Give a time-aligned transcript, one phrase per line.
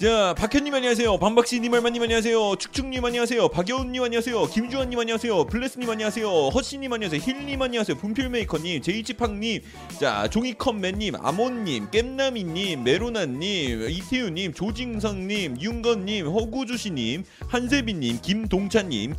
[0.00, 1.18] 자, 박현님 안녕하세요.
[1.18, 2.56] 반박씨님 얼마님 안녕하세요.
[2.56, 3.48] 축축님 안녕하세요.
[3.50, 4.46] 박여운님 안녕하세요.
[4.46, 5.44] 김주환님 안녕하세요.
[5.44, 6.26] 블레스님 안녕하세요.
[6.48, 7.20] 허씨님 안녕하세요.
[7.20, 7.98] 힐님 안녕하세요.
[7.98, 9.60] 분필메이커님, 제이치팡님,
[10.00, 19.16] 자 종이컵맨님, 아몬님, 깸나미님, 메로나님, 이태우님, 조징성님, 윤건님, 허구주시님, 한세빈님, 김동찬님,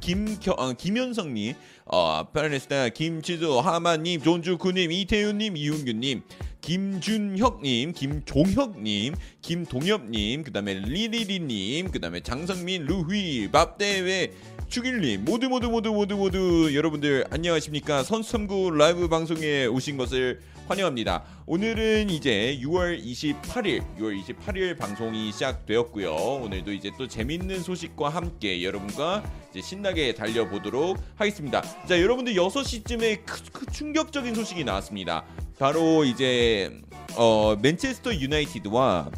[0.57, 1.53] 아, 김현성님,
[1.85, 6.21] 어, 파라네스타, 김치조, 하마님, 존주쿠님, 이태우님, 이윤규님.
[6.61, 14.31] 김준혁님, 김종혁님, 김동엽님, 그 다음에 리리리님, 그 다음에 장성민, 루휘, 밥대회,
[14.71, 20.39] 축일님 모두 모두 모두 모두 모두 여러분들 안녕하십니까 선수탐구 라이브 방송에 오신 것을
[20.71, 21.23] 환영합니다.
[21.47, 26.15] 오늘은 이제 6월 28일, 6월 28일 방송이 시작되었고요.
[26.15, 31.61] 오늘도 이제 또 재밌는 소식과 함께 여러분과 이제 신나게 달려보도록 하겠습니다.
[31.85, 35.25] 자, 여러분들 6시쯤에 크, 크, 충격적인 소식이 나왔습니다.
[35.59, 36.71] 바로 이제
[37.17, 39.11] 어, 맨체스터 유나이티드와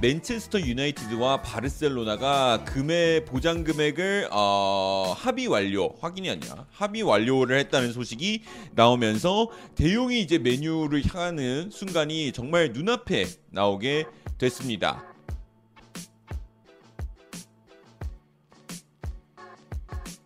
[0.00, 8.42] 맨체스터 유나이티드와 바르셀로나가 금액 보장 금액을 어, 합의 완료 확인이 아니라 합의 완료를 했다는 소식이
[8.72, 14.06] 나오면서 대용이 이제 메뉴를 향하는 순간이 정말 눈앞에 나오게
[14.38, 15.04] 됐습니다.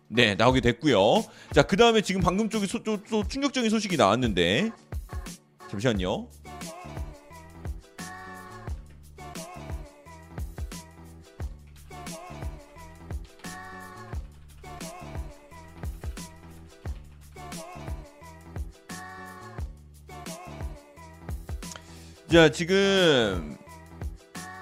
[0.07, 1.25] 네 나오게 됐고요.
[1.53, 4.71] 자 그 다음에 지금 방금 쪽에 소, 또, 또 충격적인 소식이 나왔는데
[5.69, 6.29] 잠시만요.
[22.31, 23.55] 자 지금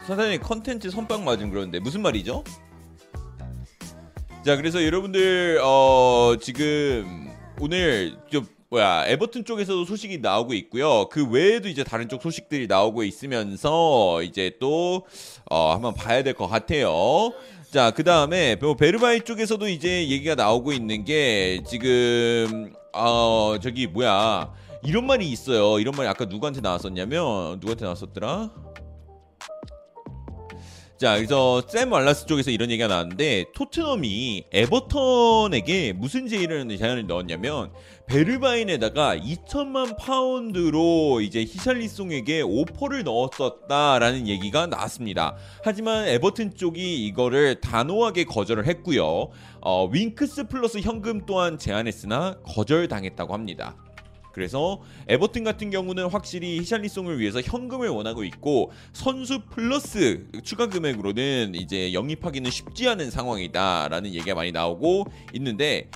[0.05, 2.43] 사장님 컨텐츠 선빵 맞은 그런데 무슨 말이죠?
[4.45, 11.07] 자 그래서 여러분들 어 지금 오늘 좀 뭐야 에버튼 쪽에서도 소식이 나오고 있고요.
[11.09, 15.05] 그 외에도 이제 다른 쪽 소식들이 나오고 있으면서 이제 또
[15.49, 17.31] 어, 한번 봐야 될 것 같아요.
[17.71, 24.51] 자, 그 다음에 뭐 베르바이 쪽에서도 이제 얘기가 나오고 있는 게 지금 어 저기 뭐야
[24.85, 25.79] 이런 말이 있어요.
[25.79, 28.51] 이런 말이 아까 누구한테 나왔었냐면 누구한테 나왔었더라?
[31.03, 37.73] 자, 그래서 샘 왈라스 쪽에서 이런 얘기가 나왔는데 토트넘이 에버턴에게 무슨 제의를 제안을 넣었냐면
[38.07, 45.35] 베르바인에다가 2천만 파운드로 이제 히샬리송에게 오퍼를 넣었었다라는 얘기가 나왔습니다.
[45.63, 49.29] 하지만 에버튼 쪽이 이거를 단호하게 거절을 했고요.
[49.61, 53.75] 어, 윙크스 플러스 현금 또한 제안했으나 거절당했다고 합니다.
[54.33, 61.93] 그래서 에버튼 같은 경우는 확실히 히샬리송을 위해서 현금을 원하고 있고 선수 플러스 추가 금액으로는 이제
[61.93, 65.89] 영입하기는 쉽지 않은 상황이다라는 얘기가 많이 나오고 있는데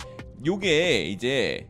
[0.46, 1.68] 요게 이제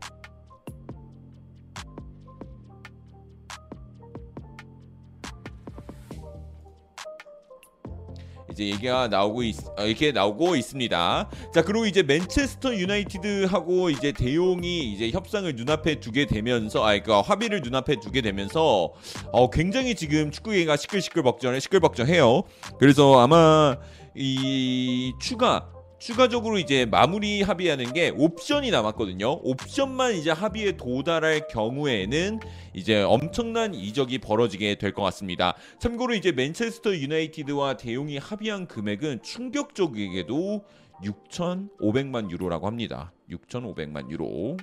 [8.58, 11.30] 이제 얘기가 나오고 있, 어, 이렇게 나오고 있습니다.
[11.54, 17.60] 자 그리고 이제 맨체스터 유나이티드하고 이제 대용이 이제 협상을 눈앞에 두게 되면서 아 그러니까 합의를
[17.62, 18.92] 눈앞에 두게 되면서
[19.30, 22.42] 어 굉장히 지금 축구계가 시끌시끌벅적해 시끌벅적해요.
[22.80, 23.76] 그래서 아마
[24.16, 29.40] 이 추가 추가적으로 이제 마무리 합의하는 게 옵션이 남았거든요.
[29.42, 32.38] 옵션만 이제 합의에 도달할 경우에는
[32.72, 35.54] 이제 엄청난 이적이 벌어지게 될 것 같습니다.
[35.80, 40.64] 참고로 이제 맨체스터 유나이티드와 대용이 합의한 금액은 충격적이게도
[41.04, 43.12] 6,500만 유로라고 합니다.
[43.30, 44.56] 6,500만 유로.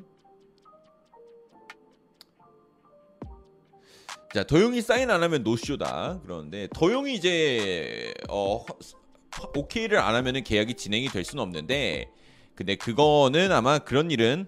[4.33, 6.19] 자, 더용이 사인 안 하면 노쇼다.
[6.23, 8.65] 그런데 더용이 이제 어
[9.55, 12.07] 오케이를 안 하면은 계약이 진행이 될 수는 없는데
[12.55, 14.47] 근데 그거는 아마 그런 일은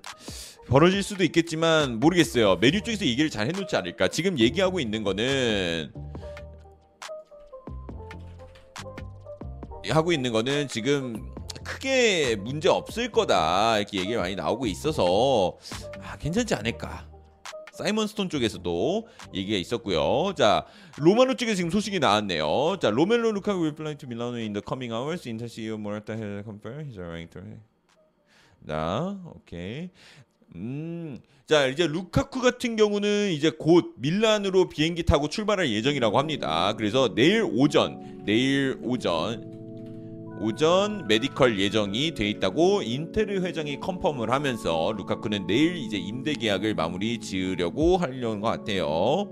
[0.68, 2.58] 벌어질 수도 있겠지만 모르겠어요.
[2.58, 4.10] 메뉴 쪽에서 얘기를 잘 해놓지 않을까.
[4.10, 5.92] 지금 얘기하고 있는 거는
[9.90, 11.32] 하고 있는 거는 지금
[11.64, 15.58] 크게 문제 없을 거다 이렇게 얘기가 많이 나오고 있어서
[16.02, 17.08] 아, 괜찮지 않을까.
[17.78, 20.34] 사이먼 스톤 쪽에서도 얘기가 있었고요.
[20.36, 20.66] 자,
[20.98, 22.78] 로마노 쪽에 지금 소식이 나왔네요.
[22.82, 25.28] 자, 로멜루 루카쿠 will fly to Milano in the coming hours.
[25.28, 27.42] Inter CEO Marotta has confirmed he's arriving to.
[28.68, 29.90] 자, 오케이.
[30.56, 36.74] 음, 자 이제 루카쿠 같은 경우는 이제 곧 밀란으로 비행기 타고 출발할 예정이라고 합니다.
[36.78, 39.57] 그래서 내일 오전, 내일 오전
[40.40, 47.20] 오전 medical 예정이 돼 있다고 인테르 회장이 confirm을 하면서 루카쿠는 내일 이제 임대 계약을 마무리
[47.20, 49.32] 지으려고 하려는 것 같아요.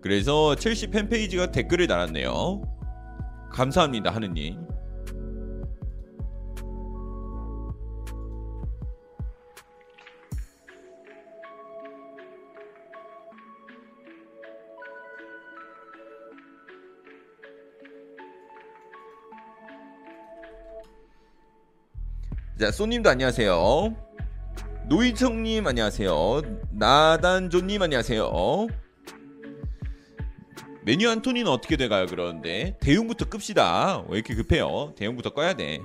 [0.00, 2.62] 그래서 첼시 팬페이지가 댓글을 달았네요.
[3.52, 4.56] 감사합니다, 하느님.
[22.58, 23.94] 자, 소님도 안녕하세요.
[24.88, 26.42] 노이청님 안녕하세요.
[26.72, 28.66] 나단조님 안녕하세요.
[30.84, 32.06] 메뉴 안토니는 어떻게 돼가요?
[32.06, 34.04] 그러는데 대용부터 끕시다.
[34.08, 34.92] 왜 이렇게 급해요?
[34.96, 35.78] 대용부터 꺼야 돼.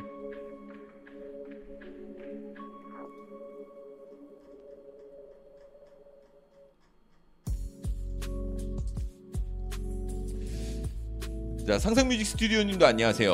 [11.68, 13.32] 자 상상뮤직 스튜디오님도 안녕하세요.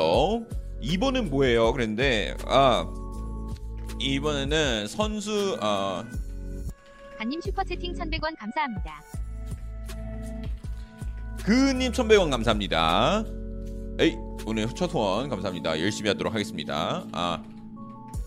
[0.82, 1.72] 2번은 뭐예요?
[1.72, 2.99] 그랬는데 아
[4.00, 6.02] 이번에는 선수 어,
[7.18, 9.02] 간님 슈퍼채팅 1100원 감사합니다.
[11.44, 13.24] 그님 1100원 감사합니다.
[13.98, 14.16] 에이
[14.46, 15.78] 오늘 첫 후원 감사합니다.
[15.80, 17.04] 열심히 하도록 하겠습니다.
[17.12, 17.42] 아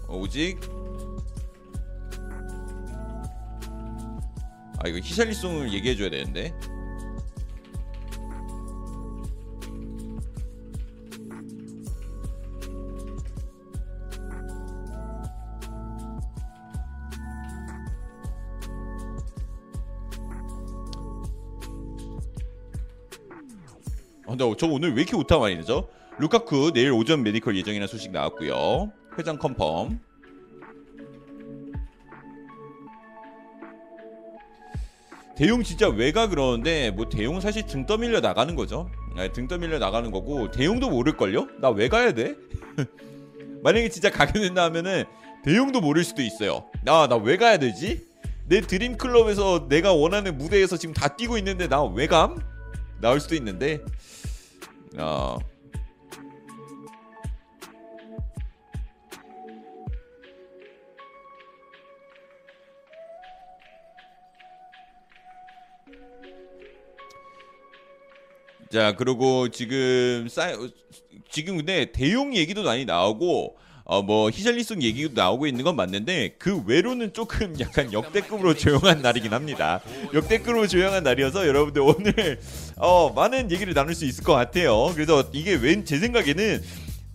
[0.08, 0.60] 오직
[4.80, 6.54] 아 이거 히샬리송을 얘기해줘야 되는데
[24.34, 25.88] 근데 저 오늘 왜 이렇게 오타 많이 되죠?
[26.18, 28.92] 루카쿠 내일 오전 medical 예정이라는 소식 나왔고요.
[29.20, 29.92] 회장 confirm.
[35.36, 38.90] 데용 진짜 왜가 그러는데 뭐 데용 사실 등 떠밀려 나가는 거죠.
[39.16, 41.48] 네, 등 떠밀려 나가는 거고 데용도 모를걸요?
[41.60, 42.36] 나 왜 가야 돼?
[43.64, 45.04] 만약에 진짜 가게 된다 하면은
[45.44, 46.66] 데용도 모를 수도 있어요.
[46.88, 48.06] 아, 나 왜 가야 되지?
[48.48, 52.38] 내 dream 클럽에서 내가 원하는 무대에서 지금 다 뛰고 있는데 나 왜 감?
[53.00, 53.82] 나올 수도 있는데
[54.98, 55.40] 어.
[68.72, 70.52] 자 그리고 지금 싸
[71.30, 76.64] 지금 근데 대용 얘기도 많이 나오고 어 뭐 히샬리송 얘기도 나오고 있는 건 맞는데 그
[76.66, 79.82] 외로는 조금 약간 역대급으로 조용한 날이긴 합니다.
[80.14, 82.40] 역대급으로 조용한 날이어서 여러분들 오늘
[82.78, 84.92] 어 많은 얘기를 나눌 수 있을 것 같아요.
[84.94, 86.62] 그래서 이게 왠 제 생각에는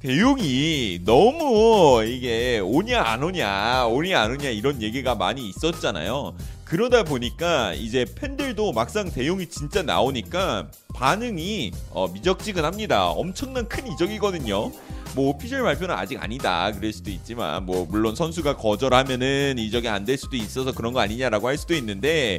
[0.00, 6.36] 대용이 너무 이게 오냐 안 오냐 오냐 안 오냐 이런 얘기가 많이 있었잖아요.
[6.64, 13.08] 그러다 보니까 이제 팬들도 막상 대용이 진짜 나오니까 반응이 어, 미적지근합니다.
[13.10, 14.70] 엄청난 큰 이적이거든요.
[15.16, 20.16] 뭐 오피셜 발표는 아직 아니다 그럴 수도 있지만 뭐 물론 선수가 거절하면은 이적이 안 될
[20.18, 22.38] 수도 있어서 그런 거 아니냐라고 할 수도 있는데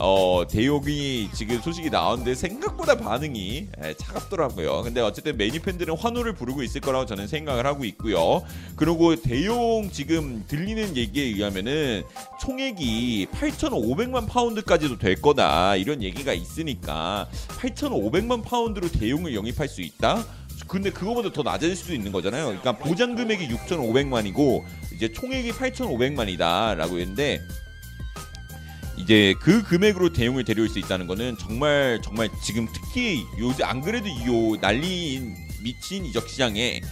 [0.00, 4.82] 어 대용이 지금 소식이 나왔는데 생각보다 반응이 예, 차갑더라고요.
[4.82, 8.42] 근데 어쨌든 매니 팬들은 환호를 부르고 있을 거라고 저는 생각을 하고 있고요.
[8.76, 12.04] 그리고 대용 지금 들리는 얘기에 의하면은
[12.40, 17.28] 총액이 8,500만 파운드까지도 될 거다 이런 얘기가 있으니까
[17.60, 20.24] 8,500만 파운드로 대용을 영입할 수 있다.
[20.68, 22.46] 근데 그거보다 더 낮을 수도 있는 거잖아요.
[22.46, 24.62] 그러니까 보장 금액이 6,500만이고
[24.94, 27.40] 이제 총액이 8,500만이다라고 했는데
[29.08, 34.06] 이제 그 금액으로 대용을 데려올 수 있다는 거는 정말 정말 지금 특히 요새 안 그래도
[34.06, 36.82] 요 난리 미친 이적 시장에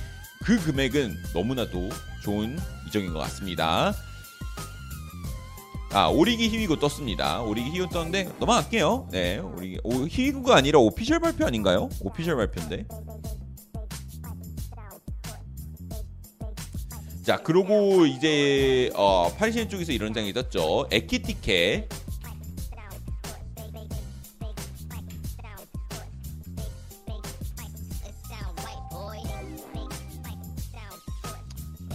[0.42, 1.90] 그 금액은 너무나도
[2.22, 2.58] 좋은
[2.88, 3.94] 이적인 것 같습니다.
[5.92, 7.42] 아 오리기 희위고 떴습니다.
[7.42, 9.08] 오리기 희위고 떴는데 넘어갈게요.
[9.12, 11.90] 네, 오리기 오, 희위고가 아니라 오피셜 발표 아닌가요?
[12.00, 12.86] 오피셜 발표인데.
[17.24, 20.86] 자 그리고 이제 어, 파리시엔 쪽에서 이런 장이 떴죠.
[20.90, 21.95] 에키티켓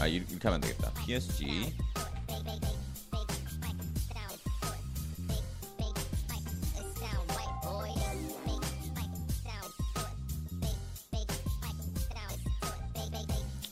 [0.02, 0.92] 아 이렇게 하면 안 되겠다.
[0.94, 1.76] PSG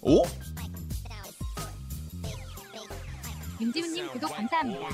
[0.04, 0.24] 오?
[3.60, 4.88] 윤지훈님 구독 감사합니다.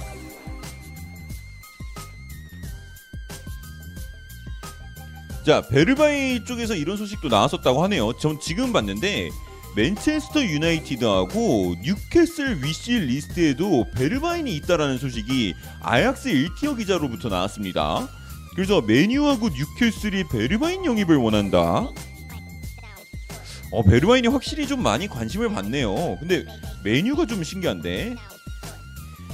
[5.46, 8.13] 자 베르바인 쪽에서 이런 소식도 나왔었다고 하네요.
[8.13, 9.30] 전 지금 봤는데
[9.75, 18.08] 맨체스터 유나이티드하고 뉴캐슬 wish list에도 베르바인이 있다라는 소식이 아약스 1tier 기자로부터 나왔습니다.
[18.55, 21.89] 그래서 맨유하고 뉴캐슬이 베르바인 영입을 원한다.
[23.72, 26.20] 어 베르바인이 확실히 좀 많이 관심을 받네요.
[26.20, 26.46] 근데
[26.86, 28.15] 메뉴가 좀 신기한데.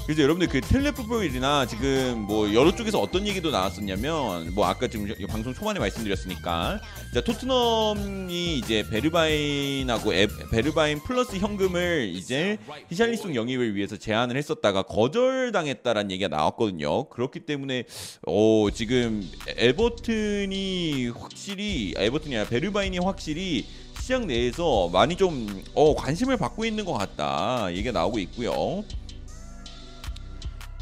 [0.05, 5.53] 그래서 여러분들 그 텔레포일이나 지금 뭐 여러 쪽에서 어떤 얘기도 나왔었냐면 뭐 아까 지금 방송
[5.53, 6.81] 초반에 말씀드렸으니까
[7.13, 12.57] 자 토트넘이 이제 베르바인하고 에, 베르바인 플러스 현금을 이제
[12.89, 17.07] 히샬리송 영입을 위해서 제안을 했었다가 거절당했다라는 얘기가 나왔거든요.
[17.09, 17.83] 그렇기 때문에
[18.27, 23.65] 어 지금 에버튼이 확실히 에버튼이 아니라 베르바인이 확실히
[24.01, 28.83] 시장 내에서 많이 좀 어, 관심을 받고 있는 것 같다 얘기가 나오고 있고요.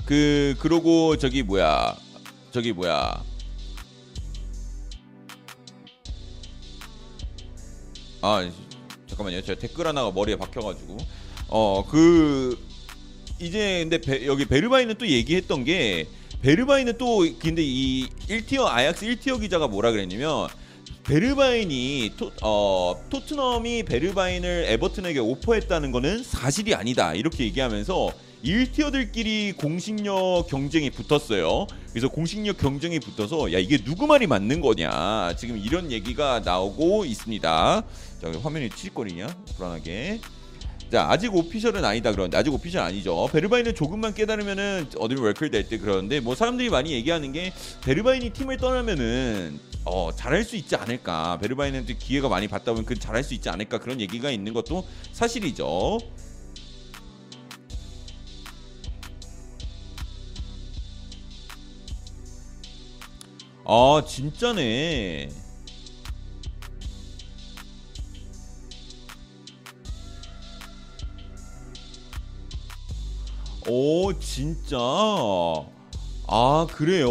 [0.09, 1.95] 그 그러고 저기 뭐야
[2.51, 3.23] 저기 뭐야.
[8.21, 8.51] 아
[9.05, 9.43] 잠깐만요.
[9.43, 10.97] 제가 댓글 하나가 머리에 박혀가지고.
[11.49, 12.57] 어 그
[13.39, 16.07] 이제 근데 베, 여기 베르바이는 또 얘기했던 게
[16.41, 20.47] 베르바인은 또 근데 이 1티어 아약스 1티어 기자가 뭐라 그랬냐면
[21.03, 27.13] 베르바인이 토, 어, 토트넘이 베르바인을 에버튼에게 오퍼했다는 거는 사실이 아니다.
[27.13, 28.11] 이렇게 얘기하면서
[28.43, 31.67] 1tier들끼리 공신력 경쟁이 붙었어요.
[31.89, 37.83] 그래서 공신력 경쟁이 붙어서 야 이게 누구 말이 맞는 거냐 지금 이런 얘기가 나오고 있습니다.
[38.21, 39.27] 자 화면이 치직거리냐
[39.57, 40.21] 불안하게.
[40.91, 43.29] 자 아직 official은 아니다 그러는데 아직 official 아니죠.
[43.31, 47.53] 베르바인은 조금만 깨달으면은 어드민 월클 될 때 그러는데 뭐 사람들이 많이 얘기하는 게
[47.83, 51.37] 베르바인이 팀을 떠나면은 어 잘할 수 있지 않을까.
[51.41, 55.99] 베르바인한테 기회가 많이 받다 보면 그 잘할 수 있지 않을까 그런 얘기가 있는 것도 사실이죠.
[63.71, 65.29] 아 진짜네.
[73.67, 74.75] 오 진짜?
[76.27, 77.07] 아 그래요?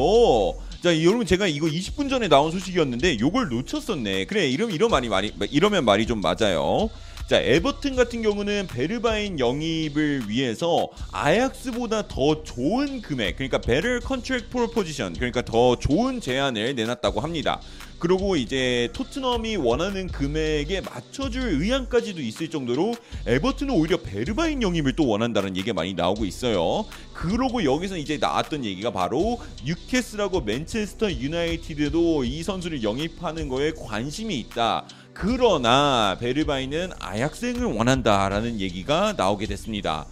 [0.82, 4.24] 자 여러분 제가 이거 20분 전에 나온 소식이었는데 요걸 놓쳤었네.
[4.24, 6.90] 그래 이러면 이런 말이 말이 이러면 말이 좀 맞아요
[7.28, 15.12] 자 에버튼 같은 경우는 베르바인 영입을 위해서 아약스보다 더 좋은 금액 그러니까 better contract proposition
[15.12, 17.60] 그러니까 더 좋은 제안을 내놨다고 합니다
[17.98, 22.94] 그리고 이제 토트넘이 원하는 금액에 맞춰줄 의향까지도 있을 정도로
[23.26, 26.86] 에버튼은 오히려 베르바인 영입을 또 원한다는 얘기가 많이 나오고 있어요.
[27.12, 34.86] 그러고 여기서 이제 나왔던 얘기가 바로 뉴캐슬하고 맨체스터 유나이티드도 이 선수를 영입하는 거에 관심이 있다.
[35.20, 40.06] 그러나 베르바인은 아약생을 원한다라는 얘기가 나오게 됐습니다.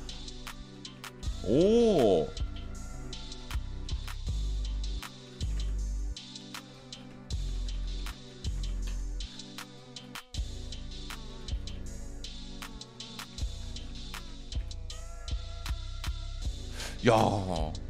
[1.44, 2.26] 오.
[17.06, 17.85] 야.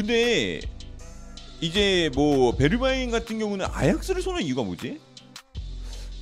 [0.00, 0.60] 근데
[1.60, 4.98] 이제 뭐 베르바인 같은 경우는 아약스를 손한 이유가 뭐지?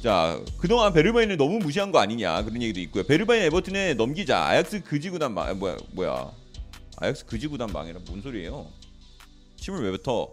[0.03, 3.05] 자 그동안 베르바인을 너무 무시한 거 아니냐 그런 얘기도 있고요.
[3.05, 4.43] 베르바인 에버튼에 넘기자.
[4.47, 6.33] 아약스 그지구단 망 뭐야 뭐야?
[6.97, 8.67] 아약스 그지구단 망이라 뭔 소리예요?
[9.59, 10.33] 침을 왜 뱉어?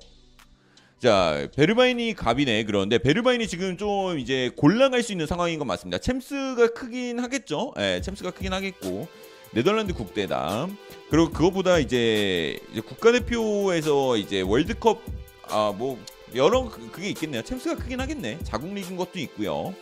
[1.00, 6.00] 자 베르바인이 갑이네 그런데 베르바인이 지금 좀 이제 골라갈 수 있는 상황인 건 맞습니다.
[6.00, 7.76] 챔스가 크긴 하겠죠.
[7.78, 9.08] 예, 챔스가 크긴 하겠고
[9.56, 10.68] 네덜란드 국대다.
[11.10, 15.02] 그리고 그거보다 이제, 이제 국가대표에서 이제 월드컵
[15.48, 15.98] 아 뭐
[16.36, 17.42] 여러 그- 그게 있겠네요.
[17.44, 18.40] 챔스가 크긴 하겠네.
[18.44, 19.74] 자국 리그인 것도 있고요.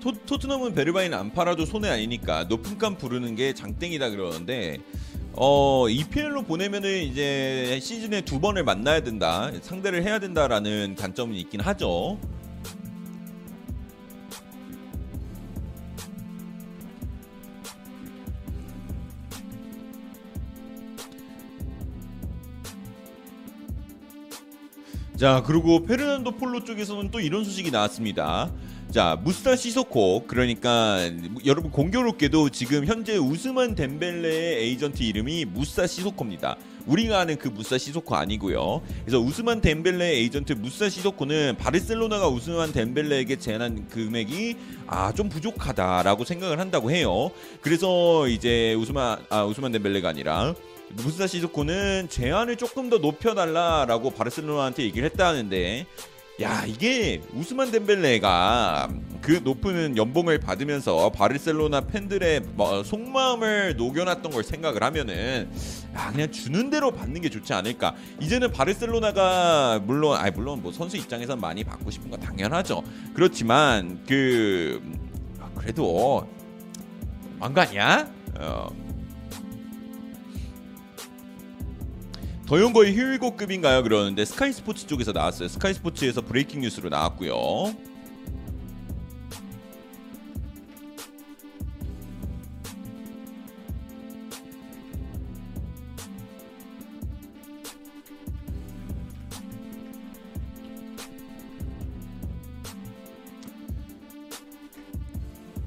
[0.00, 4.78] 토, 토트넘은 베르바인 안 팔아도 손해 아니니까 높은 값 부르는 게 장땡이다 그러는데
[5.36, 12.18] 어 EPL로 보내면은 이제 시즌에 두 번을 만나야 된다 상대를 해야 된다라는 단점이 있긴 하죠.
[25.16, 28.52] 자 그리고 페르난도 폴로 쪽에서는 또 이런 소식이 나왔습니다.
[28.94, 31.10] 자 무사 시소코 그러니까
[31.44, 36.56] 여러분 공교롭게도 지금 현재 우스만 덴벨레의 에이전트 이름이 무사 시소코입니다.
[36.86, 38.82] 우리가 아는 그 무사 시소코 아니고요.
[39.04, 46.60] 그래서 우스만 덴벨레 에이전트 무사 시소코는 바르셀로나가 우스만 덴벨레에게 제안한 금액이 아 좀 부족하다라고 생각을
[46.60, 47.32] 한다고 해요.
[47.62, 50.54] 그래서 이제 우스만 아 우스만 덴벨레가 아니라
[50.90, 55.86] 무사 시소코는 제안을 조금 더 높여달라라고 바르셀로나한테 얘기를 했다는데
[56.40, 58.88] 야 이게 우스만 덴벨레가
[59.20, 65.48] 그 높은 연봉을 받으면서 바르셀로나 팬들의 뭐 속마음을 녹여놨던 걸 생각을 하면은
[65.94, 70.96] 야 그냥 주는 대로 받는 게 좋지 않을까 이제는 바르셀로나가 물론 아 물론 뭐 선수
[70.96, 72.82] 입장에선 많이 받고 싶은 건 당연하죠
[73.14, 74.82] 그렇지만 그
[75.40, 76.28] 아, 그래도
[77.60, 78.08] 아니야?
[78.40, 78.83] 어.
[82.46, 83.82] 더용거의 휴일고급인가요?
[83.82, 85.48] 그러는데 스카이 스포츠 쪽에서 나왔어요.
[85.48, 87.74] 스카이 스포츠에서 브레이킹 뉴스로 나왔고요.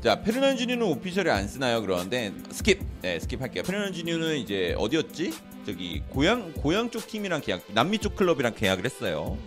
[0.04, 1.82] 자 페르난지뉴는 official에 안 쓰나요?
[1.82, 2.80] 그러는데 skip.
[3.02, 3.64] 네 skip 할게요.
[3.66, 5.57] 페르난지뉴는 이제 어디였지?
[5.68, 9.38] 저기 고향 고향 쪽 팀이랑 계약 남미 쪽 클럽이랑 계약을 했어요.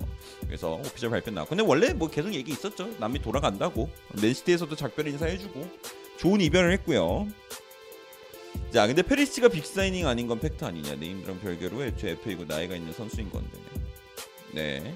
[0.47, 2.91] 그래서 official 발표 나왔고 근데 원래 뭐 계속 얘기 있었죠.
[2.99, 3.89] 남미 돌아간다고
[4.21, 5.67] 맨시티에서도 작별 인사해주고
[6.19, 7.27] 좋은 이별을 했고요.
[8.71, 12.93] 자 근데 페리시치가 big signing 아닌 건 팩트 아니냐 named랑 별개로 애초에 FA고 나이가 있는
[12.93, 13.59] 선수인 건데
[14.53, 14.95] 네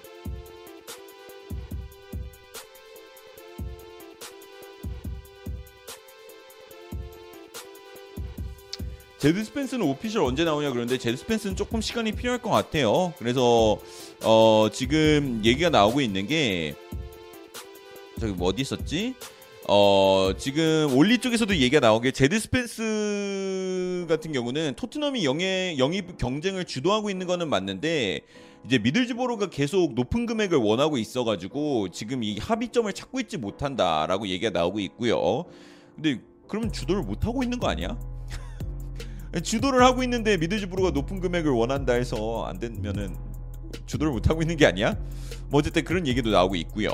[9.25, 13.79] 제드 스펜스는 official 언제 나오냐 그러는데 제드 스펜스는 조금 시간이 필요할 것 같아요 그래서
[14.23, 16.75] 어 지금 얘기가 나오고 있는 게
[18.21, 19.15] 저기 뭐 어디 있었지
[19.67, 27.09] 어 지금 올리 쪽에서도 얘기가 나오게 제드 스펜스 같은 경우는 토트넘이 영예, 영입 경쟁을 주도하고
[27.09, 28.21] 있는 거는 맞는데
[28.67, 34.81] 이제 미들즈보로가 계속 높은 금액을 원하고 있어가지고 지금 이 합의점을 찾고 있지 못한다라고 얘기가 나오고
[34.81, 35.47] 있고요.
[35.95, 37.99] 근데 그럼 주도를 못 하고 있는 거 아니야?
[39.43, 43.17] 주도를 하고 있는데 미들즈보로가 높은 금액을 원한다 해서 안 되면은
[43.87, 44.97] 주도를 못 하고 있는 게 아니야?
[45.49, 46.91] 뭐 어쨌든 그런 얘기도 나오고 있고요.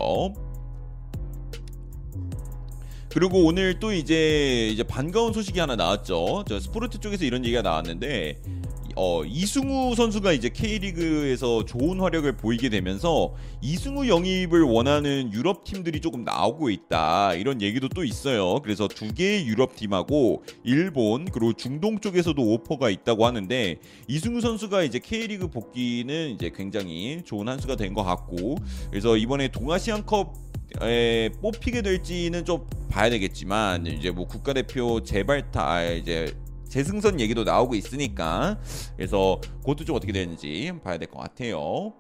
[3.11, 6.45] 그리고 오늘 또 이제 이제 반가운 소식이 하나 나왔죠.
[6.49, 8.41] 저 스포르트 쪽에서 이런 얘기가 나왔는데
[8.97, 16.25] 어 이승우 선수가 이제 K리그에서 좋은 활약을 보이게 되면서 이승우 영입을 원하는 유럽 팀들이 조금
[16.25, 17.35] 나오고 있다.
[17.35, 18.61] 이런 얘기도 또 있어요.
[18.63, 23.77] 그래서 두 개의 유럽 팀하고 일본 그리고 중동 쪽에서도 오퍼가 있다고 하는데
[24.09, 28.55] 이승우 선수가 이제 K리그 복귀는 이제 굉장히 좋은 한 수가 된 것 같고
[28.91, 30.33] 그래서 이번에 동아시안컵
[30.83, 36.33] 에, 뽑히게 될지는 좀 봐야 되겠지만 이제 뭐 국가대표 재발타 아, 이제
[36.71, 38.59] 재승선 얘기도 나오고 있으니까
[38.97, 41.93] 그래서 그것도 좀 어떻게 되는지 봐야 될 것 같아요.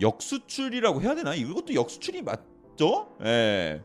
[0.00, 1.34] 역수출이라고 해야 되나?
[1.34, 3.08] 이것도 역수출이 맞죠?
[3.24, 3.82] 예.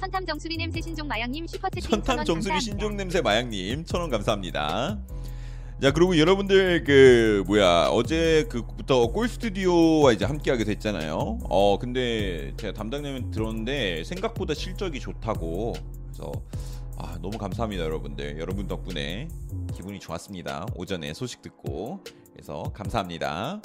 [0.00, 2.60] 선탐 정수리 냄새 신종 마양님 슈퍼채팅 선탐 정수리.
[2.60, 4.98] 신종 냄새 마양님 천원 감사합니다.
[5.80, 11.38] 자 그리고 여러분들 그 뭐야 어제 그부터 골 스튜디오와 이제 함께하게 됐잖아요.
[11.48, 15.74] 어 근데 제가 담당자님 들었는데 생각보다 실적이 좋다고
[16.06, 16.32] 그래서
[16.96, 19.28] 아 너무 감사합니다 여러분들 여러분 덕분에
[19.72, 23.62] 기분이 좋았습니다 오전에 소식 듣고 그래서 감사합니다.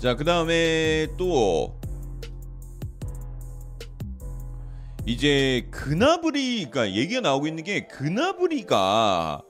[0.00, 1.78] 자, 그 다음에 또
[5.04, 9.42] 이제 그나브리, 그러니까 얘기가 나오고 있는 게 그나브리가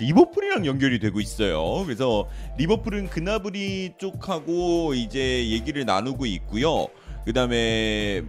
[0.00, 1.84] 리버풀이랑 연결이 되고 있어요.
[1.84, 6.88] 그래서 리버풀은 그나브리 쪽하고 이제 얘기를 나누고 있고요.
[7.24, 8.22] 그 다음에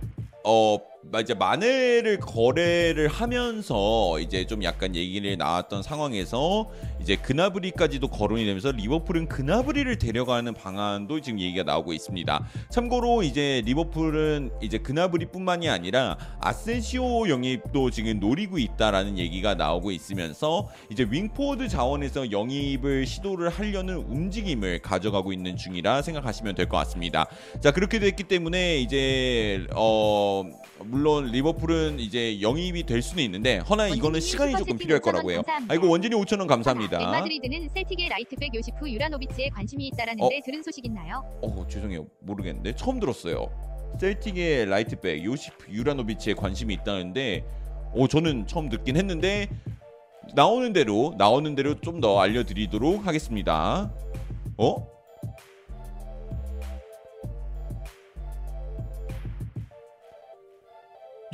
[0.44, 0.78] 어
[1.22, 9.28] 이제 마네를 거래를 하면서 이제 좀 약간 얘기를 나왔던 상황에서 이제 그나브리까지도 거론이 되면서 리버풀은
[9.28, 12.48] 그나브리를 데려가는 방안도 지금 얘기가 나오고 있습니다.
[12.70, 21.06] 참고로 이제 리버풀은 이제 그나브리뿐만이 아니라 아센시오 영입도 지금 노리고 있다라는 얘기가 나오고 있으면서 이제
[21.10, 27.28] 윙포워드 자원에서 영입을 시도를 하려는 움직임을 가져가고 있는 중이라 생각하시면 될 것 같습니다.
[27.60, 30.44] 자 그렇게 됐기 때문에 이제 어
[30.86, 35.42] 물론 리버풀은 이제 영입이 될 수는 있는데 허나 이거는 시간이 조금 필요할 거라고 해요.
[35.68, 36.98] 아이고 원진이 5천 원 감사합니다.
[37.00, 41.24] 맥마드리드는 셀틱의 라이트백 요시프 유라노비치에 관심이 있다라는데 들은 소식 있나요?
[41.42, 43.48] 어 죄송해요 모르겠는데 처음 들었어요.
[44.00, 47.44] 셀틱의 라이트백 요시프 유라노비치에 관심이 있다는데
[47.96, 49.48] 어 저는 처음 듣긴 했는데
[50.36, 53.92] 나오는 대로 나오는 대로 좀 더 알려드리도록 하겠습니다.
[54.58, 54.93] 어?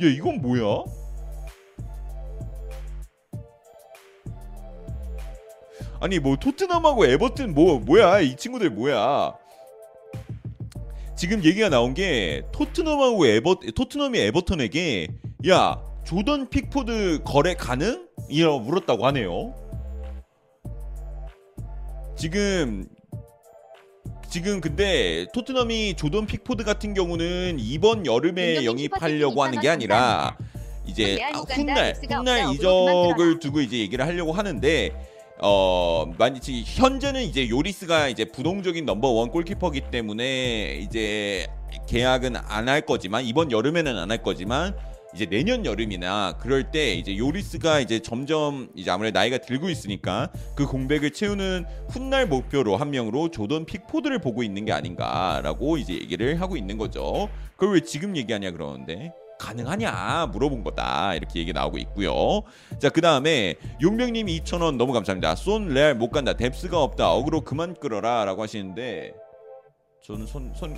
[0.02, 0.84] 야 이건 뭐야?
[6.00, 9.34] 아니 뭐 토트넘하고 에버튼 뭐 뭐야 이 친구들 뭐야?
[11.14, 15.08] 지금 얘기가 나온 게 토트넘하고 에버 토트넘이 에버턴에게
[15.48, 18.08] 야 조던 픽포드 거래 가능?
[18.30, 19.54] 이라고 물었다고 하네요.
[22.16, 22.86] 지금
[24.30, 30.36] 지금 근데 토트넘이 조던 픽포드 같은 경우는 이번 여름에 영입하려고 하는 게 아니라
[30.86, 31.16] 이제
[31.56, 33.38] 훗날 훗날 이적을.
[33.40, 34.92] 두고 이제 얘기를 하려고 하는데
[35.42, 41.46] 어 만약 현재는 이제 요리스가 이제 부동적인 넘버 원 골키퍼기 때문에 이제
[41.88, 44.76] 계약은 안 할 거지만 이번 여름에는 안 할 거지만
[45.14, 50.66] 이제 내년 여름이나 그럴 때 이제 요리스가 이제 점점 이제 아무래도 나이가 들고 있으니까 그
[50.66, 56.56] 공백을 채우는 훗날 목표로 한 명으로 조던 픽포드를 보고 있는 게 아닌가라고 이제 얘기를 하고
[56.56, 57.28] 있는 거죠.
[57.56, 62.42] 그걸 왜 지금 얘기하냐 그러는데 가능하냐 물어본 거다 이렇게 얘기 나오고 있고요.
[62.78, 65.34] 자 그 다음에 용병님 2,000원 너무 감사합니다.
[65.34, 66.34] 쏜 레알 못 간다.
[66.34, 67.12] depth가 없다.
[67.14, 69.12] 어그로 그만 끌어라라고 하시는데
[70.04, 70.76] 저는 손손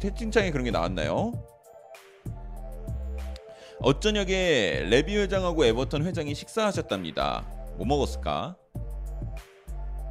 [0.00, 1.32] 채팅창에 그런 게 나왔나요?
[3.82, 7.44] 엊저녁에 레비 회장하고 에버턴 회장이 식사하셨답니다.
[7.76, 8.56] 뭐 먹었을까?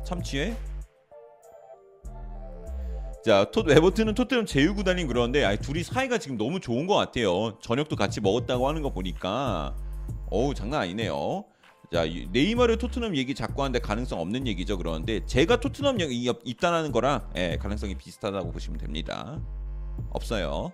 [0.06, 0.58] 참치회?
[3.24, 7.60] 자, 토, 에버튼은 토트넘 제휴구단인 그런데 아니, 둘이 사이가 지금 너무 좋은 것 같아요.
[7.62, 9.76] 저녁도 같이 먹었다고 하는 거 보니까
[10.30, 11.46] 어우 장난 아니네요.
[11.94, 14.78] 자, 네이마르 토트넘 얘기 자꾸 하는데 가능성 없는 얘기죠.
[14.78, 19.40] 그런데 제가 토트넘 입단하는 거랑 예, 가능성이 비슷하다고 보시면 됩니다.
[20.10, 20.72] 없어요.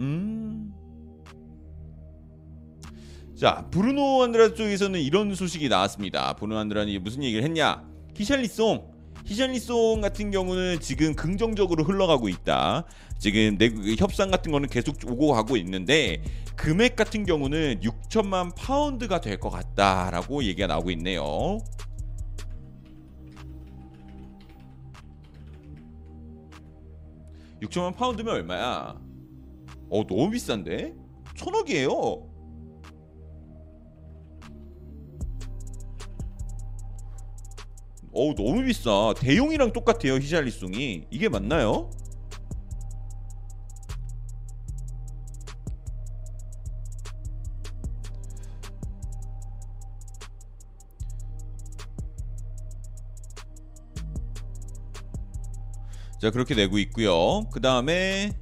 [0.00, 0.72] 음.
[3.36, 6.34] 자, 브루노 안드라 쪽에서는 이런 소식이 나왔습니다.
[6.34, 7.88] 브루노 안드라는 무슨 얘기를 했냐?
[8.14, 8.90] 히샬리송
[9.24, 12.84] 히샬리송 같은 경우는 지금 긍정적으로 흘러가고 있다.
[13.18, 16.22] 지금 내 협상 같은 거는 계속 오고 가고 있는데
[16.56, 21.58] 금액 같은 경우는 6천만 파운드가 될 것 같다라고 얘기가 나오고 있네요.
[27.62, 29.09] (6천만) 파운드면 얼마야?
[29.90, 30.94] 어 너무 비싼데?
[31.36, 31.90] 천억이에요.
[38.12, 39.14] 어우 너무 비싸.
[39.18, 41.06] 대용이랑 똑같아요 히샬리송이.
[41.10, 41.90] 이게 맞나요?
[56.20, 57.48] 자 그렇게 내고 있고요.
[57.50, 58.32] 그 다음에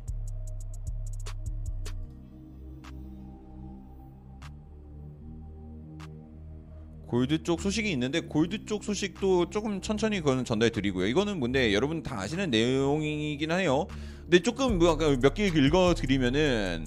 [7.08, 11.06] 골드 쪽 소식이 있는데 골드 쪽 소식도 조금 천천히 그거는 전달해 드리고요.
[11.06, 13.86] 이거는 뭔데 여러분 다 아시는 내용이긴 해요.
[14.24, 16.86] 근데 조금 뭐몇개 읽어 드리면은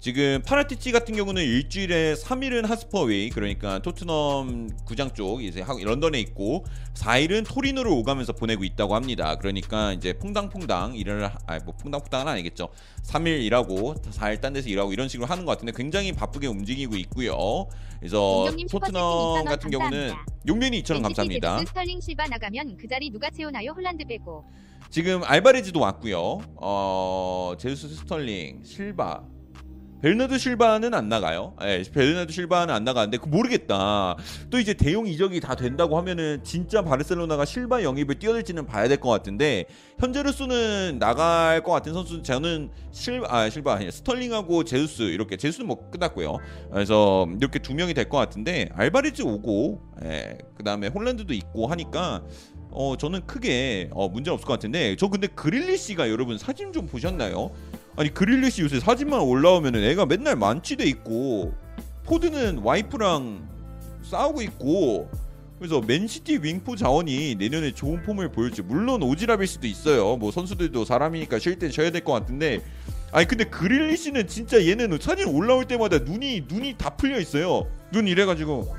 [0.00, 7.44] 지금 파라티치 같은 경우는 일주일에 3일은 하스퍼웨이 그러니까 토트넘 구장 쪽 이제 런던에 있고 4일은
[7.44, 9.34] 토리노를 오가면서 보내고 있다고 합니다.
[9.36, 12.68] 그러니까 이제 퐁당퐁당 일을 아뭐 퐁당퐁당은 아니겠죠.
[13.02, 17.66] 3일 일하고 4일 딴 데서 일하고 이런 식으로 하는 것 같은데 굉장히 바쁘게 움직이고 있고요.
[17.98, 20.12] 그래서 토트넘 같은 경우는
[20.46, 21.58] 용병님 2천원 감사합니다.
[21.66, 23.72] 스털링 실바 나가면 그 자리 누가 채우나요?
[23.72, 24.44] 홀란드 빼고.
[24.90, 26.40] 지금 알바레즈도 왔고요.
[26.54, 29.24] 어 제우스 스털링 실바
[30.00, 31.54] 베르나드 실바는 안 나가요.
[31.64, 34.16] 예, 베르나드 실바는 안 나가는데 그 모르겠다.
[34.48, 39.10] 또 이제 대용 이적이 다 된다고 하면은 진짜 바르셀로나가 실바 영입을 뛰어들지는 봐야 될 것
[39.10, 39.64] 같은데
[40.00, 46.38] 현재로서는 나갈 것 같은 선수 저는 실아 실바 아니 스털링하고 제우스 이렇게 제우스는 뭐 끝났고요.
[46.72, 52.22] 그래서 이렇게 두 명이 될 것 같은데 알바리즈 오고 예, 그다음에 홀란드도 있고 하니까
[52.70, 57.50] 어 저는 크게 어 문제 없을 것 같은데 저 근데 그릴리시가 여러분 사진 좀 보셨나요?
[57.98, 61.52] 아니 그릴리시 요새 사진만 올라오면은 애가 맨날 만취돼 있고
[62.04, 63.48] 포드는 와이프랑
[64.04, 65.10] 싸우고 있고
[65.58, 68.62] 그래서 맨시티 윙포 자원이 내년에 좋은 폼을 보일지.
[68.62, 70.16] 물론 오지랖일 수도 있어요.
[70.16, 72.60] 뭐 선수들도 사람이니까 쉴땐 쉬어야 될 것 같은데.
[73.10, 77.66] 아니 근데 그릴리시는 진짜 얘는 사진 올라올 때마다 눈이 눈이 다 풀려 있어요.
[77.90, 78.72] 눈 이래 가지고.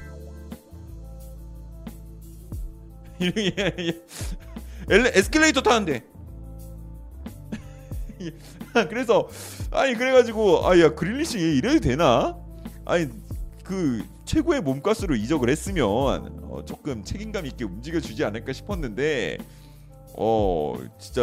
[4.90, 6.06] 에스컬레이터 타는데
[8.90, 9.28] 그래서
[9.72, 12.38] 아니 그래가지고 아야 그릴리시 이래도 되나?
[12.86, 13.08] 아니
[13.64, 15.86] 그 최고의 몸값으로 이적을 했으면
[16.50, 19.38] 어, 조금 책임감 있게 움직여 주지 않을까 싶었는데
[20.16, 21.22] 어 진짜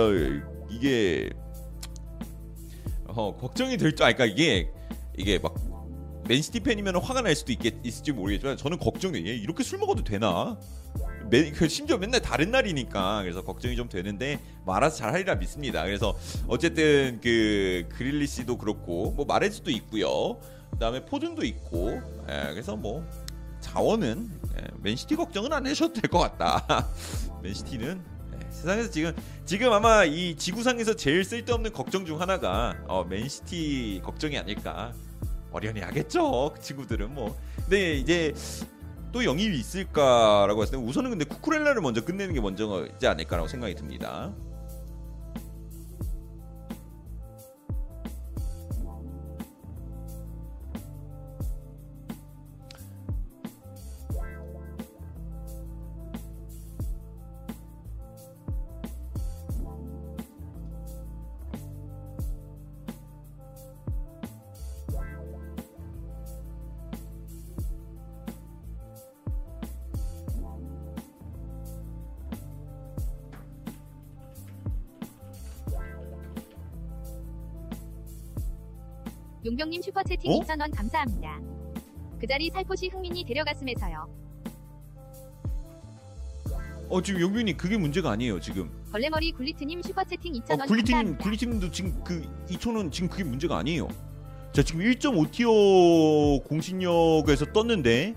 [0.70, 1.30] 이게
[3.06, 4.70] 어 걱정이 될 줄 아까 그러니까 이게
[5.16, 5.54] 이게 막
[6.28, 8.78] 맨시티 팬이면 화가 날 수도 있겠 있을지 모르겠지만 저는.
[9.26, 10.58] 얘 이렇게 술 먹어도 되나?
[11.30, 15.84] 매, 그 심지어 맨날 다른 날이니까 그래서 걱정이 좀 되는데 뭐 알아서 잘 하리라 믿습니다.
[15.84, 20.38] 그래서 어쨌든 그 그릴리시도 그렇고 뭐 마레즈도 있고요.
[20.72, 23.04] 그다음에 포든도 있고 예, 그래서 뭐
[23.60, 26.88] 자원은 예, 맨시티 걱정은 안 하셔도 될 것 같다.
[27.42, 28.00] 맨시티는
[28.34, 29.12] 예, 세상에서 지금
[29.44, 34.92] 지금 아마 이 지구상에서 제일 쓸데없는 걱정 중 하나가 어, 맨시티 걱정이 아닐까.
[35.57, 36.53] 어련히 하겠죠.
[36.55, 37.37] 그 친구들은 뭐.
[37.57, 38.35] 근데 이제
[39.12, 44.33] 또 영입이 있을까라고 했을 때 우선은 근데 쿠쿠렐라를 먼저 끝내는 게 먼저지 않을까라고 생각이 듭니다.
[79.46, 80.40] 용병님 슈퍼채팅 어?
[80.40, 81.40] 2,000원 감사합니다.
[82.20, 84.26] 그 자리 살포시 흥민이 데려갔음에서요.
[86.88, 88.70] 어 지금 용균님 그게 문제가 아니에요 지금.
[88.90, 91.22] 벌레머리 굴리트님 슈퍼채팅 2,000원 어, 굴리팀 감사합니다.
[91.24, 93.88] 굴리팀도 지금 그 2천원 지금 그게 문제가 아니에요.
[94.52, 98.14] 자 지금 1.5티어 공신력에서 떴는데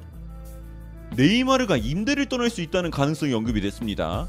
[1.16, 4.28] 네이마르가 임대를 떠날 수 있다는 가능성이 언급이 됐습니다.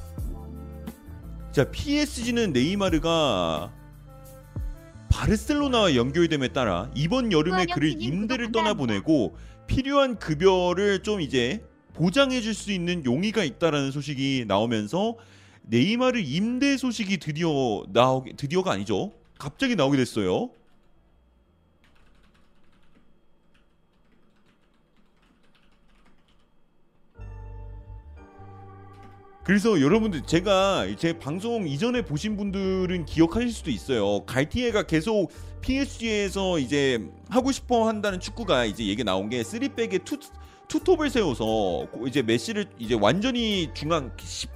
[1.52, 3.72] 자 PSG는 네이마르가
[5.10, 8.52] 바르셀로나와 연결됨에 따라 이번 여름에 그를 임대를.
[8.52, 11.62] 떠나보내고 필요한 급여를 좀 이제
[11.94, 15.16] 보장해 줄 수 있는 용의가 있다라는 소식이 나오면서
[15.62, 19.12] 네이마르 임대 소식이 드디어 나오게 드디어가 아니죠.
[19.38, 20.50] 갑자기 나오게 됐어요.
[29.44, 34.24] 그래서 여러분들 제가 제 방송 이전에 보신 분들은 기억하실 수도 있어요.
[34.26, 35.30] 갈티에가 계속
[35.62, 40.18] PSG에서 이제 하고 싶어 한다는 축구가 이제 얘기 나온 게 three back에 투
[40.68, 44.46] two top을 세워서 고- 이제 메시를 이제 완전히 중앙 시-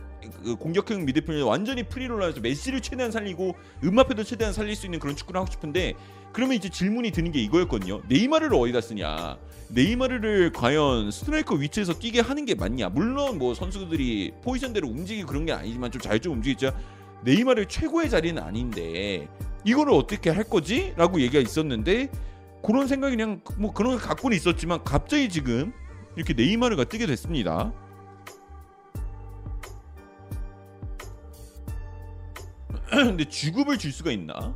[0.45, 4.99] 그 공격형 미드필더 완전히 free role로 해서 메시를 최대한 살리고 음바페도 최대한 살릴 수 있는
[5.01, 5.95] 그런 축구를 하고 싶은데
[6.35, 8.03] 그러면 이제 질문이 드는 게 이거였거든요.
[8.09, 9.39] 네이마르를 어디다 쓰냐?
[9.69, 12.89] 네이마르를 과연 스트라이커 위치에서 뛰게 하는 게 맞냐?
[12.89, 16.73] 물론 뭐 선수들이 포지션대로 움직이고 그런 게 아니지만 좀 잘 좀 움직이죠.
[17.25, 19.29] 네이마르 최고의 자리는 아닌데
[19.65, 20.93] 이거를 어떻게 할 거지?
[20.97, 22.11] 라고 얘기가 있었는데
[22.63, 25.73] 그런 생각이 그냥 뭐 그런 걸 갖고는 있었지만 갑자기 지금
[26.17, 27.73] 이렇게 네이마르가 뜨게 됐습니다.
[32.91, 34.55] 근데 주급을 줄 수가 있나?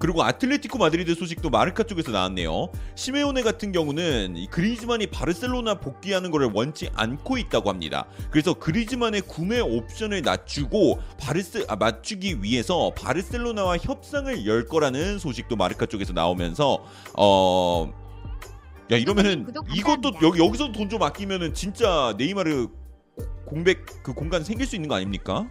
[0.00, 2.70] 그리고 아틀레티코 마드리드 소식도 마르카 쪽에서 나왔네요.
[2.94, 8.06] 시메오네 같은 경우는 이 그리즈만이 바르셀로나 복귀하는 것을 원치 않고 있다고 합니다.
[8.30, 15.84] 그래서 그리즈만의 구매 옵션을 낮추고 바르세 아, 맞추기 위해서 바르셀로나와 협상을 열 거라는 소식도 마르카
[15.84, 16.82] 쪽에서 나오면서
[17.18, 17.92] 어.
[18.90, 20.12] 야 이러면은 구독 이것도.
[20.22, 22.68] 여기 여기서 돈 좀 아끼면은 진짜 네이마르
[23.44, 25.46] 공백 그 공간 생길 수 있는 거 아닙니까?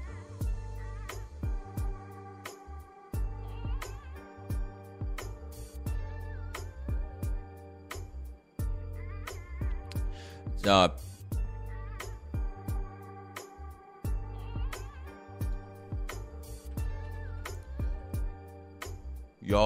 [10.64, 10.96] 자.
[19.52, 19.58] 야.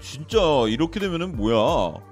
[0.00, 2.07] 진짜 이렇게 되면은 뭐야?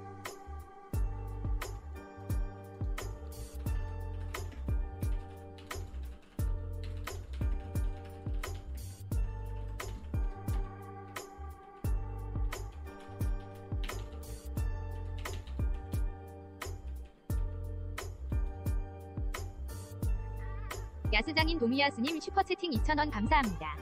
[21.17, 23.75] 야스장인 도미야스님 슈퍼채팅 2,000원 감사합니다.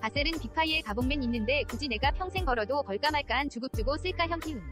[0.00, 4.62] 바셀은 빅파이에 가봉맨 있는데 굳이 내가 평생 걸어도 벌까 말까한 주급 주고 쓸까 형 키움.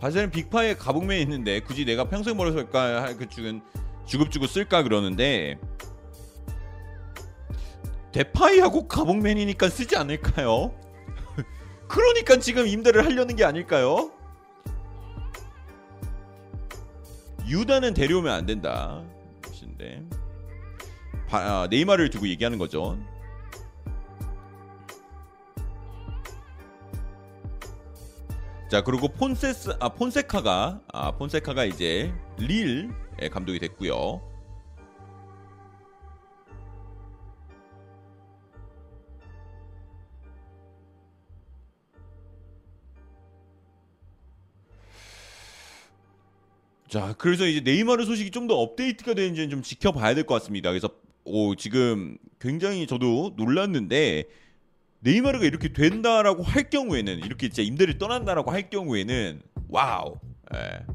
[0.00, 3.60] 바셀은 빅파에 가봉맨 있는데 굳이 내가 평생 벌어서 할까 할그 주근
[4.04, 5.58] 주급 주고 쓸까 그러는데
[8.12, 10.72] 대파이하고 가봉맨이니까 쓰지 않을까요?
[11.88, 14.12] 그러니까 지금 임대를 하려는 게 아닐까요?
[17.48, 19.02] 유다는 데려오면 안 된다.
[19.42, 20.04] 것인데
[21.26, 22.98] 바- 아, 네이마르를 두고 얘기하는 거죠.
[28.70, 32.90] 자 그리고 폰세스 아 폰세카가 아 폰세카가 이제 릴
[33.22, 34.20] 예, 감독이 됐고요.
[46.88, 50.70] 자 그래서 이제 네이마르 소식이 좀 더 업데이트가 되는지는 좀 지켜봐야 될 것 같습니다.
[50.70, 50.88] 그래서
[51.26, 54.24] 오 지금 굉장히 저도 놀랐는데
[55.00, 60.16] 네이마르가 이렇게 된다라고 할 경우에는 이렇게 진짜 임대를 떠난다라고 할 경우에는 wow.
[60.54, 60.86] 예.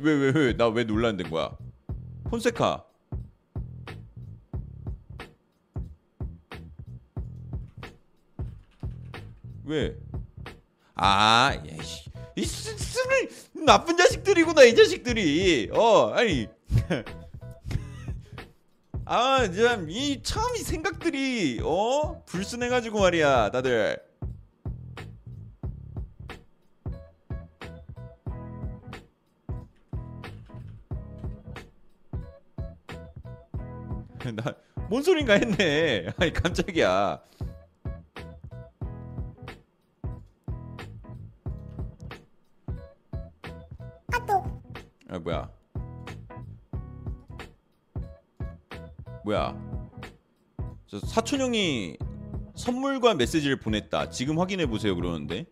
[0.00, 1.56] 왜왜 왜 나 왜 놀란된 거야?
[2.24, 2.84] 폰세카.
[9.64, 9.96] 왜?
[10.98, 12.10] 아, 예씨.
[12.34, 15.70] 이 쓰, 쓰는 나쁜 자식들이구나 이 자식들이.
[15.72, 16.48] 어, 아니.
[19.04, 22.22] 아, 참, 이, 참, 이 생각들이, 어?
[22.26, 23.96] 불순해가지고 말이야, 다들.
[34.34, 34.54] 나,
[34.90, 36.08] 뭔 소린가 했네.
[36.18, 37.22] 아니, 깜짝이야.
[45.08, 45.50] 아 뭐야?
[49.24, 49.56] 뭐야?
[50.86, 51.96] 저 사촌 형이
[52.54, 54.10] 선물과 메시지를 보냈다.
[54.10, 54.94] 지금 확인해 보세요.
[54.96, 55.46] 그러는데.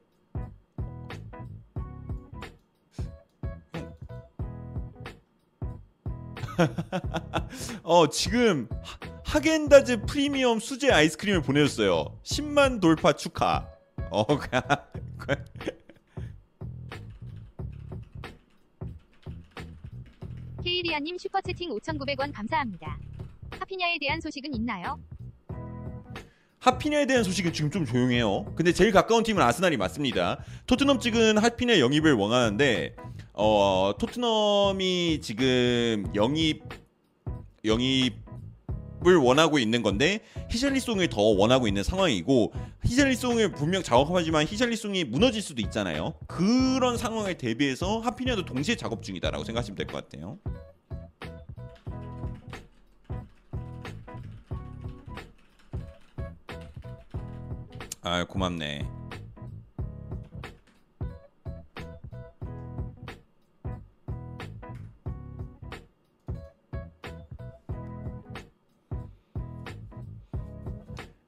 [7.82, 12.18] 어 지금 하- 하겐다즈 프리미엄 수제 아이스크림을 보내줬어요.
[12.22, 13.66] 10만 돌파 축하.
[14.10, 14.24] 어
[20.66, 22.98] 케이리아님 슈퍼채팅 5,900원 감사합니다.
[23.52, 24.98] 하피냐에 대한 소식은 있나요?
[26.58, 28.52] 하피냐에 대한 소식은 지금 좀 조용해요.
[28.56, 30.44] 근데 제일 가까운 팀은 아스날이 맞습니다.
[30.66, 32.96] 토트넘 측은 하피냐 영입을 원하는데
[33.34, 36.64] 어 토트넘이 지금 영입
[37.64, 38.25] 영입
[39.06, 42.52] 을 원하고 있는 건데 히샬리송을 더 원하고 있는 상황이고
[42.84, 46.14] 히샬리송을 분명 작업하지만 히샬리송이 무너질 수도 있잖아요.
[46.26, 50.38] 그런 상황을 대비해서 하피냐도 동시에 작업 중이다라고 생각하시면 될 것 같아요.
[58.02, 58.95] 아 고맙네.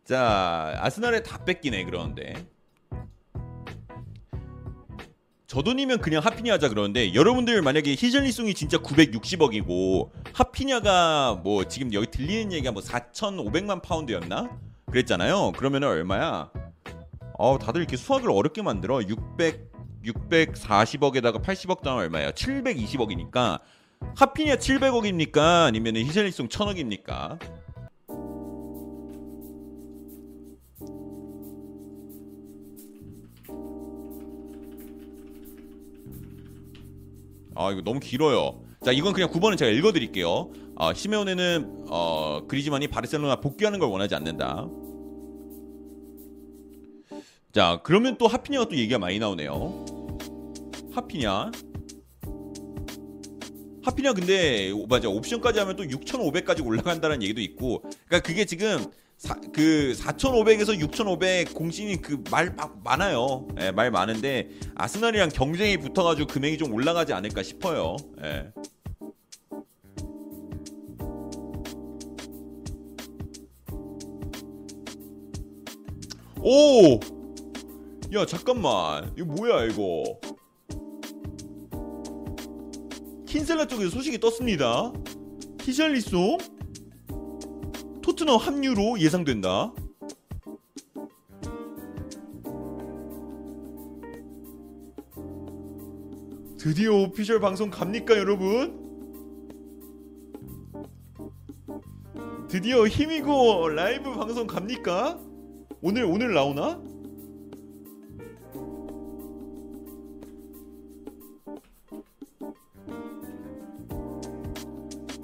[0.09, 2.33] 자 아스날에 다 뺏기네 그러는데.
[5.47, 12.07] 저 돈이면 그냥 하피냐 하자 그러는데 여러분들 만약에 히절리송이 진짜 960억이고 하피냐가 뭐 지금 여기
[12.07, 14.49] 들리는 얘기가 뭐 4,500만 파운드였나?
[14.91, 15.53] 그랬잖아요.
[15.59, 16.51] 그러면 얼마야?
[17.35, 19.03] 어 다들 이렇게 수학을 어렵게 만들어.
[19.03, 19.69] 600
[20.07, 23.61] 640억에다가 80억 더하면 얼마예요 720억이니까.
[24.17, 25.67] 하피냐 700억입니까?
[25.67, 27.39] 아니면 히절리송 1000억입니까
[37.59, 38.63] 아 이거 너무 길어요.
[38.85, 40.53] 자 이건 그냥 9번은 제가 읽어드릴게요.
[40.77, 44.69] 아, 시메온에는 어, 그리즈만이 바르셀로나 복귀하는 걸 원하지 않는다.
[47.53, 49.85] 자 그러면 또 하피냐가 또 얘기가 많이 나오네요.
[50.93, 51.51] 하피냐
[53.83, 58.87] 하피냐 근데 오- 맞아 옵션까지 하면 또 6,500까지 올라간다는 얘기도 있고 그러니까 그게 지금
[59.19, 62.55] 사, 그 4,500에서 6,500 공신이 그 말
[62.85, 63.49] 많아요.
[63.61, 67.97] 예, 말 많은데 아스날이랑 경쟁이 붙어가지고 금액이 좀 올라가지 않을까 싶어요.
[68.23, 68.53] 예.
[76.41, 77.01] 오!
[78.15, 80.05] 야 잠깐만 이거 뭐야 이거
[83.27, 84.93] 킨셀라 쪽에서 소식이 떴습니다
[85.61, 86.39] 히샬리송
[88.09, 89.71] 토트넘 합류로 예상된다
[96.57, 98.89] 드디어 오피셜 방송 갑니까 여러분?
[102.49, 105.21] 드디어 힘이고 라이브 방송 갑니까?
[105.83, 106.81] 오늘 오늘 나오나?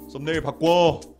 [0.07, 1.14] 썸네일 바꿔.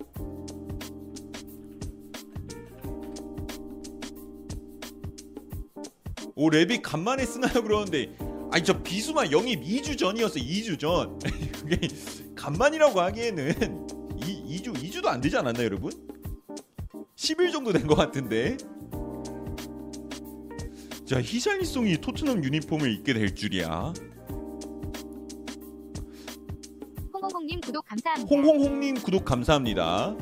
[6.36, 7.63] 오 랩이 간만에 쓰나요?
[7.63, 8.15] 그러는데.
[8.52, 11.17] 아니 저 비수만 영입 2주 전이었어 2주 전.
[11.54, 11.88] 그게
[12.36, 15.91] 간만이라고 하기에는 이 2주 2주도 안 되지 않았나 여러분?
[17.15, 18.58] 10일 정도 된 것 같은데.
[21.06, 23.94] 자 히샬리송이 토트넘 유니폼을 입게 될 줄이야.
[27.13, 28.36] 홍홍홍님 구독 감사합니다.
[28.36, 30.15] 홍홍홍님 구독 감사합니다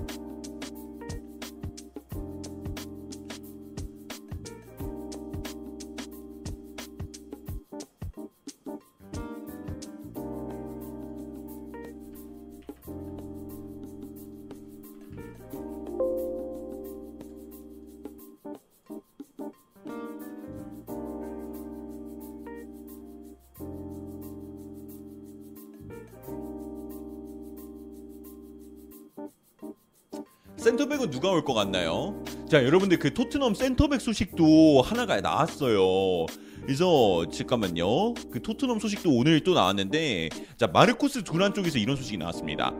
[31.14, 32.24] 누가 올 것 같나요?
[32.50, 36.26] 자 여러분들 그 토트넘 센터백 소식도 하나가 나왔어요.
[36.64, 38.16] 그래서 잠깐만요.
[38.32, 42.74] 그 토트넘 소식도 오늘 또 나왔는데 자 마르코스 두란 쪽에서 이런 소식이 나왔습니다.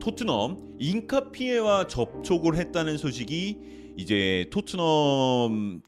[0.00, 3.58] 토트넘 인카피에와 접촉을 했다는 소식이
[3.96, 5.82] 이제 토트넘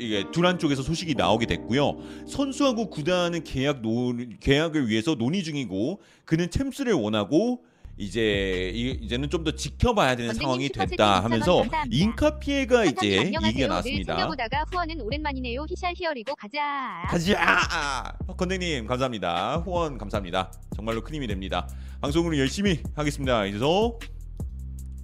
[0.00, 1.98] 이게 두란 쪽에서 소식이 나오게 됐고요.
[2.26, 7.62] 선수하고 구단은 계약 노, 계약을 위해서 논의 중이고 그는 챔스를 원하고
[7.98, 11.64] 이제 이- 이제는 좀 더 지켜봐야 되는 상황이 됐다 2,000원 하면서.
[11.90, 14.16] 인카 피해가 이제 늘 나왔습니다.
[14.16, 15.66] 챙겨보다가 후원은 오랜만이네요.
[15.68, 17.02] 히샬 히어리고 가자.
[17.08, 21.68] 가자 건대님 감사합니다 후원 감사합니다 정말로 큰 힘이 됩니다
[22.00, 23.98] 방송을 열심히 하겠습니다 그래서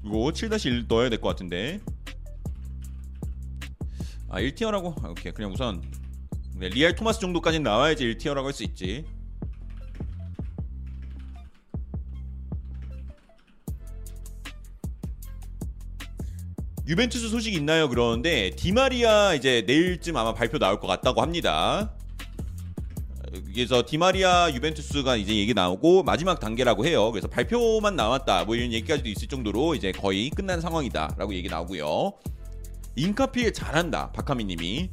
[0.04, 1.80] 이거 7-1 넣어야 될 것 같은데
[4.30, 5.04] 아 1티어라고?
[5.04, 5.82] 아, 오케이 그냥 우선
[6.56, 9.04] 네, 리알 토마스 정도까지 나와야지 1티어라고 할 수 있지
[16.88, 17.86] 유벤투스 소식 있나요?
[17.90, 21.92] 그러는데 디마리아 이제 내일쯤 아마 발표 나올 것 같다고 합니다.
[23.52, 27.12] 그래서 디마리아 유벤투스가 이제 얘기 나오고 마지막 단계라고 해요.
[27.12, 32.14] 그래서 발표만 나왔다 뭐 이런 얘기까지도 있을 정도로 이제 거의 끝난 상황이다라고 얘기 나오고요.
[32.96, 34.88] 인카피엘 잘한다 박하미님이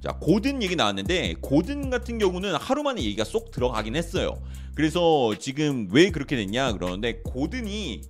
[0.00, 4.40] 자 고든 얘기 나왔는데 고든 같은 경우는 하루 만에 얘기가 쏙 들어가긴 했어요.
[4.76, 8.02] 그래서 지금 왜 그렇게 됐냐 그러는데 고든이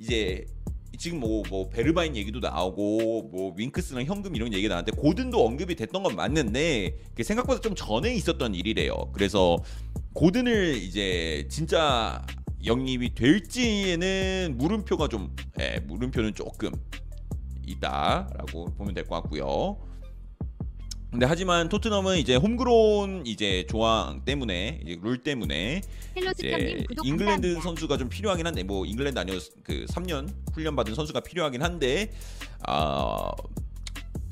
[0.00, 0.44] 이제
[1.00, 6.02] 지금 뭐, 뭐 베르바인 얘기도 나오고 뭐 윙크스랑 현금 이런 얘기 나왔는데 고든도 언급이 됐던
[6.02, 9.10] 건 맞는데 생각보다 좀 전에 있었던 일이래요.
[9.14, 9.56] 그래서
[10.12, 12.22] 고든을 이제 진짜
[12.66, 16.70] 영입이 될지에는 물음표가 좀 예, 물음표는 조금
[17.66, 19.78] 있다라고 보면 될 것 같고요.
[21.10, 25.80] 근데 하지만 토트넘은 이제 homegrown 이제 조항 때문에 이제 룰 때문에
[26.38, 26.50] 이제
[27.04, 27.60] 잉글랜드.
[27.62, 32.12] 선수가 좀 필요하긴 한데 뭐 잉글랜드 아니어 그 3년 훈련 받은 선수가 필요하긴 한데
[32.66, 33.32] 아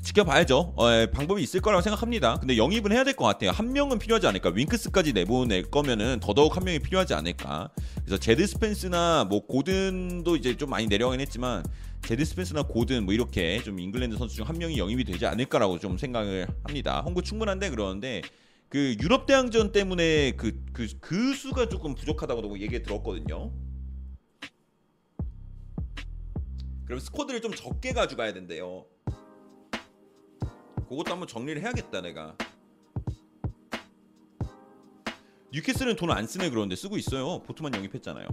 [0.01, 0.73] 지켜봐야죠.
[0.77, 2.37] 어, 예, 방법이 있을 거라고 생각합니다.
[2.39, 3.51] 근데 영입은 해야 될 것 같아요.
[3.51, 4.49] 한 명은 필요하지 않을까.
[4.51, 7.69] 윙크스까지 내보낼 거면은 더더욱 한 명이 필요하지 않을까.
[8.05, 11.63] 그래서 제드 스펜스나 뭐 고든도 이제 좀 많이 내려가긴 했지만
[12.03, 15.97] 제드 스펜스나 고든 뭐 이렇게 좀 잉글랜드 선수 중 한 명이 영입이 되지 않을까라고 좀
[15.97, 17.01] 생각을 합니다.
[17.01, 18.21] 홍구 충분한데 그러는데
[18.69, 23.51] 그 유럽 대항전 때문에 그 그 그 수가 조금 부족하다고 얘기 들었거든요.
[26.85, 28.85] 그럼 스쿼드를 좀 적게 가져가야 된대요.
[30.89, 32.35] 그것도 한번 정리를 해야겠다 내가.
[35.51, 37.43] 뉴캐슬은 돈 안 쓰네 그러는데 쓰고 있어요.
[37.43, 38.27] 보트만 영입했잖아요.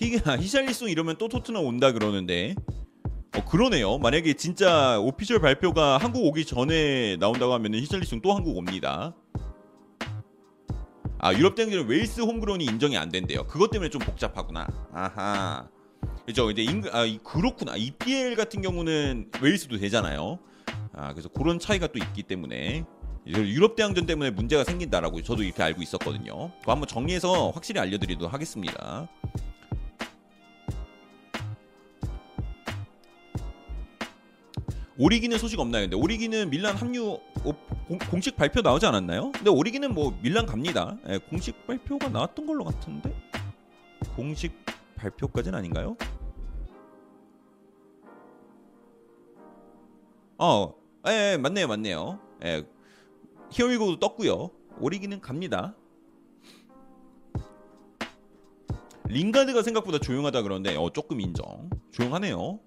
[0.00, 2.54] 히, 히샬리송 이러면 또 토트넘 온다 그러는데
[3.36, 3.98] 어 그러네요.
[3.98, 9.14] 만약에 진짜 오피셜 발표가 한국 오기 전에 나온다고 하면 히샬리송 또 한국 옵니다.
[11.18, 13.46] 아 유럽 대항전은 웨일스 홈그론이 인정이 안 된대요.
[13.46, 14.66] 그것 때문에 좀 복잡하구나.
[14.92, 15.68] 아하.
[16.26, 17.76] 그죠 이제 잉, 아 이- 그렇구나.
[17.76, 20.38] EPL 같은 경우는 웨일스도 되잖아요.
[20.94, 22.84] 아 그래서 그런 차이가 또 있기 때문에
[23.26, 26.50] 유럽 대항전 때문에 문제가 생긴다라고 저도 이렇게 알고 있었거든요.
[26.60, 29.08] 그거 한번 정리해서 확실히 알려드리도록 하겠습니다.
[35.00, 35.84] 오리기는 소식 없나요?
[35.84, 37.52] 근데 오리기는 밀란 합류 어,
[37.88, 39.32] 공, 공식 발표 나오지 않았나요?
[39.32, 40.98] 근데 오리기는 뭐 밀란 갑니다.
[41.08, 43.10] 예, 공식 발표가 나왔던 걸로 같은데
[44.14, 44.52] 공식
[44.96, 45.96] 발표까지는 아닌가요?
[50.36, 50.74] 어,
[51.08, 52.18] 예, 예, 맞네요, 맞네요.
[52.44, 52.66] 예,
[53.52, 54.50] 히어리고도 떴고요.
[54.80, 55.74] 오리기는 갑니다.
[59.08, 61.70] 링가드가 생각보다 조용하다 그러는데 어 조금 인정.
[61.90, 62.60] 조용하네요.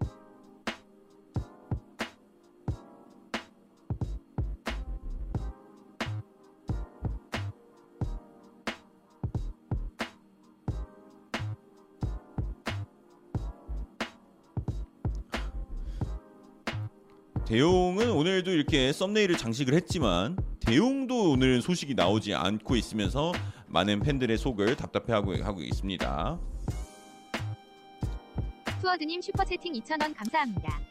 [17.53, 23.31] 데용은 오늘도 이렇게 thumbnail을 장식을 했지만 데용도 오늘 소식이 나오지 않고 있으면서
[23.67, 26.39] 많은 팬들의 속을 답답해하고 하고 있습니다.
[28.81, 30.81] 투어드님 슈퍼채팅 2,000원 감사합니다.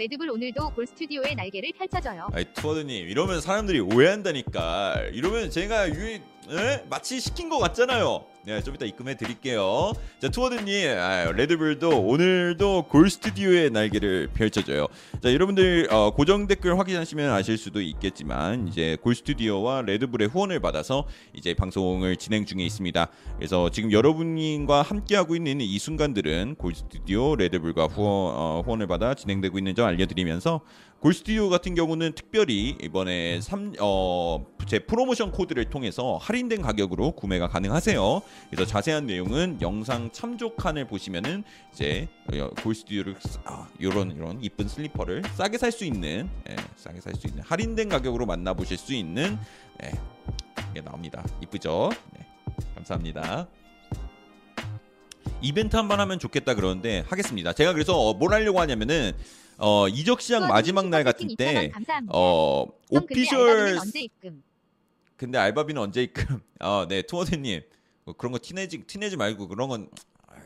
[0.00, 2.26] 레드불 오늘도 골 스튜디오의 날개를 펼쳐줘요.
[2.32, 5.10] 아이 투어드님 이러면 사람들이 오해한다니까.
[5.12, 6.18] 이러면 제가 유
[6.50, 6.84] 에?
[6.90, 8.24] 마치 시킨 것 같잖아요.
[8.42, 9.92] 네, 좀 이따 입금해 드릴게요.
[10.18, 14.88] 자, 투어드님, 아, 레드불도 오늘도 골 스튜디오의 날개를 펼쳐줘요.
[15.22, 21.06] 자, 여러분들 어, 고정 댓글 확인하시면 아실 수도 있겠지만 이제 골 스튜디오와 레드불의 후원을 받아서
[21.34, 23.08] 이제 방송을 진행 중에 있습니다.
[23.36, 29.58] 그래서 지금 여러분과 함께하고 있는 이 순간들은 골 스튜디오 레드불과 후원, 어, 후원을 받아 진행되고
[29.58, 30.62] 있는 점 알려드리면서
[31.00, 37.48] 골 스튜디오 같은 경우는 특별히 이번에 3, 어, 제 프로모션 코드를 통해서 할인된 가격으로 구매가
[37.48, 38.20] 가능하세요.
[38.50, 41.42] 그래서 자세한 내용은 영상 참조 칸을 보시면은
[41.72, 47.00] 이제 어, 골 스튜디오를 아, 이런 이런 이쁜 슬리퍼를 싸게 살 수 있는 예, 싸게
[47.00, 49.38] 살 수 있는 할인된 가격으로 만나보실 수 있는
[49.82, 49.92] 예,
[50.74, 51.24] 게 나옵니다.
[51.40, 51.90] 이쁘죠?
[52.12, 52.26] 네,
[52.74, 53.48] 감사합니다.
[55.40, 57.54] 이벤트 한 번 하면 좋겠다 그러는데 하겠습니다.
[57.54, 59.12] 제가 그래서 어, 뭘 하려고 하냐면은
[59.60, 61.70] 어 이적 시장 마지막 날 같은 때.
[62.08, 63.78] 어 오피셜?
[65.16, 66.40] 근데 알바비는 언제 입금?
[66.60, 67.60] 어네 투어대님
[68.04, 69.88] 뭐 그런 거 티내지 티내지 말고 그런 건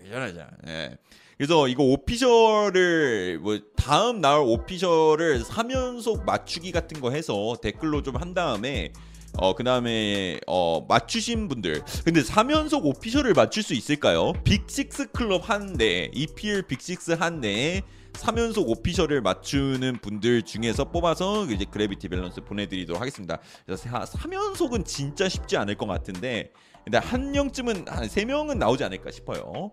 [0.04, 0.50] 이상하잖아.
[0.68, 0.98] 예.
[1.38, 8.34] 그래서 이거 official을 뭐 다음 나올 official을 3연속 맞추기 같은 거 해서 댓글로 좀 한
[8.34, 8.92] 다음에
[9.36, 14.32] 어 그다음에 어 맞추신 분들 근데 3연속 official을 맞출 수 있을까요?
[14.45, 17.82] Big Six 클럽 한해 EPL 빅식스 한대
[18.14, 23.38] 3연속 official을 맞추는 분들 중에서 뽑아서 이제 그래비티 밸런스 보내드리도록 하겠습니다.
[23.66, 26.52] 그래서 3연속은 진짜 쉽지 않을 것 같은데
[26.84, 29.72] 근데 한 명쯤은 한세 명은 나오지 않을까 싶어요.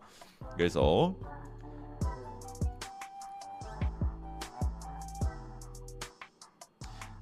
[0.56, 1.16] 그래서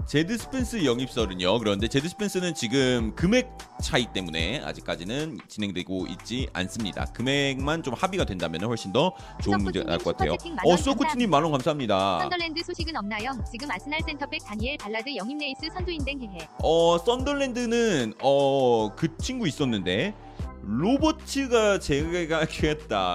[0.09, 1.59] 제드 스펜스 영입설은요.
[1.59, 7.05] 그런데 제드 스펜스는 지금 금액 차이 때문에 아직까지는 진행되고 있지 않습니다.
[7.13, 10.33] 금액만 좀 합의가 된다면 훨씬 더 좋은 문제가 나올 것 같아요.
[10.33, 12.21] 어, 원소코치님 만원 감사합니다.
[12.21, 13.33] 썬더랜드 소식은 없나요?
[13.51, 16.49] 지금 아스날 센터백 다니엘 발라드 영입 레이스 선두인댕 해해.
[16.63, 20.15] 어, 썬덜랜드는 어, 그 친구 있었는데
[20.63, 22.45] 로버츠가 제가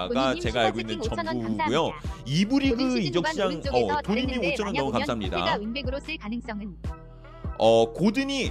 [0.08, 1.90] 본인님 제가 알고 있는 슈퍼채팅 5,000원 정보고요.
[1.90, 2.22] 감사합니다.
[2.26, 5.44] 이브리그 이적 시장 어, 다랬는데 5천 원 너무 감사합니다.
[5.44, 6.76] 가 윙백으로 쓸 가능성은
[7.58, 8.50] 어 고든이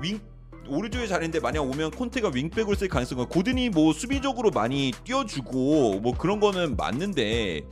[0.00, 0.20] 윙
[0.68, 6.40] 오른쪽에 잘했는데 만약 오면 콘테가 윙백으로 쓸 가능성은 고든이 뭐 수비적으로 많이 뛰어주고 뭐 그런
[6.40, 7.62] 거는 맞는데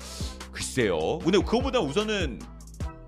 [0.53, 1.19] 글쎄요.
[1.21, 2.41] 근데 그거보다 우선은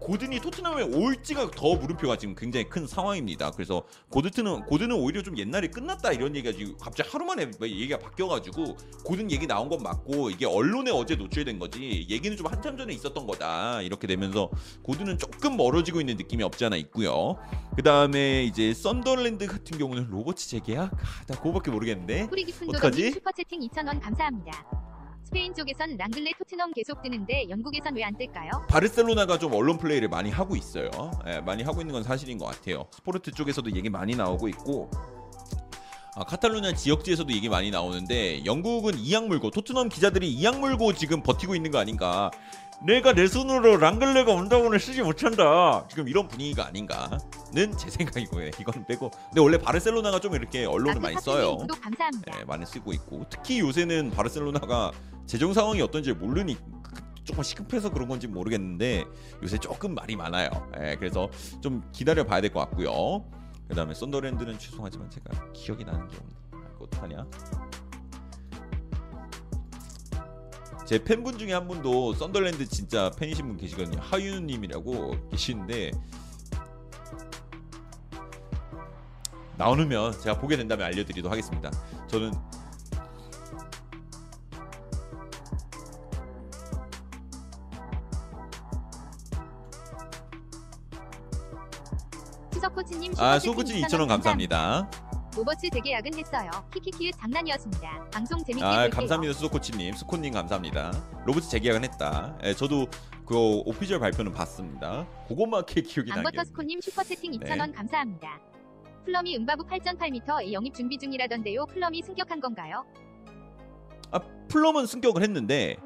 [0.03, 3.53] 고든이 토트넘에 올지가 더 물음표가 지금 굉장히 큰 상황입니다.
[3.53, 7.99] 그래서 고드트는 고든은 오히려 좀 옛날에 끝났다 이런 얘기가 지금 갑자기 하루 만에 뭐 얘기가
[7.99, 12.93] 바뀌어가지고 고든 얘기 나온 건 맞고 이게 언론에 어제 노출된 거지 얘기는 좀 한참 전에
[12.95, 14.51] 있었던 거다 이렇게 되면서
[14.83, 17.37] 고든은 조금 멀어지고 있는 느낌이 없지 않아 있고요.
[17.77, 20.93] 그 다음에 이제 썬더랜드 같은 경우는 로버츠 재계약?
[20.93, 22.29] 아, 나 그거밖에 모르겠는데.
[22.69, 23.13] 어떡하지?
[23.13, 24.92] 슈퍼채팅 2,000원 감사합니다.
[25.33, 28.51] 스페인 쪽에선 랑글레 토트넘 계속 뜨는데 영국에선 왜 안 뜰까요?
[28.69, 30.91] 바르셀로나가 좀 언론 플레이를 많이 하고 있어요.
[31.27, 32.85] 예, 많이 하고 있는 건 사실인 것 같아요.
[32.91, 34.91] 스포르트 쪽에서도 얘기 많이 나오고 있고.
[36.17, 41.55] 아, 카탈루냐 지역지에서도 얘기 많이 나오는데 영국은 이악 물고 토트넘 기자들이 이악 물고 지금 버티고
[41.55, 42.31] 있는 거 아닌가?
[42.85, 45.87] 내가 내 손으로 랑글레가 온다고는 쓰지 못한다.
[45.89, 47.19] 지금 이런 분위기가 아닌가는
[47.79, 48.49] 제 생각이고요.
[48.61, 49.11] 이건 빼고.
[49.11, 51.59] 근데 원래 바르셀로나가 좀 이렇게 언론을 많이 써요.
[51.59, 52.41] 구독 감사합니다.
[52.41, 54.91] 예, 많이 쓰고 있고 특히 요새는 바르셀로나가
[55.27, 56.57] 재정 상황이 어떤지 모르니
[57.23, 59.05] 조금 시급해서 그런 건지 모르겠는데
[59.45, 60.51] 요새 조금 말이 많아요.
[60.81, 61.31] 예, 그래서
[61.61, 63.25] 좀 기다려 봐야 될 것 같고요.
[63.69, 66.35] 그다음에 썬더랜드는 죄송하지만 제가 기억이 나는 게 없네.
[66.67, 67.27] 아, 이거 어떡하냐?
[70.85, 74.01] 제 팬분 중에 한 분도 썬더랜드 진짜 팬이신 분 계시거든요.
[74.03, 75.93] 하윤님이라고 계시는데
[79.57, 81.71] 나오면 제가 보게 된다면 알려드리도록 하겠습니다.
[82.09, 82.33] 저는
[93.19, 94.91] 아 소구진 2,000원 2,000원 감사합니다.
[95.37, 96.51] 로버츠 재계약은 했어요.
[96.75, 98.11] 키키키의 장난이었습니다.
[98.13, 98.91] 방송 재밌게 아 볼게요.
[98.99, 100.93] 감사합니다 수도코치님 수코님 감사합니다.
[101.25, 102.37] 로봇 재계약은 했다.
[102.45, 102.87] 예, 저도
[103.25, 105.07] 그 오피셜 발표는 봤습니다.
[105.29, 106.19] 그것만게 기억이 나게.
[106.21, 107.39] 안버터스코님 슈퍼채팅 네.
[107.39, 108.41] 2,000원 감사합니다.
[109.07, 111.67] 풀럼이 음바부 8.8m 영입 준비 중이라던데요.
[111.67, 112.85] 풀럼이 승격한 건가요?
[114.11, 115.77] 아 풀럼은 승격을 했는데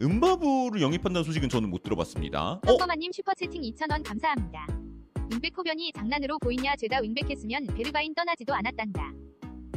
[0.00, 2.52] 음바부를 영입한다는 소식은 저는 못 들어봤습니다.
[2.52, 2.60] 어?
[2.66, 4.66] 썸버마님 슈퍼채팅 2,000원 감사합니다.
[5.30, 9.12] 윙백 포변이 장난으로 보이냐 죄다 윙백했으면 베르바인 떠나지도 않았단다.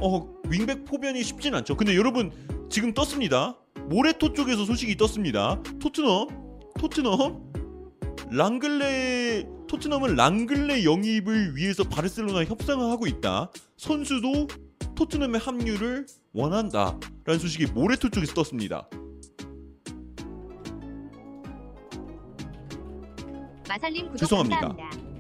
[0.02, 1.78] 어 윙백 포변이 쉽진 않죠.
[1.78, 2.32] 근데 여러분
[2.70, 3.56] 지금 떴습니다.
[3.90, 5.62] 모레토 쪽에서 소식이 떴습니다.
[5.80, 6.28] 토트넘
[6.80, 7.54] 토트넘
[8.32, 13.52] 랑글레 토트넘은 랑글레 영입을 위해서 바르셀로나 협상을 하고 있다.
[13.78, 14.48] 선수도
[14.96, 18.88] 토트넘의 합류를 원한다 라는 소식이 모레토 쪽에서 떴습니다.
[23.70, 24.60] 마살님 구독 죄송합니다.
[24.60, 25.13] 감사합니다.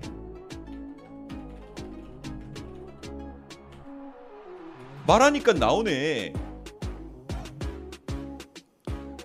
[5.05, 6.33] 말하니까 나오네.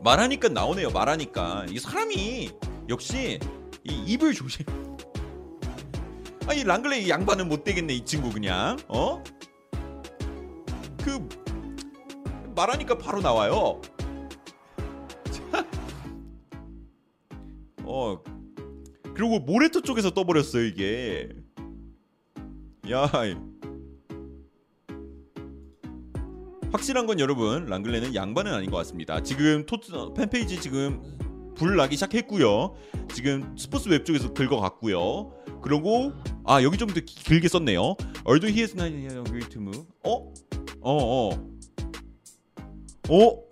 [0.02, 0.90] 말하니까 나오네요.
[0.90, 2.50] 말하니까 이 사람이
[2.88, 3.38] 역시
[3.84, 4.64] 이 입을 조심.
[6.46, 9.22] 아니 랑글레 이 양반은 못 되겠네 이 친구 그냥 어?
[11.02, 11.28] 그
[12.56, 13.80] 말하니까 바로 나와요.
[15.30, 15.64] 자.
[17.84, 18.18] 어
[19.14, 21.28] 그리고 모레토 쪽에서 떠버렸어요 이게.
[22.90, 23.10] 야.
[26.72, 29.22] 확실한 건 여러분 랑글레는 양반은 아닌 것 같습니다.
[29.22, 31.02] 지금 토트 팬페이지 지금
[31.56, 32.74] 불 나기 시작했고요.
[33.14, 35.32] 지금 스포츠 웹 쪽에서 들것 같고요.
[35.62, 36.12] 그리고
[36.44, 37.96] 아 여기 좀 더 길게 썼네요.
[38.26, 39.84] Although he is not going to move.
[40.04, 40.32] 어?
[40.80, 41.30] 어 어.
[43.10, 43.48] 어?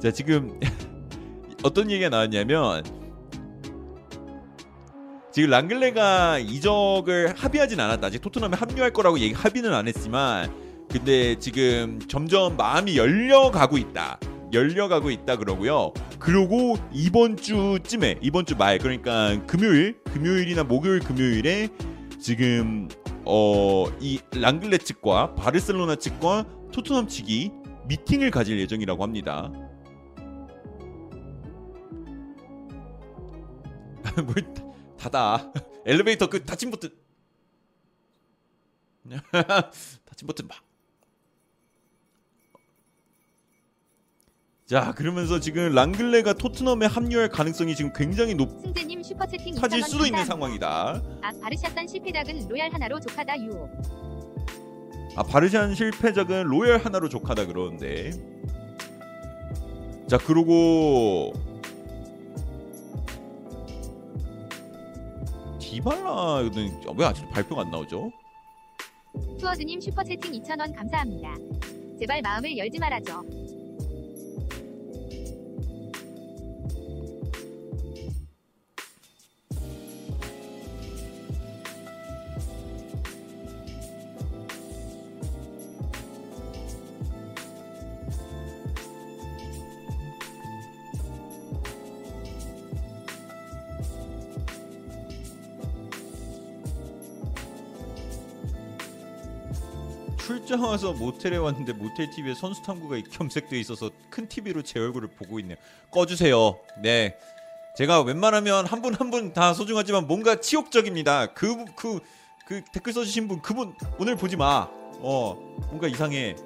[0.00, 0.58] 자 지금
[1.64, 2.84] 어떤 얘기가 나왔냐면
[5.30, 8.06] 지금 랑글레가 이적을 합의하진 않았다.
[8.06, 10.50] 아직 토트넘에 합류할 거라고 얘기 합의는 안 했지만
[10.90, 14.18] 근데 지금 점점 마음이 열려가고 있다.
[14.52, 15.92] 열려가고 있다 그러고요.
[16.18, 21.68] 그리고 이번 주쯤에 이번 주 말 그러니까 금요일 금요일이나 목요일 금요일에
[22.18, 22.88] 지금
[23.26, 27.50] 어 이 랑글레 측과 바르셀로나 측과 토트넘 측이
[27.88, 29.50] 미팅을 가질 예정이라고 합니다.
[34.24, 34.34] 뭘
[34.98, 35.52] 닫아
[35.86, 36.90] 엘리베이터 그 닫힌 버튼
[40.04, 40.58] 닫힌 버튼 막.
[44.66, 50.26] 자 그러면서 지금 랑글레가 토트넘에 합류할 가능성이 지금 굉장히 승재님 슈퍼채팅 2,000원 수도 있는.
[50.26, 51.02] 상황이다.
[51.22, 53.66] 아 바르샤산 실패작은 로얄 하나로 조카다 유.
[55.16, 58.10] 아 바르샨 실패작은 로열 하나로 족하다 그러는데
[60.06, 61.32] 자 그러고
[65.68, 68.10] 디발라는 왜 아직도 발표가 안 나오죠?
[69.38, 71.34] 투어드님 슈퍼채팅 2,000원 감사합니다.
[71.98, 73.22] 제발 마음을 열지 말아줘.
[100.28, 105.40] 출장 와서 모텔에 왔는데 모텔 TV에 선수 탐구가 겸색돼 있어서 큰 TV로 제 얼굴을 보고
[105.40, 105.56] 있네요.
[105.90, 106.58] 꺼주세요.
[106.82, 107.16] 네,
[107.78, 111.32] 제가 웬만하면 한 분 한 분 다 소중하지만 뭔가 치욕적입니다.
[111.32, 112.00] 그 그
[112.46, 114.68] 그 댓글 써주신 분 그분 오늘 보지 마.
[115.00, 115.34] 어
[115.68, 116.36] 뭔가 이상해.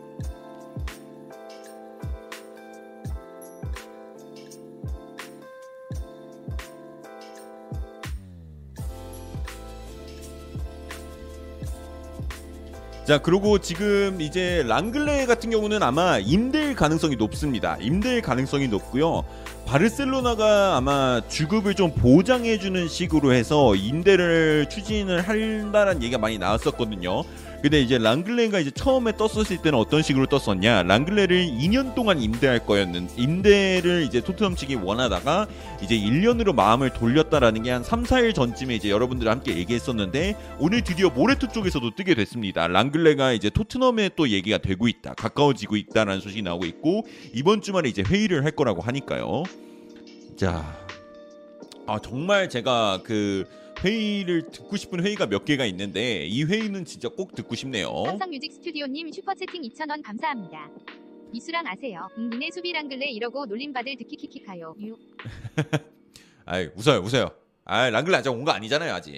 [13.05, 17.76] 자 그리고 지금 이제 랑글레 같은 경우는 아마 임대일 가능성이 높습니다.
[17.80, 19.24] 임대일 가능성이 높고요.
[19.66, 27.24] 바르셀로나가 아마 주급을 좀 보장해주는 식으로 해서 임대를 추진을 한다는 얘기가 많이 나왔었거든요.
[27.62, 30.82] 근데 이제 랑글레가 이제 처음에 떴었을 때는 어떤 식으로 떴었냐?
[30.82, 35.46] 랑글레를 2년 동안 임대할 거였는 임대를 이제 토트넘 측이 원하다가
[35.80, 41.08] 이제 1년으로 마음을 돌렸다라는 게 한 3, 4일 전쯤에 이제 여러분들 함께 얘기했었는데 오늘 드디어
[41.08, 42.66] 모레토 쪽에서도 뜨게 됐습니다.
[42.66, 45.14] 랑글레가 이제 토트넘에 또 얘기가 되고 있다.
[45.14, 49.44] 가까워지고 있다라는 소식이 나오고 있고 이번 주말에 이제 회의를 할 거라고 하니까요.
[50.36, 50.76] 자.
[51.86, 53.44] 아 정말 제가 그
[53.83, 58.05] 회의를 듣고 싶은 회의가 몇 개가 있는데 이 회의는 진짜 꼭 듣고 싶네요.
[58.07, 60.68] 삼성 뮤직 스튜디오님 슈퍼채팅 2,000원 감사합니다.
[61.33, 62.09] 이수랑 아세요?
[62.18, 64.76] 음, 니네 수비랑글레 이러고 놀림받을 듣키키키카요.
[64.83, 64.97] 유.
[66.45, 67.30] 아이 웃어요 웃어요.
[67.64, 69.14] 아 랑글레 아직 온 거 아니잖아요 아직.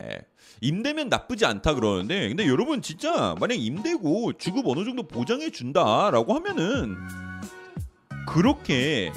[0.00, 0.18] 예.
[0.60, 6.96] 임대면 나쁘지 않다 그러는데 근데 여러분 진짜 만약 임대고 주급 어느 정도 보장해 준다라고 하면은
[8.28, 9.12] 그렇게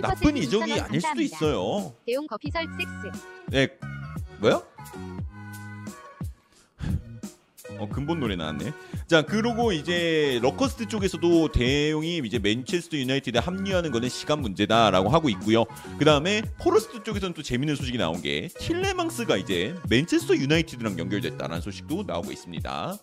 [0.00, 1.22] 나쁜 이적이 2,000원 아닐 수도.
[1.22, 1.94] 있어요.
[2.06, 3.18] 대용 거피설 섹스.
[3.50, 3.68] 네
[4.42, 4.60] 뭐야?
[7.78, 8.72] 어 근본 노래 나왔네.
[9.06, 15.64] 자 그러고 이제 러커스트 쪽에서도 대용이 이제 맨체스터 유나이티드에 합류하는 거는 시간 문제다라고 하고 있고요.
[15.96, 22.02] 그 다음에 포레스트 쪽에서는 또 재밌는 소식이 나온 게 틸레망스가 이제 맨체스터 유나이티드랑 연결됐다라는 소식도
[22.06, 22.98] 나오고 있습니다.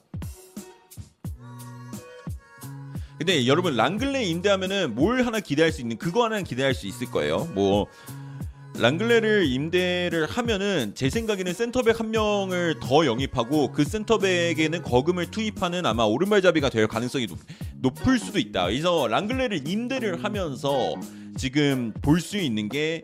[3.17, 7.45] 근데 여러분 랑글레 임대하면은 뭘 하나 기대할 수 있는 그거 하나는 기대할 수 있을 거예요.
[7.53, 7.87] 뭐
[8.77, 16.03] 랑글레를 임대를 하면은 제 생각에는 센터백 한 명을 더 영입하고 그 센터백에는 거금을 투입하는 아마
[16.03, 17.39] 오른발잡이가 될 가능성이 높,
[17.81, 18.67] 높을 수도 있다.
[18.67, 20.93] 그래서 랑글레를 임대를 하면서
[21.37, 23.03] 지금 볼 수 있는 게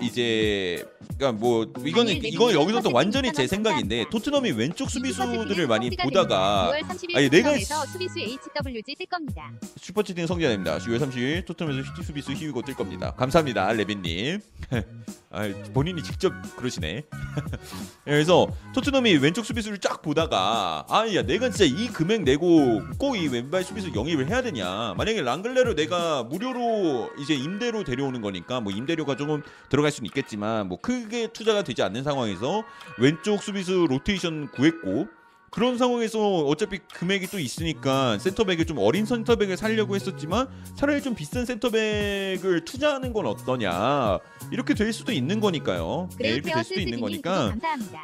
[0.00, 0.84] 이제
[1.22, 4.04] 그러니까 뭐 이거는 아니, 이건 레빈님 여기서 또 완전히 제 2,000원 생각인데.
[4.10, 6.72] 토트넘이 왼쪽 수비수들을 많이 보다가 됩니다.
[6.72, 7.56] 6월 30일 아니, 내가
[7.86, 9.52] 수비수 HWG 뜰 겁니다.
[9.76, 13.12] 슈퍼치팅 성지입니다 6월 30일 토트넘에서 수비수 희우고 뜰 겁니다.
[13.16, 14.40] 감사합니다, 레빈님.
[15.32, 17.04] 아, 본인이 직접 그러시네.
[18.04, 23.62] 그래서 토트넘이 왼쪽 수비수를 쫙 보다가 아야 내가 진짜 이 금액 내고 꼭 이 왼발
[23.64, 24.94] 수비수 영입을 해야 되냐?
[24.96, 30.80] 만약에 랑글레를 내가 무료로 이제 임대로 데려오는 거니까 뭐 임대료가 조금 들어갈 수는 있겠지만 뭐
[30.80, 32.64] 크게 투자가 되지 않는 상황에서
[32.98, 35.08] 왼쪽 수비수 로테이션 구했고
[35.52, 41.44] 그런 상황에서 어차피 금액이 또 있으니까 센터백을 좀 어린 센터백을 살려고 했었지만 차라리 좀 비싼
[41.44, 44.18] 센터백을 투자하는 건 어떠냐
[44.50, 46.08] 이렇게 될 수도 있는 거니까요.
[46.18, 47.54] 네, 이렇게 될 수도 있는 거니까.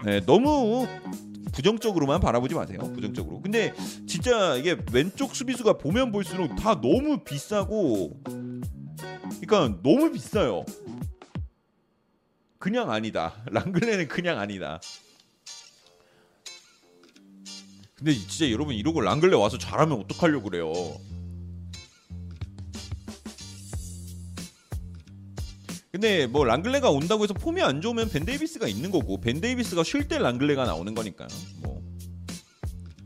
[0.04, 0.86] 네, 너무
[1.52, 2.80] 부정적으로만 바라보지 마세요.
[2.94, 3.40] 부정적으로.
[3.40, 3.72] 근데
[4.06, 8.20] 진짜 이게 왼쪽 수비수가 보면 볼수록 다 너무 비싸고
[9.40, 10.66] 그러니까 너무 비싸요.
[12.58, 13.36] 그냥 아니다.
[13.50, 14.80] 랑글레는 그냥 아니다.
[17.98, 20.72] 근데 진짜 여러분 이러고 랑글레 와서 잘하면 어떡하려고 그래요.
[25.90, 30.06] 근데 뭐 랑글레가 온다고 해서 폼이 안 좋으면 벤 데이비스가 있는 거고 벤 데이비스가 쉴
[30.06, 31.28] 때 랑글레가 나오는 거니까요.
[31.60, 31.82] 뭐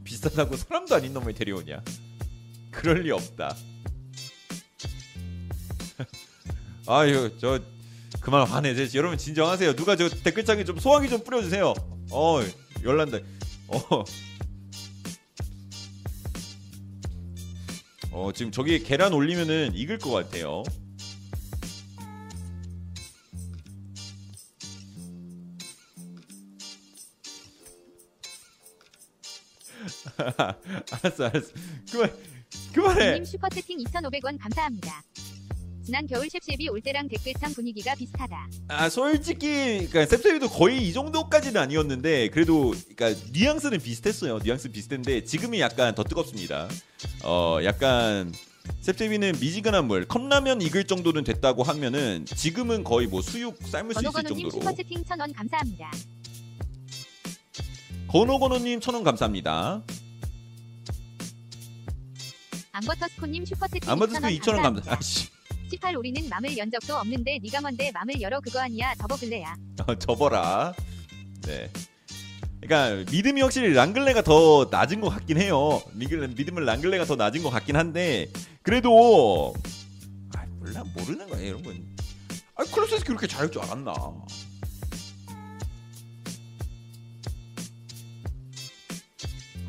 [0.05, 1.83] 비싸다고 사람도 아닌 놈을 데려오냐?
[2.71, 3.57] 그럴 리 없다.
[6.87, 7.59] 아유 저
[8.21, 8.75] 그만 화내.
[8.75, 9.75] 제 여러분 진정하세요.
[9.75, 11.73] 누가 저 댓글창에 좀 소화기 좀 뿌려주세요.
[12.11, 12.41] 어
[12.85, 13.21] 열난다.
[13.69, 14.05] 어.
[18.13, 20.63] 어 지금 저기 계란 올리면은 익을 것 같아요.
[31.03, 31.53] 알았어 알았어
[31.91, 32.11] 그만
[32.73, 35.03] 그만해 님 슈퍼 채팅 2,500원 감사합니다.
[35.85, 38.49] 지난 겨울 셉셉이 올 때랑 댓글창 분위기가 비슷하다.
[38.69, 45.61] 아 솔직히 그러니까 셉셉이도 거의 이 정도까지는 아니었는데 그래도 그러니까 뉘앙스는 비슷했어요 뉘앙스 비슷했는데 지금이
[45.61, 46.69] 약간 더 뜨겁습니다
[47.25, 48.33] 어 약간
[48.83, 54.13] 셉셉이는 미지근한 물 컵라면 익을 정도는 됐다고 하면은 지금은 거의 뭐 수육 삶을 수 있을
[54.13, 55.91] 건호건호님 정도로 슈퍼채팅 1,000원 감사합니다.
[58.09, 59.83] 건호건호님 천원 감사합니다
[62.73, 64.93] 앙버터스코님 슈퍼채팅 2,000원 2천원 감사 감사합니다.
[64.97, 65.29] 아씨
[65.73, 69.57] 18 우리는 맘을 연 적도 없는데 네가 뭔데 맘을 열어 그거 아니야 접어글래야.
[69.87, 70.75] 어, 접어라.
[71.47, 71.71] 네.
[72.61, 75.83] 그러니까 믿음이 확실히 랑글레가 더 낮은 것 같긴 해요.
[75.95, 78.31] 믿음은 랑글레가 더 낮은 것 같긴 한데
[78.63, 79.55] 그래도
[80.37, 81.97] 아 몰라 모르는 거예요 여러분.
[82.55, 83.93] 아 클럽에서 그렇게 잘할 줄 알았나?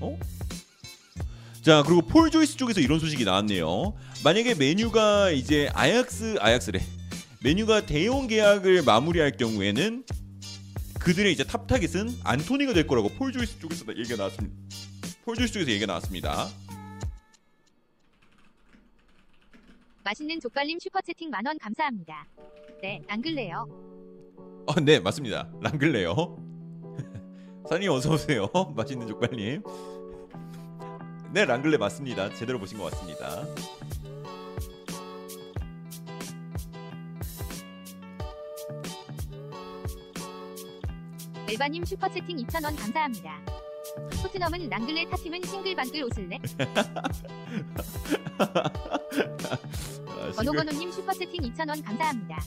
[0.01, 0.19] 어?
[1.63, 3.93] 자 그리고 폴 조이스 쪽에서 이런 소식이 나왔네요.
[4.23, 6.79] 만약에 맨유가 이제 아약스 아약스래
[7.43, 10.05] 맨유가 더용 계약을 마무리할 경우에는
[11.01, 14.55] 그들의 이제 top 타깃은 안토니가 될 거라고 폴 조이스 쪽에서 얘기가 나왔습니다.
[15.25, 16.47] 폴 조이스 쪽에서 얘기가 나왔습니다.
[20.05, 22.25] 맛있는 족발님 슈퍼채팅 만원 감사합니다.
[22.81, 23.67] 네, 안 글래요.
[24.65, 25.49] 어, 네 맞습니다.
[25.61, 26.37] 랑글레요.
[27.69, 28.49] 사님 어서 오세요.
[28.75, 29.63] 맛있는 족발님.
[31.33, 32.33] 네 랑글레 맞습니다.
[32.35, 33.45] 제대로 보신 것 같습니다.
[41.49, 43.39] 엘바님 슈퍼채팅 2,000원 감사합니다.
[44.21, 46.39] 토트넘은 랑글레 타팀은 싱글방글 웃을래?
[48.39, 48.71] 아,
[50.31, 52.41] 싱글- 건호건호님 슈퍼채팅 2,000원 감사합니다.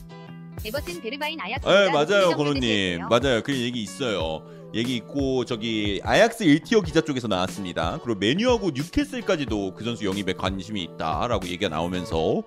[0.65, 1.67] 에버튼 베르바인 아약스.
[1.67, 4.41] 네 맞아요 건호님 맞아요 그 얘기 있어요
[4.73, 10.81] 얘기 있고 저기 아약스 1티어 기자 쪽에서 나왔습니다 그리고 메뉴하고 뉴캐슬까지도 그 선수 영입에 관심이
[10.83, 12.43] 있다라고 얘기가 나오면서 오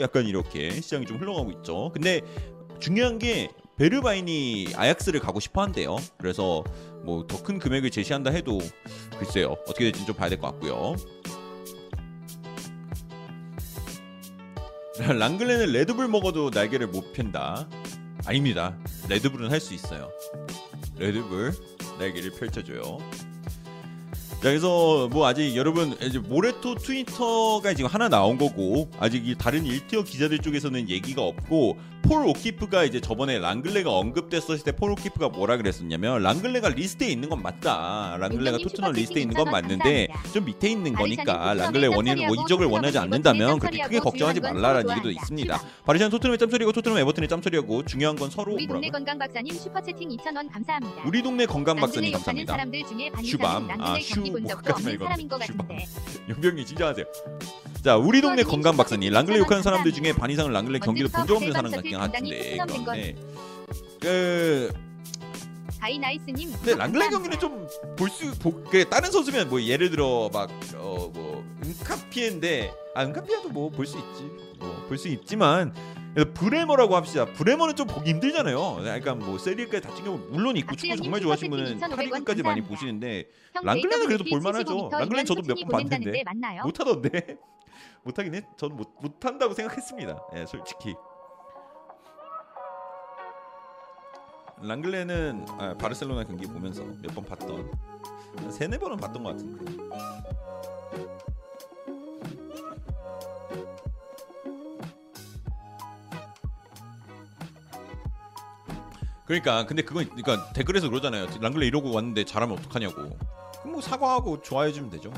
[0.00, 2.22] 약간 이렇게 시장이 좀 흘러가고 있죠 근데
[2.80, 3.50] 중요한 게
[3.80, 6.62] 베르바인이 아약스를 가고 싶어 한대요 그래서
[7.02, 8.58] 뭐 더 큰 금액을 제시한다 해도
[9.18, 10.96] 글쎄요 어떻게 될지 좀 봐야 될 것 같고요
[14.98, 17.66] 랑글레는 레드불 먹어도 날개를 못 편다.
[18.26, 18.76] 아닙니다.
[19.08, 20.10] 레드불은 할 수 있어요.
[20.98, 21.54] 레드불
[21.98, 22.98] 날개를 펼쳐줘요.
[23.00, 29.64] 자, 그래서 뭐 아직 여러분 이제 모레토 트위터가 지금 하나 나온 거고 아직 이 다른
[29.64, 35.56] 1tier 기자들 쪽에서는 얘기가 없고 폴 오키프가 이제 저번에 랑글레가 언급됐었을 때 폴 오키프가 뭐라
[35.58, 38.16] 그랬었냐면 랑글레가 리스트에 있는 건 맞다.
[38.18, 40.08] 랑글레가 토트넘 리스트에 있는 슈퍼채팅 건 맞는데.
[40.32, 45.10] 좀 밑에 있는 거니까 랑글레 원인은 뭐 이적을 원하지 않는다면 그렇게 크게 걱정하지 말라라는 얘기도.
[45.10, 45.60] 있습니다.
[45.84, 48.88] 바리샤는 토트넘의 짬처리고 토트넘 에버튼의 짬처리하고 중요한 건 서로 우리 동네?
[48.90, 51.02] 건강 박사님 슈퍼채팅 2,000원 감사합니다.
[51.06, 52.52] 우리 동네 건강 박사님 감사합니다.
[52.54, 53.68] 사람들 중에 반 슈밤.
[53.80, 54.96] 아, 슈 뭐까지
[55.28, 55.68] 것 슈밤.
[56.28, 57.04] 용병이 진정하세요.
[57.82, 59.62] 자, 우리 동네 건강 박사님 랑글레 욕하는.
[59.62, 63.14] 사람들 중에 반 이상은 랑글레 경기도 본 적 없는 사람 같긴 한데 네.
[64.00, 64.72] 그
[65.80, 66.52] 가이나이스님.
[66.52, 67.66] 근데 랑글레 경기는 좀
[67.96, 74.24] 볼수그 다른 선수면 뭐 예를 들어 막어뭐 은카피에인데 아 은카피아도 뭐 볼 수 있지
[74.58, 75.72] 뭐 볼 수 있지만
[76.34, 81.20] 브레머라고 합시다 브레머는 좀 보기 힘들잖아요 약간 뭐 세리에까지 다 챙겨 물론 있고 축구 정말
[81.22, 82.60] 좋아하시는 분은 슈퍼채팅 2,500원 8위까지 많이.
[82.60, 84.88] 보시는데 형 랑글레는 그래도 볼만하죠.
[84.90, 86.24] 75m 랑글레는 저도 몇 번 봤는데.
[86.64, 87.36] 못하던데
[88.04, 90.18] 못하긴 해 저는 못, 못한다고 생각했습니다.
[90.34, 90.94] 예 솔직히.
[94.62, 97.70] 랑글레는 아, 바르셀로나 경기 보면서 몇 번 봤던
[98.36, 99.80] 한 세네 번은 봤던 것 같은데.
[109.26, 111.26] 그러니까 근데 그건 그러니까 댓글에서 그러잖아요.
[111.40, 113.16] 랑글레 이러고 왔는데 잘하면 어떡하냐고.
[113.64, 115.12] 뭐 사과하고 좋아해 주면 되죠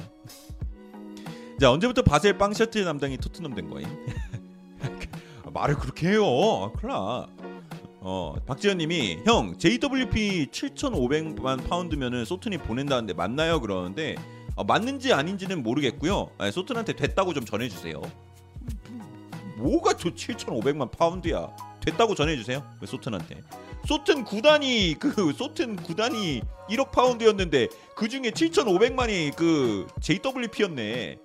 [1.62, 3.86] 자 언제부터 바셀 빵 셔틀 담당이 토트넘 된 거임?
[5.54, 6.72] 말을 그렇게 해요.
[6.82, 7.28] 나.
[8.00, 13.60] 어, 박지현님이 형 JWP 7,500만 파운드면은 소튼이 보낸다는데 맞나요?
[13.60, 14.16] 그러는데
[14.56, 16.30] 어, 맞는지 아닌지는 모르겠고요.
[16.40, 18.02] 네, 소튼한테 됐다고 좀 전해주세요.
[19.58, 21.46] 뭐가 저 7,500만 파운드야?
[21.78, 22.68] 됐다고 전해주세요.
[22.80, 23.40] 그 소튼한테.
[23.86, 31.18] 소튼 구단이 그 소튼 구단이 1억 파운드였는데 그 중에 7,500만이 그 JWP였네.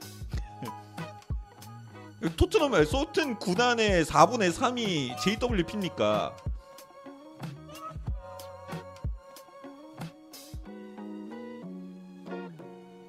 [2.36, 6.36] 토트넘 소튼 구단의 4분의 3이 JWP니까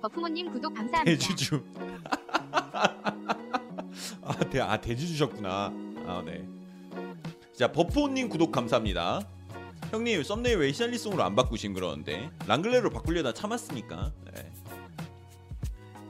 [0.02, 1.04] 버프모님 구독 감사합니다.
[1.04, 1.64] 대주주.
[4.22, 5.72] 아, 대, 아 대주주셨구나.
[6.06, 6.46] 아 네.
[7.56, 9.26] 자 버프님 구독 감사합니다.
[9.90, 14.12] 형님 썸네일 왜 히샬리송으로 안 바꾸신 그러는데 랑글레로 바꾸려다 참았으니까.
[14.34, 14.52] 네.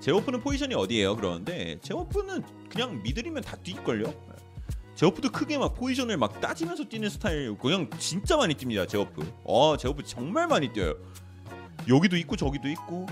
[0.01, 1.17] 제오프는 포지션이 어디예요?
[1.17, 4.05] 그러는데 제오프는 그냥 미들이면 다 뛸걸요?
[4.07, 4.15] 네.
[4.95, 9.25] 제오프도 크게 막 포지션을 막 따지면서 뛰는 스타일 그냥 진짜 많이 뜁니다 제오프.
[9.45, 10.95] 어 제오프 정말 많이 뛰어요.
[11.89, 13.07] 여기도 있고 저기도 있고.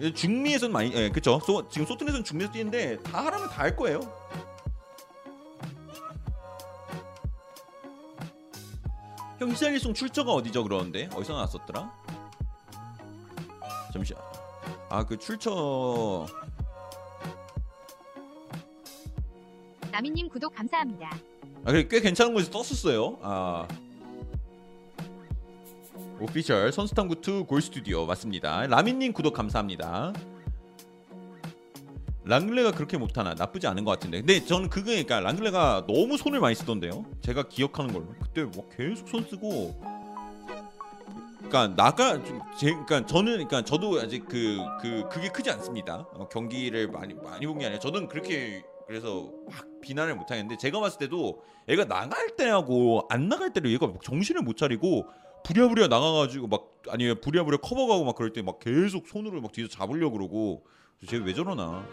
[0.00, 1.40] 예, 중미에서는 많이 예 그쵸?
[1.44, 4.00] 소, 지금 소튼에서는 중미에서 뛰는데 다 하라면 다 할 거예요.
[9.38, 11.08] 형 히샬리송 출처가 어디죠 그러는데?
[11.14, 11.92] 어디서 나왔었더라?
[13.92, 14.22] 잠시만.
[14.90, 16.26] 아 그 출처
[19.90, 21.10] 나미님 구독 감사합니다.
[21.64, 23.18] 아꽤 괜찮은 곳에서 떴었어요.
[23.22, 23.66] 아.
[26.20, 28.06] 오피셜 선수탐구2 골스튜디오.
[28.06, 28.66] 맞습니다.
[28.66, 30.12] 라민님 구독 감사합니다.
[32.24, 33.34] 랑글레가 그렇게 못하나?
[33.34, 34.18] 나쁘지 않은 것 같은데.
[34.18, 37.06] 근데 저는 그거 그러니까 랑글레가 너무 손을 많이 쓰던데요?
[37.22, 38.06] 제가 기억하는 걸로.
[38.20, 39.80] 그때 뭐 계속 손 쓰고.
[41.48, 42.22] 그러니까 나가
[42.58, 46.06] 제 그러니까 저는 그러니까 저도 아직 그 그 그, 게 크지 않습니다.
[46.12, 50.80] 어, 경기를 많이 많이 본 게 아니라 저는 그렇게 그래서 막 비난을 못 하겠는데 제가
[50.80, 55.06] 봤을 때도 애가 나갈 때하고 안 나갈 때를 얘가 막 정신을 못 차리고
[55.44, 60.08] 부랴부랴 나가가지고 막 아니면 부랴부랴 커버가고 막 그럴 때 막 계속 손으로 막 뒤에서 잡으려
[60.08, 60.66] 고 그러고.
[61.06, 61.86] 쟤 왜 저러나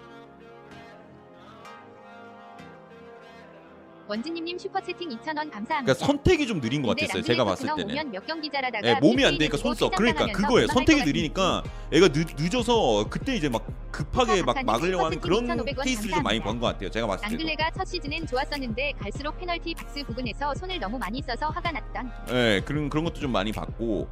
[4.08, 5.82] 원진님님 슈퍼채팅 2,000원 감사합니다.
[5.82, 9.38] 그러니까 선택이 좀 느린 것 같았어요 제가 봤을 때는 몇 경기 잘하다가 예, 몸이 안
[9.38, 9.89] 되니까 손 써.
[9.89, 10.68] 그러니까 그거예요.
[10.68, 15.84] 선택이 것 느리니까 애가 늦, 늦어서 그때 이제 막 급하게 막 막으려고 하는 그런 2,500원
[15.84, 16.39] 케이스를 좀 많이.
[16.39, 16.89] 본 것 같아요.
[16.91, 17.38] 제가 봤을 때도.
[17.38, 22.62] 랑글레가 첫 시즌엔 좋았었는데 갈수록 페널티 박스 부근에서 손을 너무 많이 써서 화가 났던 예,
[22.64, 24.08] 그런 그런 것도 좀 많이 봤고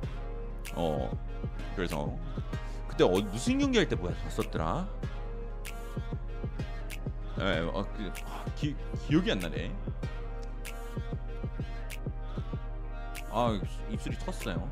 [0.75, 1.11] 어
[1.75, 2.11] 그래서
[2.87, 4.87] 그때 어, 무슨 경기 할 때 뭐야 봤었더라.
[7.39, 8.75] 예, 어, 그, 아, 기,
[9.07, 9.71] 기억이 안 나네.
[13.31, 13.59] 아
[13.89, 14.69] 입술이 텄어요.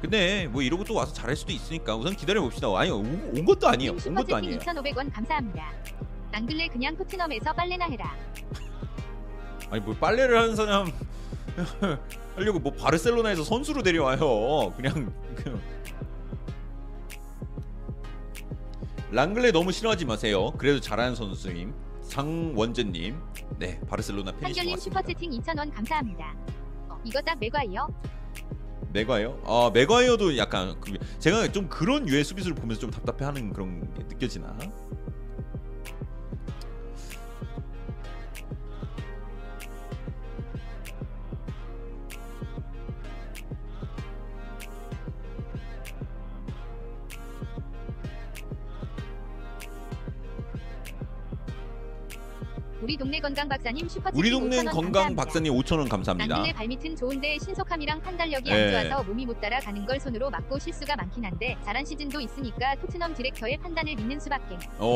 [0.00, 2.68] 근데 뭐 이러고 또 와서 잘할 수도 있으니까 우선 기다려 봅시다.
[2.76, 3.92] 아니 온, 온 것도 아니에요.
[4.06, 4.58] 온 것도 아니에요.
[4.60, 5.72] 2,500원 감사합니다.
[6.30, 8.14] 랑글레 그냥 토트넘에서 빨래나 해라.
[9.70, 10.86] 아니 뭐 빨래를 하는 사람
[12.36, 14.72] 하려고 뭐 바르셀로나에서 선수로 데려와요.
[14.76, 15.60] 그냥 그냥
[19.10, 20.52] 랑글레 너무 싫어하지 마세요.
[20.58, 21.72] 그래도 잘하는 선수님
[22.08, 23.18] 장원재님,
[23.58, 25.00] 네 바르셀로나 팬이신 것 한결님 같습니다.
[25.00, 26.34] 슈퍼채팅 2,000원 감사합니다.
[26.88, 27.88] 어, 이거 딱 맥과이요?
[28.92, 29.38] 맥과이어?
[29.44, 34.56] 아 맥과이어도 약간 그, 제가 좀 그런 유의 수비수를 보면서 좀 답답해하는 그런 게 느껴지나?
[52.80, 55.16] 우리 동네 건강 박사님 슈퍼채팅 우리 동네 5,000원 건강.
[55.16, 56.32] 박사님 5천 원 감사합니다.
[56.36, 58.76] 랑글레 발밑은 좋은데 신속함이랑 판단력이 네.
[58.76, 62.76] 안 좋아서 몸이 못 따라 가는 걸 손으로 막고 실수가 많긴 한데 잘한 시즌도 있으니까
[62.76, 64.54] 토트넘 디렉터의 판단을 믿는 수밖에.
[64.78, 64.86] 어,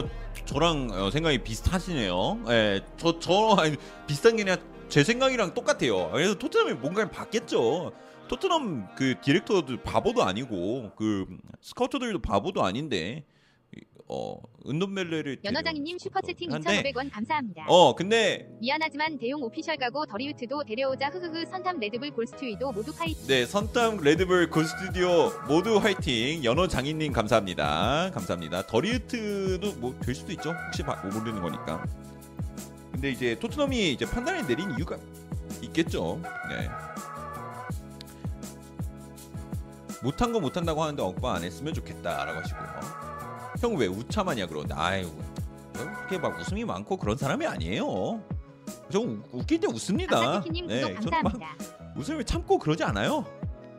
[0.00, 0.08] 어,
[0.46, 2.40] 저랑 어, 생각이 비슷하시네요.
[2.48, 3.76] 예, 저, 저, 아니,
[4.06, 4.56] 비슷한 게 아니라
[4.88, 6.10] 제 생각이랑 똑같아요.
[6.12, 7.92] 그래서 토트넘이 뭔가를 봤겠죠.
[8.28, 11.26] 토트넘 그 디렉터도 바보도 아니고, 그
[11.60, 13.37] 스카우터들도 바보도 아닌데, 이-
[14.10, 15.40] 어, 은돔벨레를.
[15.44, 17.66] 연어장이님 슈퍼채팅 한데, 2,500원 감사합니다.
[17.68, 23.26] 어, 근데, 미안하지만 더용 official 가고 더리우트도 데려오자 흐흐흐 선탐 레드불 골스튜디오 모두 파이팅.
[23.26, 26.42] 네, 선탐 레드불 골스튜디오 모두 화이팅.
[26.42, 28.10] 연어 장인님 감사합니다.
[28.14, 28.66] 감사합니다.
[28.66, 30.52] 더리우트도 뭐 될 수도 있죠.
[30.66, 31.84] 혹시 바- 뭐 모르는 거니까.
[32.92, 34.96] 근데 이제 토트넘이 이제 판단을 내린 이유가
[35.62, 36.20] 있겠죠.
[36.48, 36.68] 네.
[40.02, 42.97] 못한 거 못한다고 하는데 억바 안 했으면 좋겠다라고 하시고요.
[43.60, 45.10] 형 왜 우참하냐 그러는데 아이고
[45.72, 48.20] 그렇게 막 웃음이 많고 그런 사람이 아니에요.
[48.90, 50.16] 저 우- 웃길 때 웃습니다.
[50.18, 51.94] 아사키키님 구독 저는 막 감사합니다.
[51.96, 53.24] 웃음을 참고 그러지 않아요.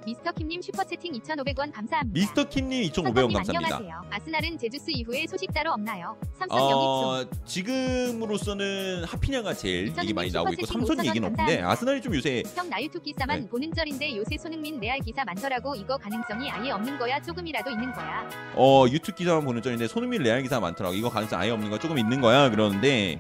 [0.06, 2.08] 미스터 킴님 슈퍼채팅 2,500원 감사합니다.
[2.14, 3.76] 미스터 킴님 2,500원 선생님 감사합니다.
[3.78, 4.02] 안녕하세요.
[4.10, 6.18] 아스날은 제주스 이후에 소식 따로 없나요?
[6.38, 11.62] 삼성 영입 어, 지금으로서는 하피냐가 제일 얘기 많이 나오고 있고 5,000원 얘기는 없는데.
[11.62, 12.52] 아스날이 좀 요새 좀.
[12.56, 13.50] 형 나 유튜브 기사만 네.
[13.50, 15.76] 보는 저인데 요새 손흥민 레알 기사 많더라고.
[15.76, 17.22] 이거 가능성이 아예 없는 거야.
[17.22, 18.28] 조금이라도 있는 거야.
[18.56, 21.98] 어 유튜브 기사만 보는 저인데 손흥민 레알 기사 많더라고 이거 가능성 아예 없는 거 조금
[22.00, 23.20] 있는 거야 그러는데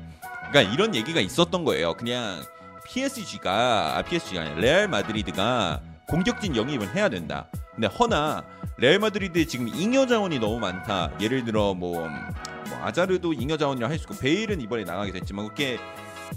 [0.49, 2.41] 그러니까 이런 얘기가 있었던 거예요 그냥
[2.85, 8.43] PSG가 아 PSG가 아니라 레알 마드리드가 공격진 영입을 해야 된다 근데 허나
[8.77, 13.97] 레알 마드리드에 지금 잉여 자원이 너무 많다 예를 들어 뭐, 뭐 아자르도 잉여 자원이라 할
[13.97, 15.77] 수 있고 베일은 이번에 나가게 됐지만 그렇게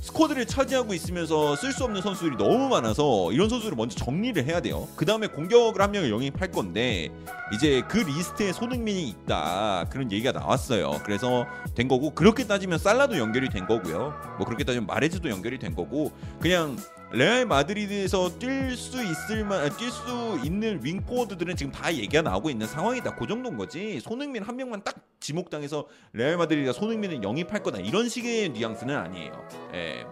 [0.00, 4.88] squad를 차지하고 있으면서 쓸 수 없는 선수들이 너무 많아서 이런 선수를 먼저 정리를 해야 돼요.
[4.96, 7.10] 그 다음에 공격을 한 명을 영입할 건데
[7.54, 11.02] 이제 그 리스트에 손흥민이 있다 그런 얘기가 나왔어요.
[11.04, 14.14] 그래서 된 거고 그렇게 따지면 살라도 연결이 된 거고요.
[14.38, 16.10] 뭐 그렇게 따지면 마레즈도 연결이 된 거고
[16.40, 16.76] 그냥
[17.12, 22.48] 레알 마드리드에서 뛸 수 있을 만 뛸 수 있는 윙 포워드들은 지금 다 얘기가 나오고
[22.50, 23.16] 있는 상황이다.
[23.16, 24.00] 그 정도인 거지.
[24.00, 29.48] 손흥민 한 명만 딱 지목당해서 레알 마드리드가 손흥민을 영입할 거다 이런 식의 뉘앙스는 아니에요.
[29.74, 30.04] 예.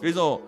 [0.00, 0.40] 그래서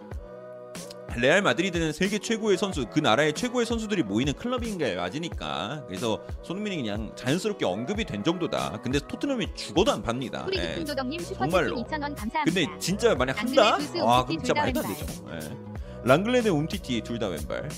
[1.17, 5.85] 레알 마드리드는 세계 최고의 선수, 그 나라의 최고의 선수들이 모이는 클럽인 게 맞으니까.
[5.89, 8.81] 그래서 손흥민이 그냥 자연스럽게 언급이 된 정도다.
[8.83, 10.47] 근데 토트넘이 죽어도 안 팝니다.
[10.55, 10.85] 예.
[10.85, 11.21] 정말로.
[11.23, 12.45] 슈퍼채팅 2,000원 감사합니다.
[12.45, 13.77] 근데 진짜 만약 한다?
[13.77, 14.87] 움티티 그럼 진짜 말도 안.
[14.87, 15.07] 되죠.
[15.33, 15.57] 예.
[16.05, 17.69] 랑글레 대 움티티 둘 다 왼발.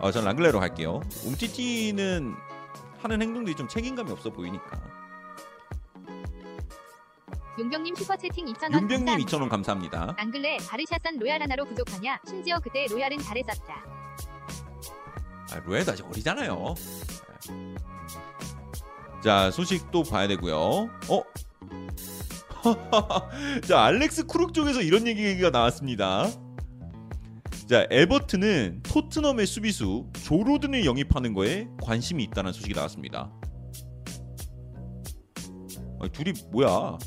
[0.00, 1.02] 어, 전 랑글레로 할게요.
[1.24, 2.34] 움티티는
[3.02, 4.80] 하는 행동들이 좀 책임감이 없어 보이니까.
[7.58, 9.38] 용병님 슈퍼채팅 2,000원 윤병님 감사합니다.
[9.38, 10.14] 2,000원 감사합니다.
[10.16, 12.20] 랑글레 바르샤산 로얄 하나로 부족하냐?
[12.26, 13.74] 심지어 그때 로얄은 잘했었다.
[15.52, 16.74] 아, 로얄도 아직 어리잖아요.
[19.22, 20.56] 자 소식 또 봐야 되고요.
[20.56, 21.22] 어?
[23.66, 26.28] 자 알렉스 크룩 쪽에서 이런 얘기가 나왔습니다.
[27.68, 33.30] 자 에버튼은 토트넘의 수비수 조 로든을 영입하는 거에 관심이 있다는 소식이 나왔습니다.
[36.00, 36.98] 아니, 둘이 뭐야?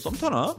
[0.00, 0.56] 썸 타나?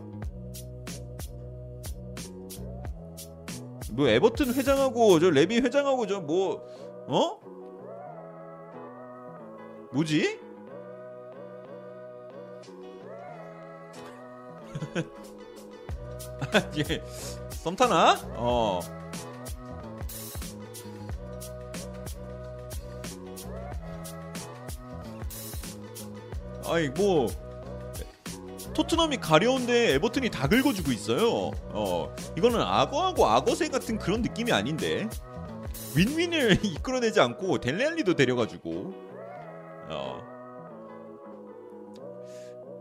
[3.91, 6.61] 뭐 에버튼 회장하고 저 레비 회장하고 저 뭐
[7.07, 7.39] 어?
[9.91, 10.39] 뭐지?
[16.89, 17.03] 예.
[17.63, 18.15] 썸 타나?
[18.37, 18.79] 어.
[26.65, 27.27] 아니 뭐
[28.73, 31.51] 토트넘이 가려운데 에버튼이 다 긁어주고 있어요.
[31.69, 35.09] 어 이거는 악어하고 악어새 같은 그런 느낌이 아닌데
[35.95, 38.93] 윈윈을 이끌어내지 않고 델레알리도 데려가지고
[39.89, 40.21] 어.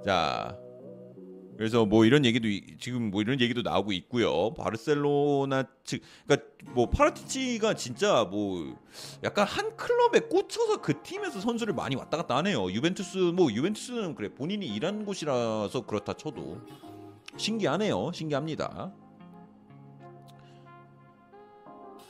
[0.04, 0.56] 자
[1.60, 4.54] 그래서 뭐 이런 얘기도 이- 지금 뭐 이런 얘기도 나오고 있고요.
[4.54, 8.78] 바르셀로나 측 그러니까 뭐 파라티치가 진짜 뭐
[9.22, 12.70] 약간 한 클럽에 꽂혀서 그 팀에서 선수를 많이 왔다 갔다 하네요.
[12.72, 16.62] 유벤투스 뭐 유벤투스는 그래 본인이 일하는 곳이라서 그렇다 쳐도
[17.36, 18.10] 신기하네요.
[18.14, 18.90] 신기합니다.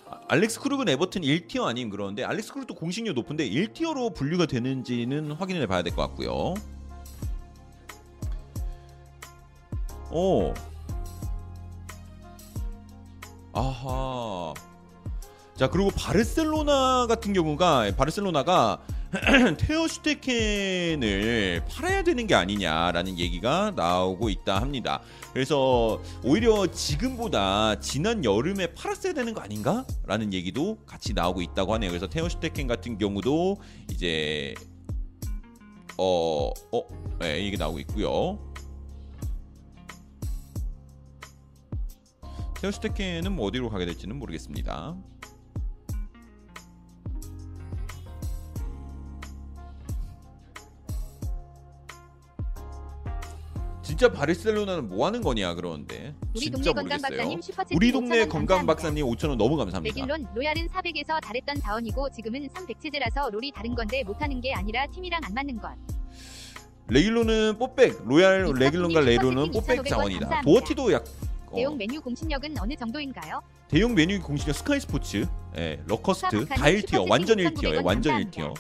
[0.09, 5.67] 아, 알렉스 크룩은 에버튼 1티어 아님 그러는데 알렉스 크룩도 공식률 높은데 1티어로 분류가 되는지는 확인해
[5.67, 6.55] 봐야 될 것 같고요.
[10.11, 10.53] 오.
[13.53, 14.55] 아하.
[15.57, 18.81] 자 그리고 바르셀로나 같은 경우가 바르셀로나가
[19.59, 25.03] 테어 슈테켄을 팔아야 되는 게 아니냐라는 얘기가 나오고 있다 합니다.
[25.33, 31.91] 그래서 오히려 지금보다 지난 여름에 팔았어야 되는 거 아닌가라는 얘기도 같이 나오고 있다고 하네요.
[31.91, 33.59] 그래서 테어 슈테켄 같은 경우도
[33.91, 34.55] 이제
[35.99, 36.53] 어어
[37.19, 38.50] 네, 이게 나오고 있고요.
[42.63, 44.97] 슈테켄은 뭐 어디로 가게 될지는 모르겠습니다.
[53.83, 57.01] 진짜 바르셀로나는 뭐 하는 거냐 그러는데 우리 진짜 동네 건강.
[57.01, 58.67] 박사님 슈퍼채팅 우리 동네 5,000원 건강.
[58.67, 59.95] 박사님 5천 원 너무 감사합니다.
[59.97, 65.21] 레길론 로얄은 400에서 잘했던 자원이고 지금은 300 체제라서 롤이 다른 건데 못하는 게 아니라 팀이랑
[65.25, 65.71] 안 맞는 것.
[66.89, 70.41] 레길로는 뽀백, 로얄 레길론과 슈퍼채팅 뽀백 2,500원 자원이다.
[70.43, 73.41] 도어티도 약 어, 대용 메뉴 공신력은 어느 정도인가요?
[73.69, 75.27] 데용 맨유 공식은 스카이 스포츠,
[75.57, 77.85] 예, 러커스트 다 1tier, 슈퍼채팅 완전 2,900원 1tier예요.
[77.85, 78.43] 완전 감사합니다.
[78.43, 78.55] 1tier.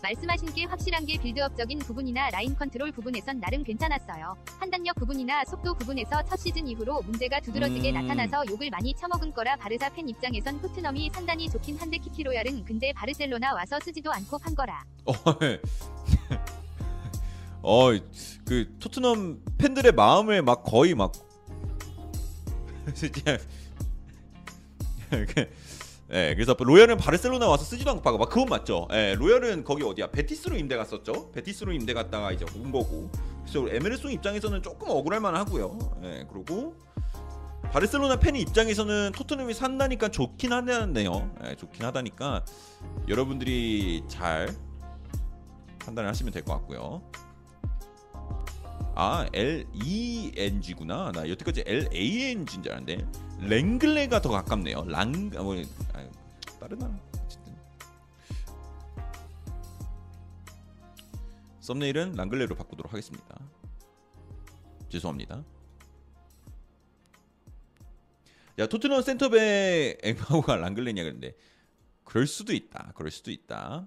[0.00, 4.36] 말씀하신 게 확실한 게 build-up적인 부분이나 라인 컨트롤 부분에선 나름 괜찮았어요.
[4.60, 7.94] 판단력 부분이나 속도 부분에서 첫 시즌 이후로 문제가 두드러지게 음.
[7.94, 13.54] 나타나서 욕을 많이 처먹은 거라 바르사 팬 입장에선 토트넘이 상당히 좋긴 한데 키키로얄은 근데 바르셀로나
[13.54, 14.84] 와서 쓰지도 않고 판 거라.
[15.04, 15.12] 어,
[17.62, 17.88] 어,
[18.46, 21.12] 그 토트넘 팬들의 마음을 막 거의 막
[26.10, 28.88] 예, 그래서 로열은 바르셀로나 와서 쓰지도 않고 막 그건 맞죠.
[28.92, 30.10] 예, 로열은 거기 어디야?
[30.10, 31.30] 베티스로 임대 갔었죠.
[31.32, 33.10] 베티스로 임대 갔다가 이제 온 거고.
[33.42, 35.78] 그래서 에메르송 입장에서는 조금 억울할 만하고요.
[36.04, 36.76] 예, 그리고
[37.72, 41.30] 바르셀로나 팬의 입장에서는 토트넘이 산다니까 좋긴 하네요.
[41.44, 42.44] 예, 좋긴 하다니까
[43.08, 44.48] 여러분들이 잘
[45.78, 47.02] 판단을 하시면 될 것 같고요.
[49.00, 51.12] 아 L E N G구나.
[51.12, 53.06] 나 여태까지 L A N G인 줄 알았는데
[53.46, 54.86] 랭글레가 더 가깝네요.
[54.88, 55.54] 랑 아, 뭐
[55.94, 56.08] 아,
[56.58, 56.76] 나라
[57.24, 57.56] 어쨌든
[61.60, 63.38] 썸네일은 랑글레로 바꾸도록 하겠습니다.
[64.88, 65.44] 죄송합니다.
[68.58, 71.36] 야 토트넘 센터백 앵마우가 랑글레냐 그런데
[72.02, 72.90] 그럴 수도 있다.
[72.96, 73.86] 그럴 수도 있다.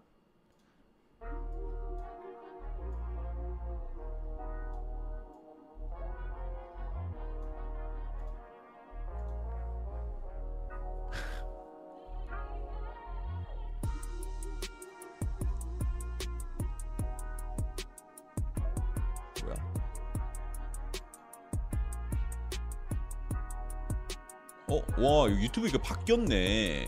[24.72, 26.88] 어, 와, 유튜브 이거 바뀌었네.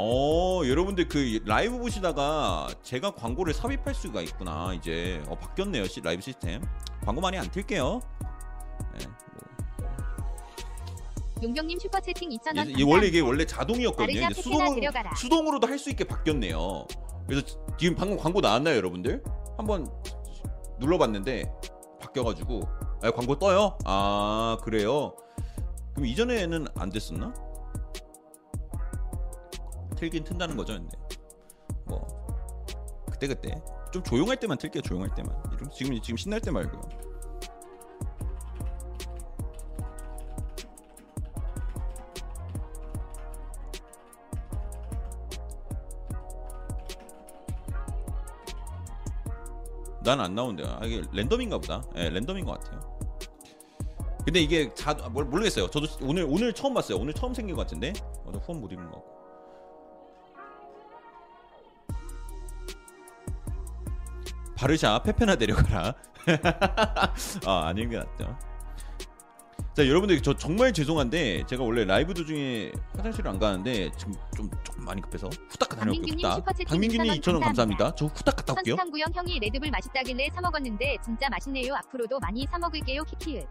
[0.00, 4.72] 어, 여러분들 그 라이브 보시다가 제가 광고를 삽입할 수가 있구나.
[4.74, 5.86] 이제 어, 바뀌었네요.
[5.86, 6.62] 시, 라이브 시스템.
[7.04, 8.00] 광고 많이 안 틀게요.
[8.98, 9.16] 네, 뭐.
[11.42, 14.10] 용병님 슈퍼 채팅 2,000원 이게 원래 이게 원래 자동이었거든요.
[14.28, 14.90] 이제 수동으로.
[15.16, 16.86] 수동으로도 할 수 있게 바뀌었네요.
[17.28, 19.22] 그래서 지- 지금 방금 광고 나왔나요, 여러분들?
[19.56, 19.86] 한번
[20.80, 21.44] 눌러봤는데
[22.00, 22.62] 바뀌어가지고
[23.02, 23.78] 아, 광고 떠요.
[23.84, 25.14] 아 그래요.
[25.98, 27.34] 그럼 이전에는 안 됐었나?
[29.96, 30.96] 틀긴 튼다는 거죠, 근데
[31.86, 32.06] 뭐
[33.10, 33.60] 그때 그때
[33.92, 35.34] 좀 조용할 때만 틀게요, 조용할 때만.
[35.74, 36.82] 지금 지금 신날 때 말고요.
[50.04, 50.68] 난 안 나온대요.
[50.80, 51.82] 아, 이게 랜덤인가 보다.
[51.96, 52.87] 예, 랜덤인 것 같아요.
[54.28, 55.70] 근데 이게 자 아, 뭘 모르겠어요.
[55.70, 56.98] 저도 오늘 오늘 처음 봤어요.
[56.98, 57.94] 오늘 처음 생긴 것 같은데.
[58.26, 59.02] 어, 저 후원 못 입은 거.
[64.54, 65.94] 바르샤 페페나 내려가라.
[67.46, 68.36] 아 아닌 것 같죠.
[69.72, 74.84] 자 여러분들 저 정말 죄송한데 제가 원래 라이브 도중에 화장실을 안 가는데 지금 좀 조금
[74.84, 76.02] 많이 급해서 후딱 다녀올게요.
[76.02, 76.44] 박민규님 후딱.
[76.68, 77.94] 박민규님 2,000원 2,000원 감사합니다.
[77.94, 78.76] 저 후딱 갔다 올게요.
[78.76, 81.74] 선수탐구형 형이 레드불 맛있다길래 사 먹었는데 진짜 맛있네요.
[81.76, 83.04] 앞으로도 많이 사 먹을게요.
[83.04, 83.46] 키키을.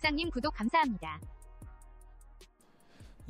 [0.00, 1.20] 조학장님 구독 감사합니다.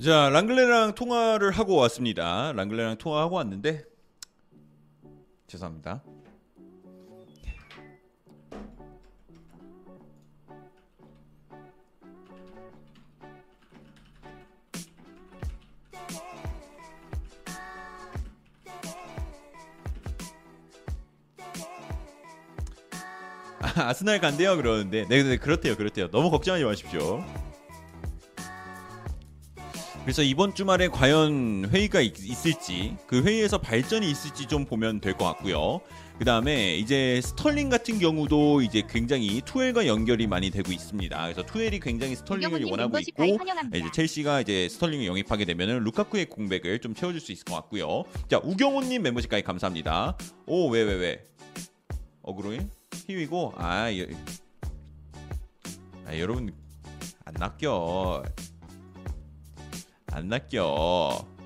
[0.02, 2.52] 자 랑글레랑 통화를 하고 왔습니다.
[2.52, 3.84] 랑글레랑 통화하고 왔는데
[5.46, 6.02] 죄송합니다.
[23.90, 27.24] 아, 아스날 간대요 그러는데 네, 네 그렇대요 그렇대요 너무 걱정하지 마십시오
[30.04, 32.14] 그래서 이번 주말에 과연 회의가 있,
[32.46, 35.80] 을지그 회의에서 발전이 있을지 좀 보면 될 것 같고요
[36.20, 41.80] 그 다음에 이제 스털링 같은 경우도 이제 굉장히 투엘과 연결이 많이 되고 있습니다 그래서 투엘이
[41.80, 43.24] 굉장히 스털링을 원하고 있고.
[43.74, 48.04] 이제 첼시가 이제 스털링을 영입하게 되면은 루카쿠의 공백을 좀 채워줄 수 있을 것 같고요.
[48.28, 50.16] 자 우경호님 멤버십까지 감사합니다.
[50.46, 51.24] 오 왜 왜 왜?
[52.22, 52.70] 어그로인
[53.06, 54.06] 희위고 아, 여,
[56.06, 56.52] 아 여러분
[57.24, 58.22] 안 낚여
[60.12, 61.39] 안 낚여.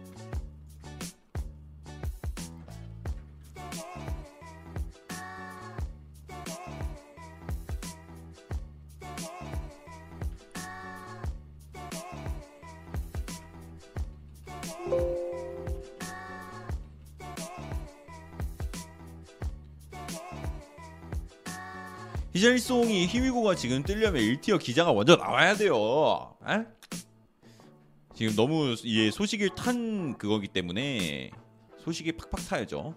[22.44, 26.36] 히샬리송이 히위고가 지금 뜨려면 1티어 기자가 먼저 나와야 돼요.
[26.46, 26.66] 에?
[28.14, 31.30] 지금 너무 예, 소식을 탄 그거기 때문에
[31.78, 32.94] 소식이 팍팍 타야죠.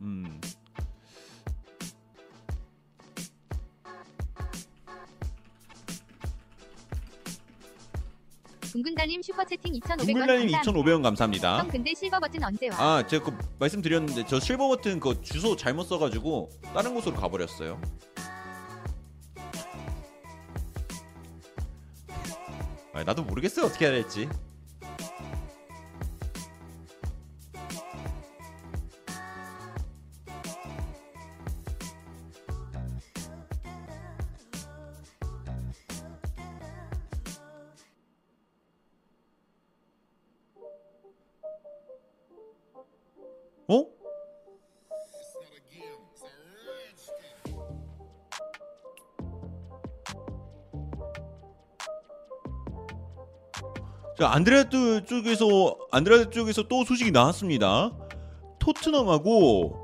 [0.00, 0.40] 음.
[8.72, 10.62] 둥근달님 슈퍼채팅 2,500원 둥글라님 감사합니다.
[10.62, 11.58] 2,500원 감사합니다.
[11.58, 12.76] 형 근데 실버 버튼 언제 와?
[12.78, 17.78] 아, 제가 그 말씀드렸는데 저 실버 버튼 그 주소 잘못 써가지고 다른 곳으로 가버렸어요.
[22.94, 24.28] 아, 나도 모르겠어요 어떻게 해야 될지.
[54.22, 57.90] 자 안드레아트 쪽에서 안드레아트 쪽에서 또 소식이 나왔습니다.
[58.60, 59.82] 토트넘하고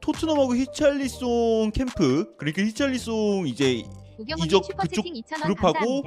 [0.00, 3.84] 토트넘하고 히찰리송 캠프 그러니까 히찰리송 이제
[4.18, 6.02] 이적 2,000원 그룹하고.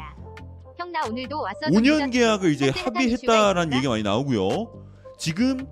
[0.77, 1.59] 형 나 오늘도 왔어.
[1.71, 2.19] 좀 5년 늦었지?
[2.19, 4.89] 계약을 이제 합의했다라는 얘기가 많이 나오고요.
[5.17, 5.65] 지금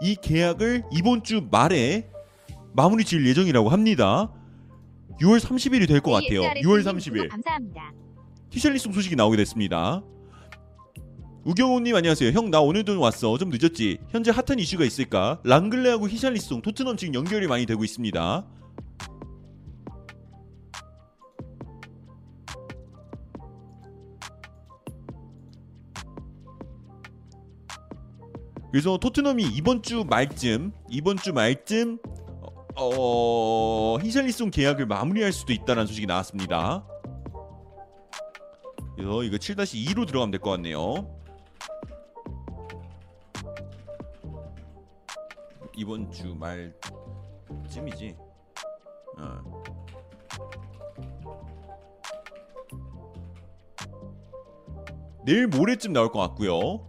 [0.00, 2.08] 이 계약을 이번 주 말에
[2.72, 4.32] 마무리 지을 예정이라고 합니다.
[5.20, 6.42] 6월 30일이 될 것 같아요.
[6.42, 7.12] ASRS 6월 님 30일.
[7.16, 7.92] 구독 감사합니다.
[8.50, 10.04] 티샬리송 소식이 나오게 됐습니다.
[11.44, 12.30] 우경호님 안녕하세요.
[12.30, 13.36] 형 나 오늘도 왔어.
[13.38, 13.98] 좀 늦었지.
[14.10, 15.40] 현재 핫한 이슈가 있을까?
[15.44, 18.44] 랑글레하고 히샬리송 토트넘 지금 연결이 많이 되고 있습니다.
[28.70, 31.98] 그래서 토트넘이 이번 주 말쯤 이번 주 말쯤
[32.76, 36.86] 어, 어 히샬리송 계약을 마무리할 수도 있다는 소식이 나왔습니다.
[38.96, 41.21] 그래서 이거 7-2로 들어가면 될 것 같네요.
[45.76, 48.16] 이번 주 말쯤이지.
[49.18, 49.62] 어.
[55.24, 56.88] 내일 모레쯤 나올 것 같고요.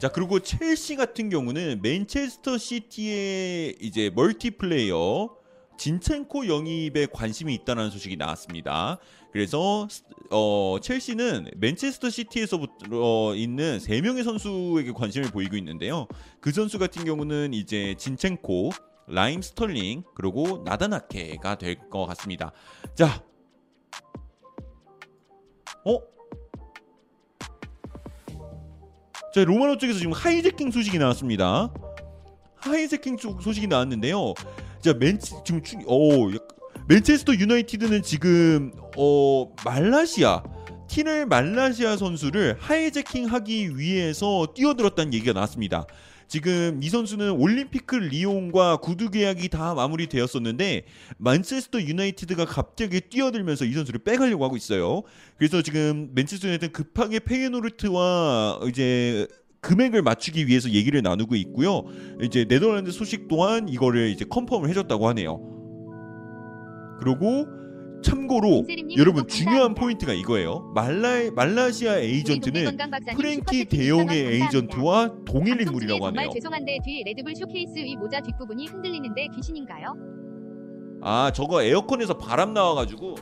[0.00, 5.36] 자 그리고 첼시 같은 경우는 맨체스터 시티의 이제 멀티플레이어
[5.78, 8.98] 진첸코 영입에 관심이 있다는 소식이 나왔습니다.
[9.44, 9.88] 그래서
[10.30, 16.06] 어, 첼시는 맨체스터 시티에서부터 어, 있는 세 명의 선수에게 관심을 보이고 있는데요.
[16.40, 18.70] 그 선수 같은 경우는 이제 진첸코,
[19.08, 22.52] 라힘 스털링 그리고 나단 아케가 될 것 같습니다.
[22.94, 23.24] 자,
[25.84, 25.98] 어?
[29.34, 31.74] 자 로마노 쪽에서 지금 hijacking 소식이 나왔습니다.
[32.54, 34.32] hijacking 쪽 소식이 나왔는데요.
[34.80, 36.48] 자 맨 지금 중, 어 약-
[36.86, 40.42] 맨체스터 유나이티드는 지금 어 말라시아
[40.86, 45.86] 티렐 말라시아 선수를 hijacking하기 위해서 뛰어들었다는 얘기가 나왔습니다.
[46.28, 50.84] 지금 이 선수는 올림피크 리옹과 구두 계약이 다 마무리되었었는데
[51.16, 55.02] 맨체스터 유나이티드가 갑자기 뛰어들면서 이 선수를 빼가려고 하고 있어요.
[55.38, 59.26] 그래서 지금 맨체스터 유나이티드 급하게 페이노르트와 이제
[59.62, 61.84] 금액을 맞추기 위해서 얘기를 나누고 있고요.
[62.22, 65.53] 이제 네덜란드 소식 또한 이거를 이제 confirm을 해줬다고 하네요.
[67.04, 67.46] 그리고
[68.02, 68.64] 참고로
[68.98, 69.74] 여러분 중요한.
[69.74, 70.72] 포인트가 이거예요.
[70.74, 72.76] 말라 말라시아 에이전트는
[73.16, 74.44] 프랭키 데용의 2,000원 감사합니다.
[74.44, 76.30] 에이전트와 동일 인물이라고 하네요.
[76.30, 79.94] 죄송한데 뒤 레드불 쇼케이스 위 모자 뒷부분이 흔들리는데 귀신인가요?
[81.02, 83.14] 아 저거 에어컨에서 바람 나와가지고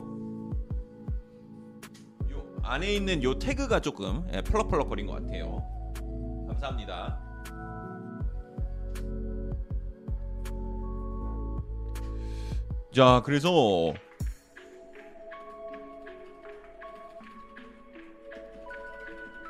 [2.31, 5.63] 요 안에 있는 요 태그가 조금 예, 펄럭펄럭거린 것 같아요.
[6.47, 7.22] 감사합니다.
[12.93, 13.93] 자 그래서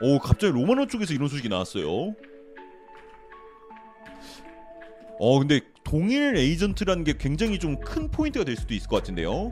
[0.02, 2.16] 오 갑자기 로마노 쪽에서 이런 소식이 나왔어요.
[5.20, 9.52] 어 근데 동일 에이전트라는 게 굉장히 좀 큰 포인트가 될 수도 있을 것 같은데요.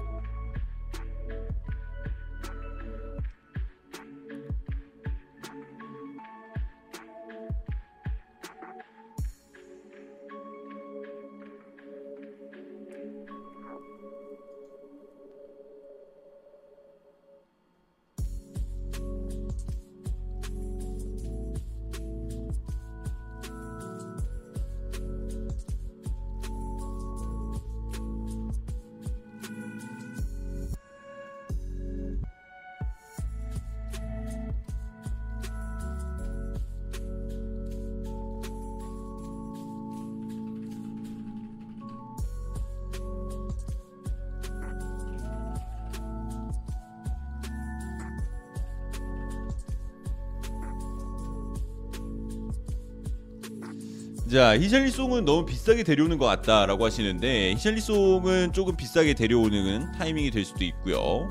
[54.32, 60.64] 자 히샬리송은 너무 비싸게 데려오는 것 같다라고 하시는데 히샬리송은 조금 비싸게 데려오는 타이밍이 될 수도
[60.64, 61.28] 있고요.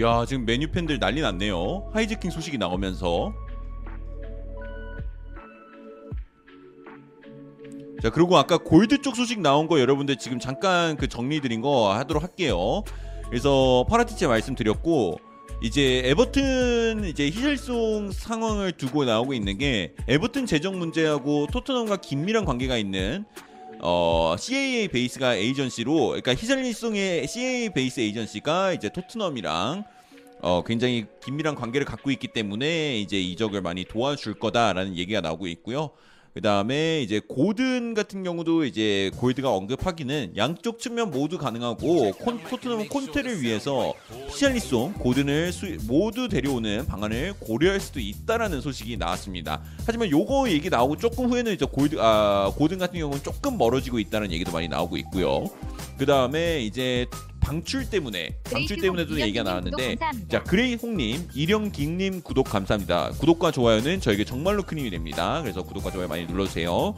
[0.00, 1.90] 야 지금 메뉴 팬들 난리 났네요.
[1.92, 3.34] 하이제킹 소식이 나오면서
[8.04, 12.22] 자 그리고 아까 골드 쪽 소식 나온 거 여러분들 지금 잠깐 그 정리드린 거 하도록
[12.22, 12.82] 할게요.
[13.30, 15.18] 그래서 파라티체 말씀드렸고
[15.62, 22.76] 이제 에버튼 이제 히샬송 상황을 두고 나오고 있는 게 에버튼 재정 문제하고 토트넘과 긴밀한 관계가
[22.76, 23.24] 있는
[23.80, 29.82] 어, CAA 베이스가 에이전시로 그러니까 히샬리송의 CAA 베이스 에이전시가 이제 토트넘이랑
[30.42, 35.92] 어, 굉장히 긴밀한 관계를 갖고 있기 때문에 이제 이적을 많이 도와줄 거다라는 얘기가 나오고 있고요.
[36.34, 42.88] 그 다음에 이제 고든 같은 경우도 이제 골드가 언급하기는 양쪽 측면 모두 가능하고 콘, 토트넘은
[42.88, 43.94] 콘테를 위해서
[44.26, 49.62] 히샬리송 고든을 수, 모두 데려오는 방안을 고려할 수도 있다라는 소식이 나왔습니다.
[49.86, 54.32] 하지만 요거 얘기 나오고 조금 후에는 이제 골드 아 고든 같은 경우는 조금 멀어지고 있다는
[54.32, 55.44] 얘기도 많이 나오고 있고요.
[55.98, 57.06] 그 다음에 이제
[57.44, 59.96] 방출 때문에 방출 때문에도 얘기가 나왔는데
[60.30, 63.10] 자 그레이 홍님 이령김님 구독 감사합니다.
[63.18, 65.40] 구독과 좋아요는 저에게 정말로 큰 힘이 됩니다.
[65.42, 66.94] 그래서 구독과 좋아요 많이 눌러주세요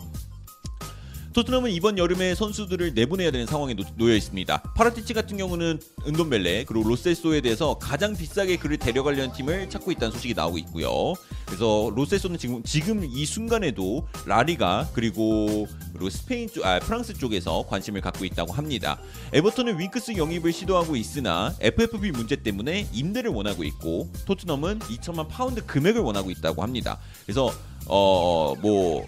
[1.37, 4.63] 토트넘은 이번 여름에 선수들을 내보내야 되는 상황에 놓여 있습니다.
[4.75, 10.33] 파라티치 같은 경우는 은돈벨레 그리고 로셀소에 대해서 가장 비싸게 그를 데려가려는 팀을 찾고 있다는 소식이
[10.33, 11.13] 나오고 있고요.
[11.45, 18.01] 그래서 로셀소는 지금 지금 이 순간에도 라리가 그리고 그리고 스페인 쪽, 아 프랑스 쪽에서 관심을
[18.01, 18.99] 갖고 있다고 합니다.
[19.35, 26.01] 에버턴은 윙크스 영입을 시도하고 있으나 FFP 문제 때문에 임대를 원하고 있고 토트넘은 2천만 파운드 금액을
[26.01, 26.99] 원하고 있다고 합니다.
[27.27, 27.53] 그래서
[27.89, 29.07] 어뭐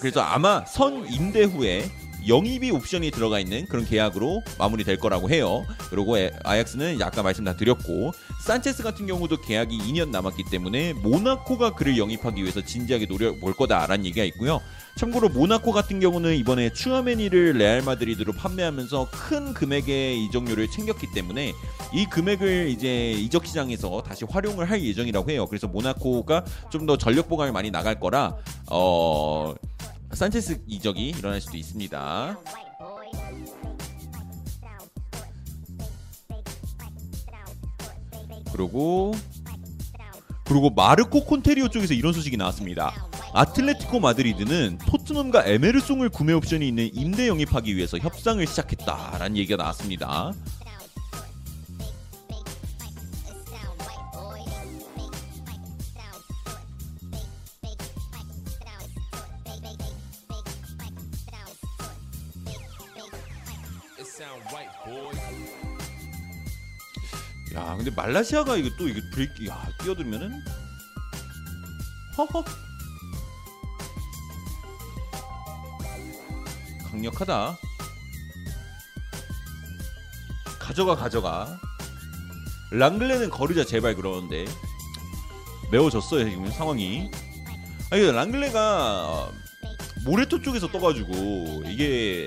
[0.00, 1.88] 그래서 아마 선 임대 후에
[2.26, 5.64] 영입이 옵션이 들어가 있는 그런 계약으로 마무리될 거라고 해요.
[5.88, 8.12] 그리고 아약스는 아까 말씀 다 드렸고
[8.44, 14.24] 산체스 같은 경우도 계약이 2년 남았기 때문에 모나코가 그를 영입하기 위해서 진지하게 노려볼 거다라는 얘기가
[14.26, 14.60] 있고요.
[14.96, 21.52] 참고로 모나코 같은 경우는 이번에 추아메니를 레알 마드리드로 판매하면서 큰 금액의 이적료를 챙겼기 때문에
[21.94, 25.46] 이 금액을 이제 이적 시장에서 다시 활용을 할 예정이라고 해요.
[25.46, 28.34] 그래서 모나코가 좀 더 전력 보강을 많이 나갈 거라
[28.70, 29.54] 어
[30.12, 32.38] 산체스 이적이 일어날 수도 있습니다.
[38.52, 39.12] 그리고
[40.44, 42.92] 그리고 마르코 콘테리오 쪽에서 이런 소식이 나왔습니다.
[43.34, 50.32] 아틀레티코 마드리드는 토트넘과 에메르송을 구매 옵션이 있는 임대 영입하기 위해서 협상을 시작했다라는 얘기가 나왔습니다.
[68.08, 70.42] 말라시아가 이거 또 이게 브레이크 야 뛰어들면은?
[72.16, 72.42] 허허.
[76.84, 77.58] 강력하다.
[80.58, 81.60] 가져가 가져가.
[82.70, 84.46] 랑글레는 거르자 제발 그러는데.
[85.70, 87.10] 매워졌어요 지금 상황이.
[87.90, 89.30] 아니 랑글레가
[90.06, 92.26] 모레토 쪽에서 떠가지고 이게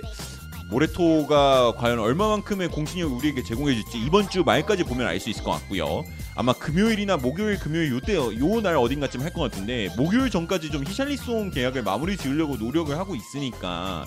[0.72, 6.04] 모레토가 과연 얼마만큼의 공신력을 우리에게 제공해줄지 이번 주 말까지 보면 알 수 있을 것 같고요.
[6.36, 11.52] 아마 금요일이나 목요일, 금요일 요때 요 날 어딘가쯤 할 것 같은데 목요일 전까지 좀 히샬리송
[11.52, 14.06] 계약을 마무리 지으려고 노력을 하고 있으니까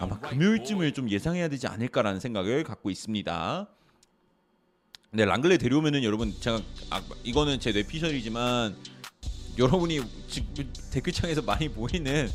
[0.00, 3.66] 아마 금요일쯤을 좀 예상해야 되지 않을까라는 생각을 갖고 있습니다.
[5.10, 6.60] 근데 랑글레 데려오면은 여러분 제가
[6.90, 8.74] 아, 이거는 제 뇌피셜이지만
[9.58, 12.28] 여러분이 지금 댓글창에서 많이 보이는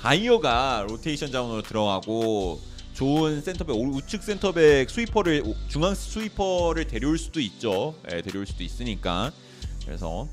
[0.00, 2.60] 다이어가 로테이션 자원으로 들어가고
[2.92, 7.94] 좋은 센터백 우측 센터백 스위퍼를 중앙 스위퍼를 데려올 수도 있죠.
[8.12, 9.32] 예, 데려올 수도 있으니까
[9.84, 10.28] 그래서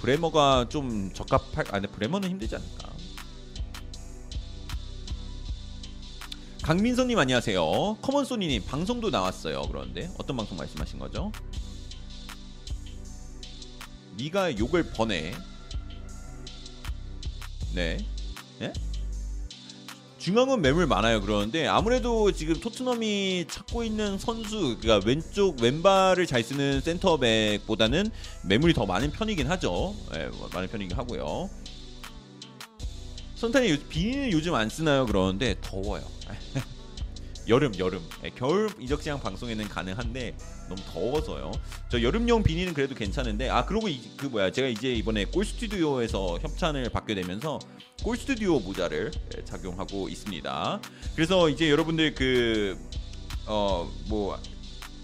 [0.00, 2.88] 브레머가 좀 적합할 아니 브레머는 힘들지 않을까.
[6.62, 7.98] 강민선님 안녕하세요.
[8.02, 9.62] 커먼소니님 방송도 나왔어요.
[9.62, 11.32] 그런데 어떤 방송 말씀하신 거죠?
[14.18, 15.34] 네가 욕을 버네.
[17.74, 18.06] 네.
[18.60, 18.72] 예?
[20.18, 21.20] 중앙은 매물 많아요.
[21.20, 28.10] 그러는데 아무래도 지금 토트넘이 찾고 있는 선수, 그러니까 왼쪽 왼발을 잘 쓰는 센터백보다는
[28.42, 29.94] 매물이 더 많은 편이긴 하죠.
[30.12, 31.48] 네, 많은 편이긴 하고요.
[33.36, 35.06] 선탄이 비닐을 요즘 안 쓰나요?
[35.06, 36.02] 그러는데 더워요.
[37.48, 40.36] 여름 여름 예, 겨울 이적시장 방송에는 가능한데
[40.68, 41.52] 너무 더워서요.
[41.88, 46.38] 저 여름용 비니는 그래도 괜찮은데 아 그리고 이, 그 뭐야 제가 이제 이번에 꼴 스튜디오에서
[46.42, 47.58] 협찬을 받게 되면서
[48.02, 50.80] 꼴 스튜디오 모자를 예, 착용하고 있습니다.
[51.14, 52.78] 그래서 이제 여러분들 그
[53.48, 54.38] 어 뭐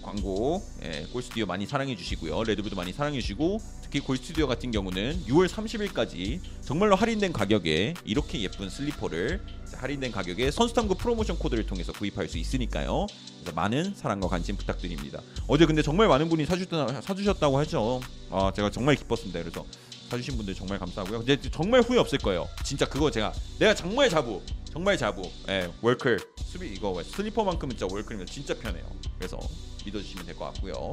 [0.03, 2.43] 광고 예, 꼴 스튜디오 많이 사랑해 주시고요.
[2.43, 3.59] 레드부도 많이 사랑해 주시고
[3.95, 9.39] 특히 골 스튜디오 같은 경우는 6월 30일까지 정말로 할인된 가격에 이렇게 예쁜 슬리퍼를
[9.73, 13.07] 할인된 가격에 선수탐구 프로모션 코드를 통해서 구입할 수 있으니까요.
[13.39, 15.21] 그래서 많은 사랑과 관심 부탁드립니다.
[15.47, 18.01] 어제 근데 정말 많은 분이 사주셨다, 사주셨다고 하죠.
[18.31, 19.39] 아 제가 정말 기뻤습니다.
[19.39, 19.65] 그래서
[20.09, 21.19] 사주신 분들 정말 감사하고요.
[21.19, 22.49] 근데 정말 후회 없을 거예요.
[22.65, 24.41] 진짜 그거 제가 내가 정말 자부,
[24.73, 25.21] 정말 자부.
[25.47, 28.83] 예, 월클 수비 이거 뭐 슬리퍼만큼은 진짜 월클이면 진짜 편해요.
[29.17, 29.39] 그래서
[29.85, 30.91] 믿어주시면 될 것 같고요.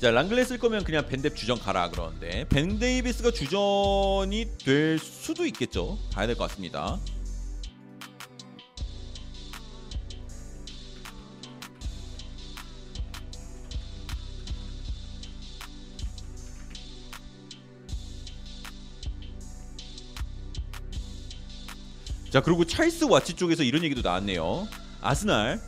[0.00, 5.98] 자 랑글레 쓸 거면 그냥 벤뎁 주전 가라 그러는데 벤 데이비스가 주전이 될 수도 있겠죠.
[6.12, 7.00] 봐야 될 것 같습니다.
[22.30, 24.68] 자 그리고 찰스 와츠 쪽에서 이런 얘기도 나왔네요.
[25.00, 25.60] 아스날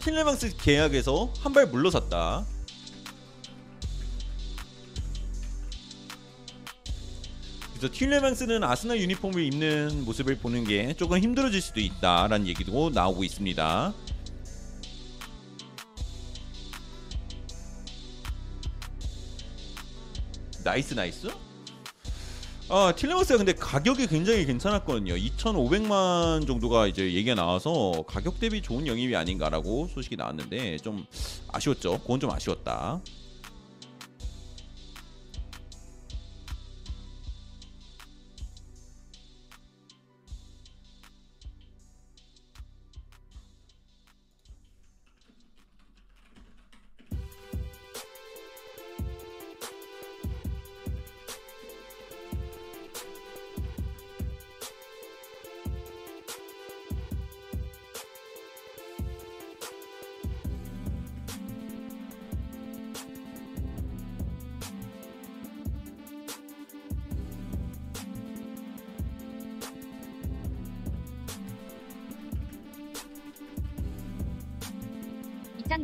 [0.00, 2.46] 틸레망스 계약에서 한 발 물러섰다.
[7.76, 13.92] 그래서 틸레망스는 아스날 유니폼을 입는 모습을 보는 게 조금 힘들어질 수도 있다라는 얘기도 나오고 있습니다.
[20.64, 21.28] nice nice.
[22.70, 25.14] 아 틸레망스가 근데 가격이 굉장히 괜찮았거든요.
[25.14, 31.04] 2,500만 정도가 이제 얘기가 나와서 가격 대비 좋은 영입이 아닌가라고 소식이 나왔는데 좀
[31.52, 31.98] 아쉬웠죠.
[32.00, 33.02] 그건 좀 아쉬웠다.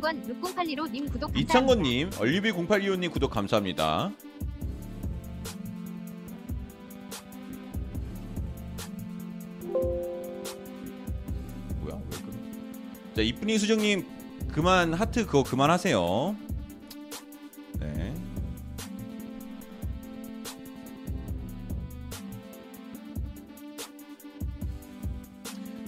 [0.01, 1.39] 이창권 6082로 님 구독 감사합니다.
[1.39, 4.11] 이창권님, 얼리비 0825님 구독 감사합니다.
[11.81, 11.95] 뭐야?
[11.95, 13.13] 왜 그래?
[13.15, 14.05] 자, 이쁜이 수정님
[14.51, 16.35] 그만 하트 그거 그만하세요.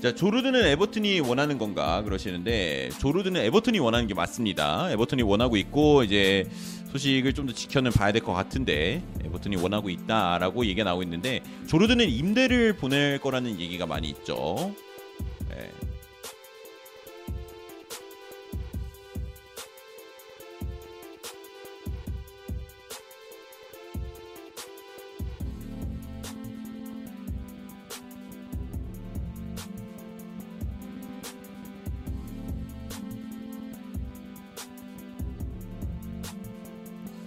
[0.03, 4.91] 자 조르드는 에버튼이 원하는 건가 그러시는데 조르드는 에버튼이 원하는 게 맞습니다.
[4.91, 6.43] 에버튼이 원하고 있고 이제
[6.91, 12.09] 소식을 좀 더 지켜는 봐야 될 것 같은데 에버튼이 원하고 있다라고 얘기가 나오고 있는데 조르드는
[12.09, 14.75] 임대를 보낼 거라는 얘기가 많이 있죠.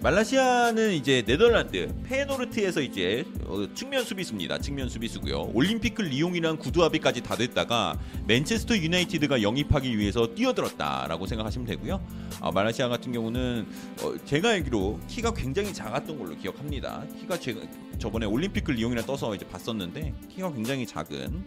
[0.07, 4.57] 말라시아는 이제 네덜란드 페예노르트에서 이제 어, 측면 수비수입니다.
[4.59, 5.51] 측면 수비수고요.
[5.53, 12.01] 올림피크 리옹이랑 구두 합의까지 다 됐다가 맨체스터 유나이티드가 영입하기 위해서 뛰어들었다라고 생각하시면 되고요.
[12.39, 13.67] 아, 말라시아 같은 경우는
[14.01, 17.03] 어, 제가 알기로 키가 굉장히 작았던 걸로 기억합니다.
[17.19, 17.59] 키가 제가
[17.99, 21.43] 저번에 올림피크 리옹이랑 떠서 이제 봤었는데 키가 굉장히 작은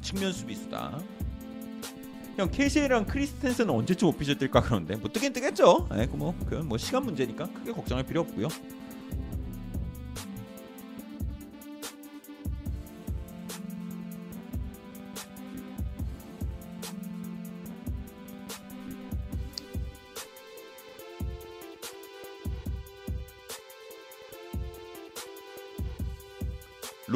[0.00, 0.98] 측면 수비수다.
[2.36, 5.88] 형 케시에랑 크리스텐센은 언제쯤 official 뜰까 그런데 뭐 뜨긴 뜨겠죠.
[5.96, 8.48] 예, 뭐 그건 뭐 시간 문제니까 크게 걱정할 필요 없고요.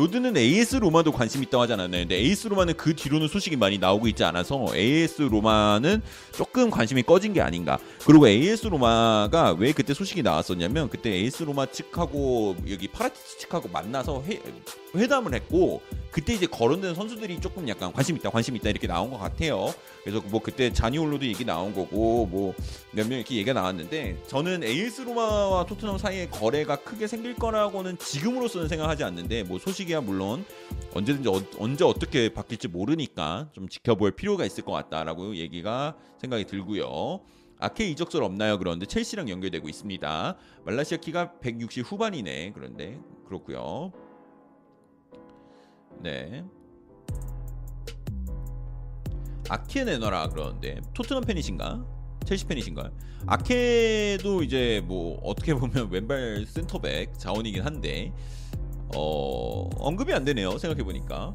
[0.07, 2.03] 로드는 AS 로마도 관심 있다고 않았나요?
[2.03, 6.01] 근데 AS 로마는 그 뒤로는 소식이 많이 나오고 있지 않아서 AS 로마는
[6.33, 7.79] 조금 관심이 꺼진 게 아닌가.
[8.05, 14.23] 그리고 AS 로마가 왜 그때 소식이 나왔었냐면 그때 AS 로마 측하고 여기 파라티치 측하고 만나서
[14.29, 14.41] 회,
[14.95, 19.19] 회담을 했고 그때 이제 거론된 선수들이 조금 약간 관심 있다, 관심 있다 이렇게 나온 것
[19.19, 19.75] 같아요.
[20.03, 22.55] 그래서 뭐 그때 자니올로도 얘기 나온 거고 뭐
[22.93, 28.69] 몇 명 이렇게 얘기가 나왔는데 저는 AS 로마와 토트넘 사이에 거래가 크게 생길 거라고는 지금으로서는
[28.69, 30.45] 생각하지 않는데 뭐 소식이 야 물론
[30.93, 37.21] 언제든지 어, 언제 어떻게 바뀔지 모르니까 좀 지켜볼 필요가 있을 것 같다라고 얘기가 생각이 들고요.
[37.59, 38.59] 아케 이적설 없나요?
[38.59, 40.37] 그런데 첼시랑 연결되고 있습니다.
[40.65, 42.53] 말라시아 키가 160 후반이네.
[42.55, 43.93] 그런데 그렇고요.
[46.03, 46.45] 네.
[49.49, 51.85] 아케 내놔라 그러는데 토트넘 팬이신가?
[52.27, 52.91] 첼시 팬이신가?
[53.27, 58.13] 아케도 이제 뭐 어떻게 보면 왼발 센터백 자원이긴 한데
[58.95, 60.59] 어 언급이 안 되네요.
[60.59, 61.35] 생각해 보니까.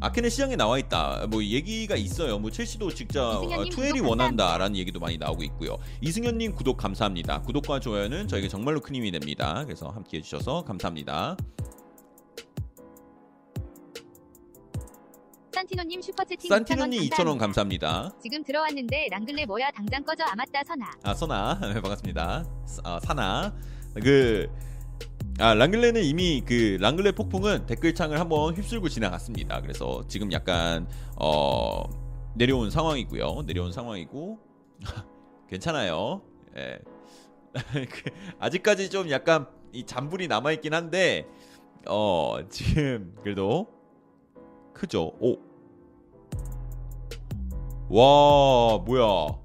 [0.00, 1.26] 아케는 시장에 나와 있다.
[1.30, 2.38] 뭐 얘기가 있어요.
[2.38, 5.78] 뭐 첼시도 직접 이승현님 투엘이 원한다라는 얘기도 많이 나오고 있고요.
[6.02, 7.40] 이승현님 구독 감사합니다.
[7.42, 9.64] 구독과 좋아요는 저에게 정말로 큰 힘이 됩니다.
[9.64, 11.36] 그래서 함께 해주셔서 감사합니다.
[15.54, 18.12] 산티노님 슈퍼채팅 산티노님 2,000원 2,000원 감사합니다.
[18.20, 20.90] 지금 들어왔는데 랑글레 뭐야 당장 꺼져 아맞다 선아.
[21.04, 22.44] 아 선아 네, 반갑습니다.
[22.82, 23.54] 아, 사나
[24.02, 24.50] 그
[25.40, 29.60] 아, 랑글레는 이미 그 랑글레 폭풍은 댓글창을 한번 휩쓸고 지나갔습니다.
[29.62, 30.86] 그래서 지금 약간
[31.16, 31.82] 어
[32.36, 33.42] 내려온 상황이고요.
[33.44, 34.38] 내려온 상황이고
[35.50, 36.22] 괜찮아요.
[36.56, 36.78] 예.
[37.90, 41.26] 그, 아직까지 좀 약간 이 잔불이 남아 있긴 한데
[41.88, 43.66] 어 지금 그래도
[44.72, 45.14] 크죠.
[45.18, 45.38] 오.
[47.88, 49.43] 와, 뭐야?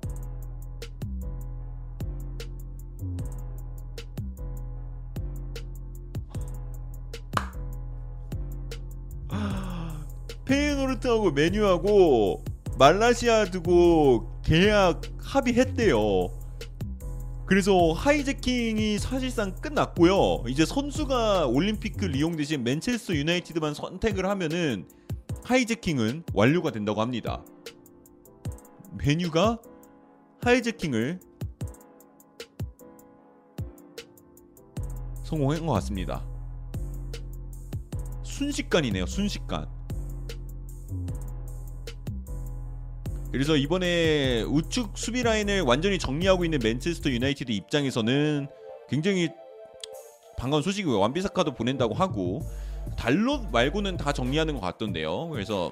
[10.49, 12.43] 페이노르트하고 메뉴하고
[12.79, 16.39] 말라시아 두고 계약 합의했대요.
[17.45, 20.43] 그래서 하이제킹이 사실상 끝났고요.
[20.47, 24.87] 이제 선수가 올림피크 리옹 대신 맨체스터 유나이티드만 선택을 하면은
[25.43, 27.43] 하이제킹은 완료가 된다고 합니다.
[28.97, 29.59] 메뉴가
[30.41, 31.19] 하이제킹을
[35.23, 36.25] 성공한 것 같습니다.
[38.23, 39.05] 순식간이네요.
[39.05, 39.78] 순식간.
[43.31, 48.47] 그래서 이번에 우측 수비 라인을 완전히 정리하고 있는 맨체스터 유나이티드 입장에서는
[48.89, 49.29] 굉장히
[50.37, 50.99] 반가운 소식이고요.
[50.99, 52.41] 완비사카도 보낸다고 하고
[52.97, 55.29] 달롯 말고는 다 정리하는 것 같던데요.
[55.29, 55.71] 그래서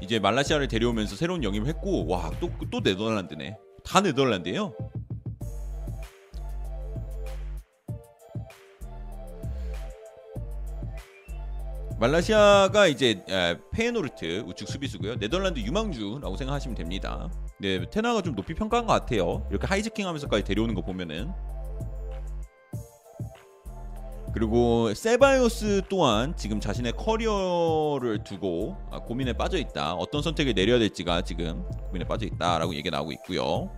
[0.00, 3.56] 이제 말라시아를 데려오면서 새로운 영입을 했고 와 또또 네덜란드네.
[3.84, 4.72] 다 네덜란드예요.
[12.00, 15.18] 말라시아가 이제 에, 페에노르트 우측 수비수고요.
[15.18, 17.30] 네덜란드 유망주라고 생각하시면 됩니다.
[17.58, 19.46] 네, 테나가 좀 높이 평가한 것 같아요.
[19.50, 21.30] 이렇게 하이제킹하면서까지 데려오는 거 보면은.
[24.32, 29.94] 그리고 세바이오스 또한 지금 자신의 커리어를 두고 아, 고민에 빠져 있다.
[29.94, 33.70] 어떤 선택을 내려야 될지가 지금 고민에 빠져 있다라고 얘기 나오고 있고요.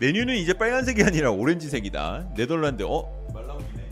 [0.00, 2.30] 메뉴는 이제 빨간색이 아니라 오렌지색이다.
[2.34, 3.02] 네덜란드 어
[3.34, 3.88] 말라오기네.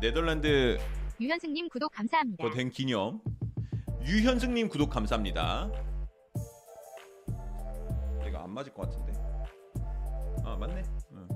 [0.00, 0.78] 네덜란드
[1.20, 2.42] 유현승님 구독 감사합니다.
[2.42, 3.20] 더된 기념.
[4.06, 5.70] 유현승님 구독 감사합니다.
[8.22, 9.12] 내가 안 맞을 것 같은데.
[10.44, 10.82] 아 맞네.
[11.12, 11.28] 응.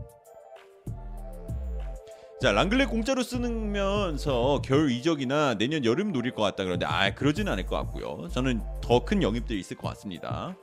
[2.40, 7.66] 자 랑글레 공짜로 쓰면서 겨울 이적이나 내년 여름 노릴 것 같다 그런데 아 그러지는 않을
[7.66, 8.28] 것 같고요.
[8.28, 10.56] 저는 더 큰 영입들이 있을 것 같습니다.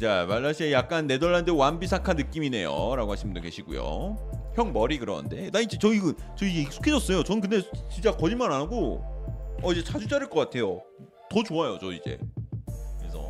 [0.00, 4.16] 자 말라시아 약간 네덜란드 완비사카 느낌이네요라고 하시는 분 계시고요.
[4.54, 7.22] 형 머리 그러는데 나 이제 저 이거 저 이제 익숙해졌어요.
[7.22, 7.60] 전 근데
[7.90, 9.04] 진짜 거짓말 안 하고
[9.62, 10.80] 어 이제 자주 자를 것 같아요.
[11.28, 12.18] 더 좋아요 저 이제.
[12.98, 13.28] 그래서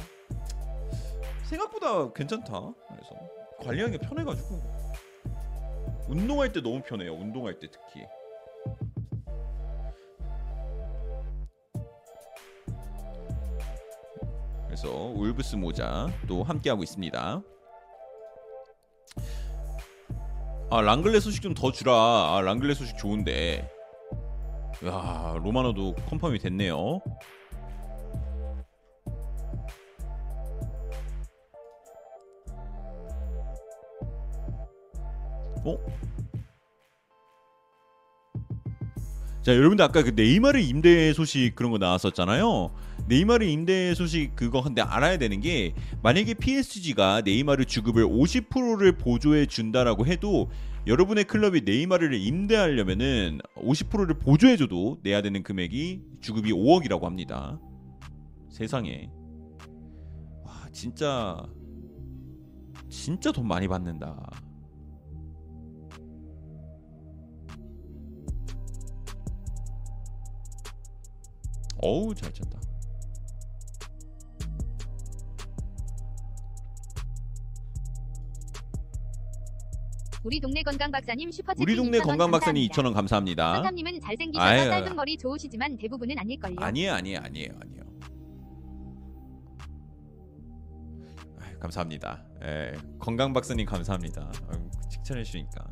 [1.43, 2.73] 생각보다 괜찮다.
[2.89, 3.17] 그래서
[3.65, 4.63] 관리하기 편해가지고
[6.09, 7.15] 운동할 때 너무 편해요.
[7.15, 8.07] 운동할 때 특히.
[14.71, 17.43] 그래서 울브스 모자 또 함께 하고 있습니다.
[20.71, 21.93] 아 랑글레 소식 좀 더 주라.
[21.93, 23.69] 아 랑글레 소식 좋은데.
[24.87, 27.01] 야 로마노도 confirm이 됐네요.
[35.65, 35.77] 어?
[39.43, 42.71] 자 여러분들 아까 그 네이마르 임대 소식 그런 거 나왔었잖아요.
[43.09, 50.07] 네이마르 임대 소식 그거 근데 알아야 되는 게 만약에 PSG가 네이마르 주급을 50%를 보조해 준다라고
[50.07, 50.51] 해도
[50.87, 57.61] 여러분의 클럽이 네이마르를 임대하려면은 50%를 보조해 줘도 내야 되는 금액이 주급이 5억이라고 합니다.
[58.49, 59.11] 세상에
[60.45, 61.43] 와 진짜
[62.89, 64.31] 진짜 돈 많이 받는다.
[71.83, 72.60] 어우 잘 쳤다.
[80.23, 82.83] 우리 동네 건강 박사님 슈퍼채팅 우리 동네 2,000원 건강 박사님 감사합니다.
[82.91, 83.55] 2,000원 감사합니다.
[83.57, 84.69] 사장님은 잘생기셔서 아유.
[84.69, 86.57] 짧은 머리 좋으시지만 대부분은 아닐걸요.
[86.59, 87.81] 아니에요, 아니에요, 아니에요, 아니에요.
[91.41, 92.23] 아유, 감사합니다.
[92.43, 94.31] 예, 건강 박사님 감사합니다.
[94.51, 95.67] 아유, 칭찬해 주니까.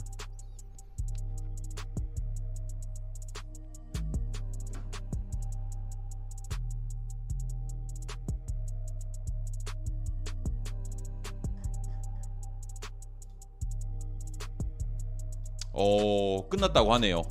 [15.79, 17.23] 어 끝났다고 하네요.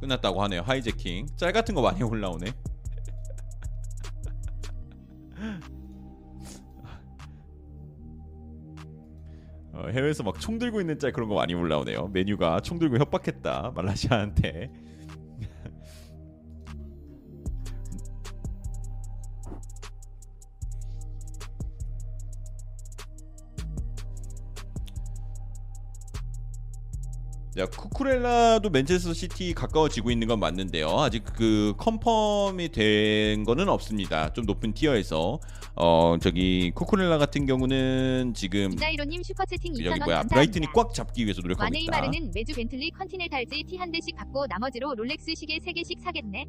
[0.00, 0.62] 끝났다고 하네요.
[0.62, 2.46] 하이제킹 짤 같은 거 많이 올라오네.
[9.72, 12.08] 어, 해외에서 막 총 들고 있는 짤 그런 거 많이 올라오네요.
[12.08, 14.70] 메뉴가 총 들고 협박했다 말라시아한테.
[27.58, 30.88] 야 쿠쿠렐라도 맨체스터 시티 가까워지고 있는 건 맞는데요.
[30.98, 34.32] 아직 그 confirm이 된 거는 없습니다.
[34.32, 35.38] 좀 높은 tier에서
[35.76, 40.34] 어 저기 쿠쿠렐라 같은 경우는 지금 디자이로님 슈퍼채팅 2,000원 여기 뭐야 감사합니다.
[40.34, 41.98] 브라이튼이 꽉 잡기 위해서 노력하고 있다.
[41.98, 46.46] 와 네이마르는 매주 벤틀리 컨티넨탈 GT 한 대씩 받고 나머지로 롤렉스 시계 3 개씩 사겠네.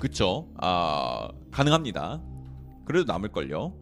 [0.00, 0.48] 그쵸?
[0.60, 2.20] 아 가능합니다.
[2.84, 3.72] 그래도 남을 걸요.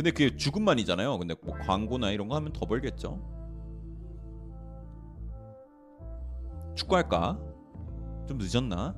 [0.00, 1.18] 근데 그게 주급만이잖아요.
[1.18, 3.20] 근데 뭐 광고나 이런 거 하면 더 벌겠죠.
[6.74, 7.38] 축구할까?
[8.26, 8.94] 좀 늦었나?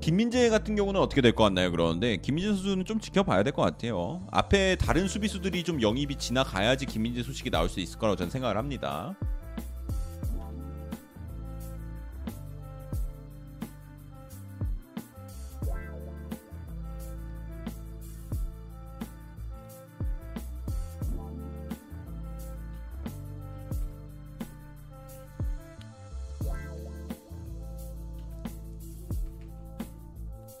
[0.00, 1.70] 김민재 같은 경우는 어떻게 될 것 같나요?
[1.70, 4.26] 그러는데 김민재 선수는 좀 지켜봐야 될 것 같아요.
[4.30, 9.14] 앞에 다른 수비수들이 좀 영입이 지나가야지 김민재 소식이 나올 수 있을 거라고 저는 생각을 합니다.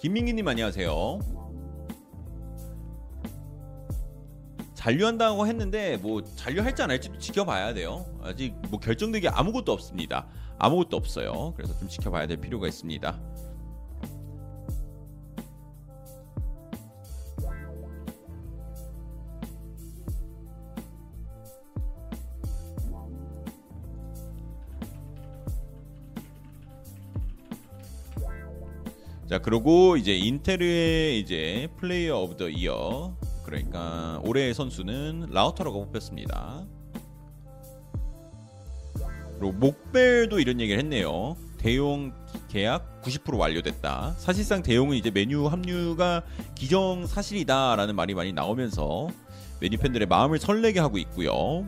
[0.04, 1.18] 김민기님 안녕하세요.
[4.74, 8.04] 잔류한다고 했는데 뭐 잔류할지 안 할지도 지켜봐야 돼요.
[8.22, 10.26] 아직 뭐 결정되기 아무것도 없습니다.
[10.58, 11.54] 아무것도 없어요.
[11.56, 13.18] 그래서 좀 지켜봐야 될 필요가 있습니다.
[29.28, 36.66] 자 그리고 이제 인테르의 이제 Player of the Year 그러니까 올해의 선수는 라우타로가 뽑혔습니다.
[39.38, 41.36] 그리고 목벨도 이런 얘기를 했네요.
[41.58, 42.12] 데용
[42.48, 44.14] 계약 90% 완료됐다.
[44.18, 46.22] 사실상 데용은 이제 맨유 합류가
[46.54, 49.08] 기정 사실이다라는 말이 많이 나오면서
[49.60, 51.66] 맨유 팬들의 마음을 설레게 하고 있고요.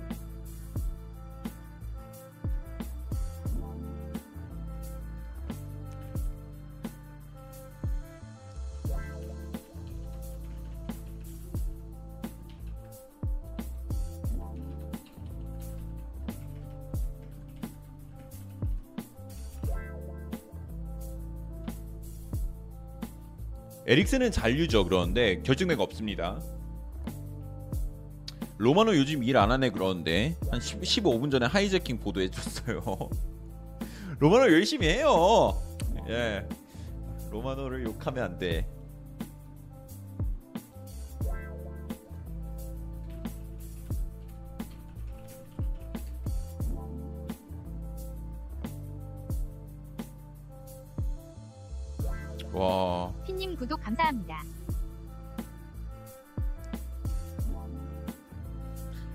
[23.87, 24.85] 에릭슨은 잔류죠.
[24.85, 26.41] 그런데 결정된 거 없습니다.
[28.59, 32.83] 로마노 요즘 일 안 하네 그러는데 한 10, 15분 전에 하이제킹 보도해 줬어요.
[34.19, 35.61] 로마노 열심히 해요.
[36.09, 36.47] 예.
[37.31, 38.67] 로마노를 욕하면 안 돼.
[52.53, 53.13] 와.
[53.37, 54.43] 피님 구독 감사합니다.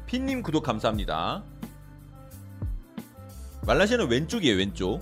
[0.06, 1.44] 핀님 구독 감사합니다.
[3.66, 5.02] 말라시아는 왼쪽이에요, 왼쪽.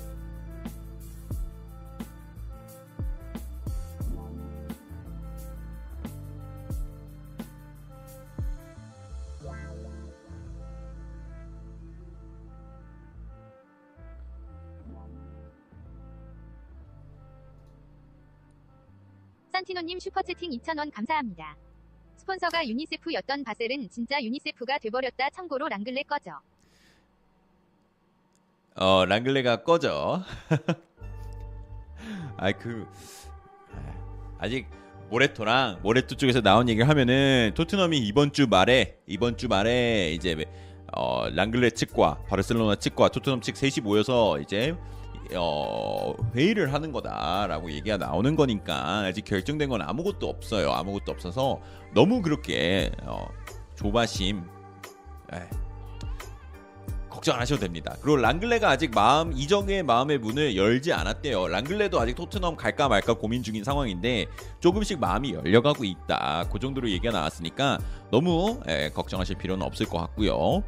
[19.79, 21.55] 산티노님 슈퍼채팅 2,000원 감사합니다.
[22.17, 25.29] 스폰서가 유니세프였던 바셀은 진짜 유니세프가 돼버렸다.
[25.29, 26.41] 참고로 랑글레 꺼져.
[28.75, 30.23] 어 랑글레가 꺼져.
[32.35, 32.85] 아이 그
[34.37, 34.67] 아직
[35.09, 40.45] 모레토랑 모레토 쪽에서 나온 얘기를 하면은 토트넘이 이번 주 말에 이번 주 말에 이제
[40.91, 44.75] 어 랑글레 측과 바르셀로나 측과 토트넘 측 셋이 모여서 이제
[45.35, 50.71] 어 회의를 하는 거다라고 얘기가 나오는 거니까 아직 결정된 건 아무것도 없어요.
[50.71, 51.59] 아무것도 없어서
[51.93, 53.27] 너무 그렇게 어
[53.75, 54.43] 조바심
[55.33, 55.39] 에이,
[57.09, 57.95] 걱정 안 하셔도 됩니다.
[58.01, 61.47] 그리고 랑글레가 아직 마음 이적의 마음의 문을 열지 않았대요.
[61.47, 64.27] 랑글레도 아직 토트넘 갈까 말까 고민 중인 상황인데
[64.61, 66.45] 조금씩 마음이 열려가고 있다.
[66.51, 67.79] 그 정도로 얘기가 나왔으니까
[68.09, 70.63] 너무 에, 걱정하실 필요는 없을 것 같고요.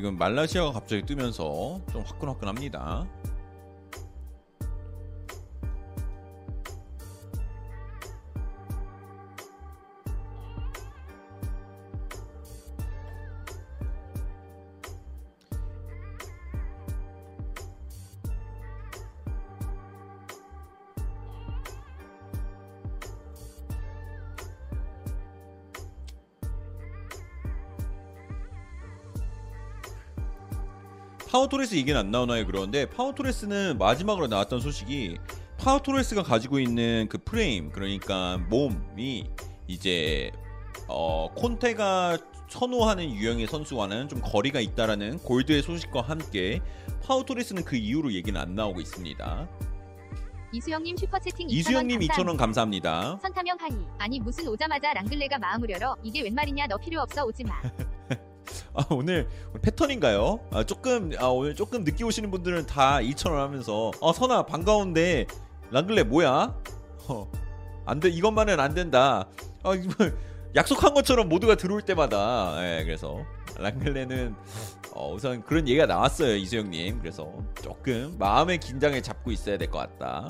[0.00, 3.06] 지금 말라시아가 갑자기 뜨면서 좀 화끈화끈합니다.
[31.30, 32.44] 파우 토레스 얘기는 안 나오나요?
[32.44, 35.16] 그런데 파우 토레스는 마지막으로 나왔던 소식이
[35.58, 39.30] 파우 토레스가 가지고 있는 그 프레임 그러니까 몸이
[39.68, 40.32] 이제
[40.88, 46.60] 어 콘테가 선호하는 유형의 선수와는 좀 거리가 있다라는 골드의 소식과 함께
[47.04, 49.48] 파우 토레스는 그 이후로 얘기는 안 나오고 있습니다.
[50.52, 52.32] 이수영님 슈퍼채팅 2,000원 이수영님 감사합니다.
[52.32, 53.18] 2,000원 감사합니다.
[53.22, 53.70] 선타명 hi.
[53.98, 55.96] 아니 무슨 오자마자 랑글레가 마음을 열어.
[56.02, 57.54] 이게 웬 말이냐 너 필요 없어 오지 마.
[58.74, 59.28] 아, 오늘
[59.62, 60.40] 패턴인가요?
[60.52, 65.26] 아, 조금 아, 오늘 조금 늦게 오시는 분들은 다 2,000원 하면서 어 선아 반가운데
[65.70, 66.54] 랑글레 뭐야?
[67.08, 67.30] 어,
[67.86, 69.28] 안돼 이것만은 안 된다.
[69.62, 69.70] 아,
[70.56, 73.18] 약속한 것처럼 모두가 들어올 때마다 예, 그래서
[73.58, 74.34] 랑글레는
[74.94, 76.98] 어, 우선 그런 얘기가 나왔어요 이수영님.
[77.00, 77.32] 그래서
[77.62, 80.26] 조금 마음의 긴장을 잡고 있어야 될 것 같다.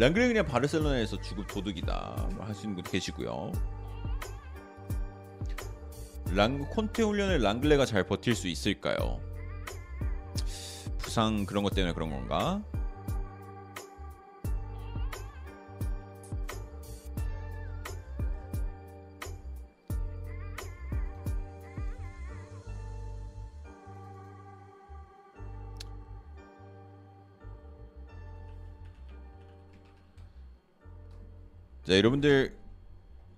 [0.00, 3.52] 랑글레 그냥 바르셀로나에서 주급 도둑이다 하시는 분 계시고요.
[6.34, 9.20] 랑 콘테 훈련을 랑글레가 잘 버틸 수 있을까요?
[10.96, 12.62] 부상 그런 것 때문에 그런 건가?
[31.90, 32.56] 자 여러분들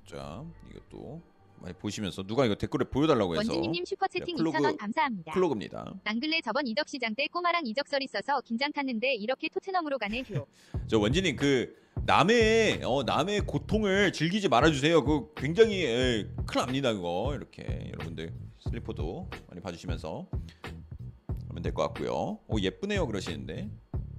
[0.07, 1.23] 자 이것도
[1.63, 5.33] 많이 보시면서 누가 이거 댓글에 보여달라고 해서 원진님님 슈퍼채팅 네, 플로그- 2,000원 감사합니다.
[5.33, 5.95] 플로그입니다.
[6.05, 10.45] 랑글레 저번 이적 시장 때 꼬마랑 이적설 있어서 긴장 탔는데 이렇게 토트넘으로 가네 휴.
[10.87, 11.75] 저 원진님 그
[12.05, 15.03] 남의 어 남의 고통을 즐기지 말아주세요.
[15.03, 20.27] 그 굉장히 에, 큰일 납니다 그거 이렇게 여러분들 슬리퍼도 많이 봐주시면서
[21.49, 22.39] 하면 될 것 같고요.
[22.49, 23.71] 오 예쁘네요 그러시는데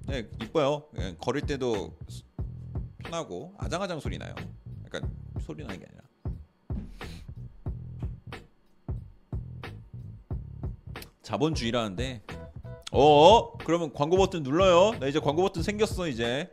[0.08, 0.88] 네 이뻐요.
[0.98, 2.24] 예, 걸을 때도 스-
[3.04, 4.34] 편하고 아장아장 소리 나요.
[4.84, 5.08] 약간
[5.40, 6.02] 소리 나는 게 아니라.
[11.22, 12.22] 자본주의라는데
[12.92, 14.98] 어 그러면 광고 버튼 눌러요.
[14.98, 16.50] 나 이제 광고 버튼 생겼어 이제.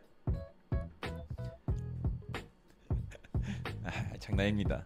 [3.84, 4.86] 아, 장난입니다.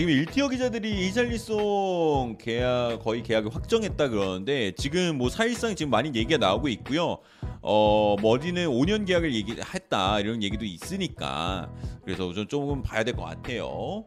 [0.00, 6.38] 지금 1티어 기자들이 이잘리송 계약 거의 계약을 확정했다 그러는데 지금 뭐 사실상 지금 많이 얘기가
[6.38, 7.18] 나오고 있고요.
[7.60, 11.70] 어 머리는 5년 계약을 얘기했다 이런 얘기도 있으니까
[12.02, 14.06] 그래서 좀 조금 봐야 될 것 같아요.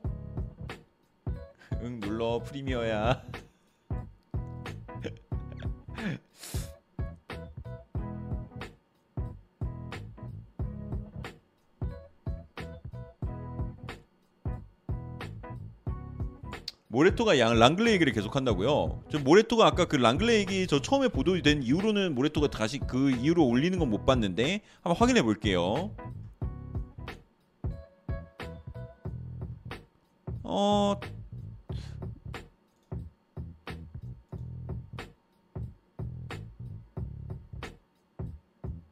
[1.83, 3.21] 응 눌러 프리미어야.
[16.93, 19.01] 모레토가 양 랑글레 얘기를 계속 한다고요.
[19.11, 23.79] 저 모레토가 아까 그 랑글레 얘기 저 처음에 보도된 이후로는 모레토가 다시 그 이후로 올리는
[23.79, 25.91] 건 못 봤는데 한번 확인해 볼게요.
[30.43, 30.99] 어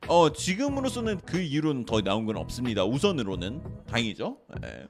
[0.07, 2.83] 어 지금으로서는 그 이후로는 더 나온 건 없습니다.
[2.83, 4.37] 우선으로는 다행이죠.
[4.65, 4.87] 예.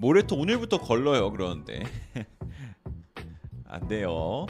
[0.00, 1.30] 모레토 오늘부터 걸러요.
[1.30, 1.84] 그러는데
[3.66, 4.46] 안 돼요.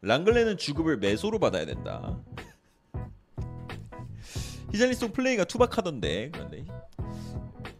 [0.00, 2.20] 랑글레는 주급을 매소로 받아야 된다.
[4.72, 6.64] 히잘리송 플레이가 투박하던데 그런데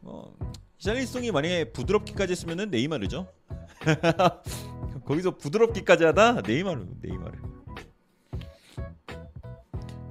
[0.02, 0.34] 어,
[0.78, 3.32] 히잘리송이 만약에 부드럽기까지 했으면은 네이마르죠.
[5.06, 7.51] 거기서 부드럽기까지 하다 네이마르 네이마르.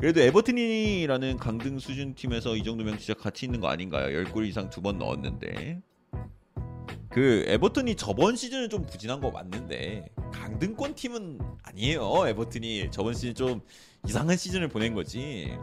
[0.02, 4.08] 그래도 에버튼이라는 강등 수준 팀에서 이 정도면 진짜 가치 있는 거 아닌가요?
[4.26, 5.80] 10골 이상 두 번 넣었는데
[7.10, 12.28] 그 에버튼이 저번 시즌은 좀 부진한 거 맞는데 강등권 팀은 아니에요.
[12.28, 13.62] 에버튼이 저번 시즌 좀
[14.08, 15.56] 이상한 시즌을 보낸 거지.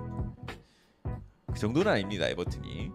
[1.53, 2.29] 그 정도는 아닙니다.
[2.29, 2.93] 에버튼이.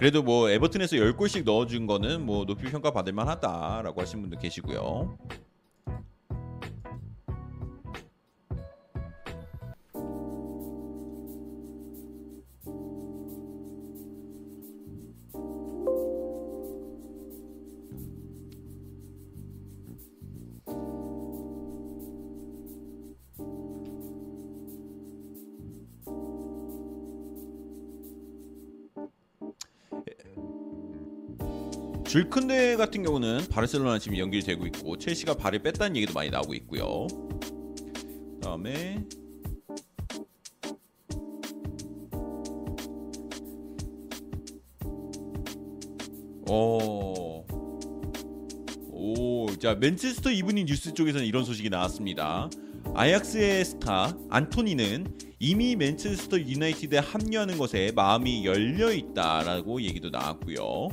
[0.00, 5.18] 그래도 뭐 에버튼에서 10골씩 넣어준 거는 뭐 높이 평가 받을 만하다라고 하신 분도 계시고요.
[32.20, 37.06] 쥘 쿤데 같은 경우는 바르셀로나 지금 연결되고 있고 첼시가 발을 뺐다는 얘기도 많이 나오고 있고요.
[38.34, 39.02] 그다음에
[46.50, 47.42] 어.
[48.92, 52.50] 오, 자 맨체스터 이브닝 뉴스 쪽에서는 이런 소식이 나왔습니다.
[52.94, 55.06] 아약스의 스타 안토니는
[55.38, 60.90] 이미 맨체스터 유나이티드에 합류하는 것에 마음이 열려 있다라고 얘기도 나왔고요.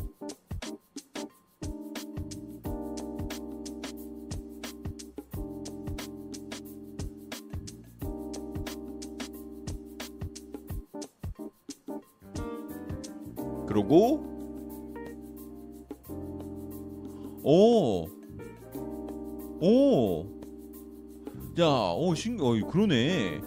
[13.87, 14.21] 그리고
[17.43, 18.05] 오.
[19.61, 20.25] 오.
[21.59, 23.39] 야, 어, 신, 어, 그러네.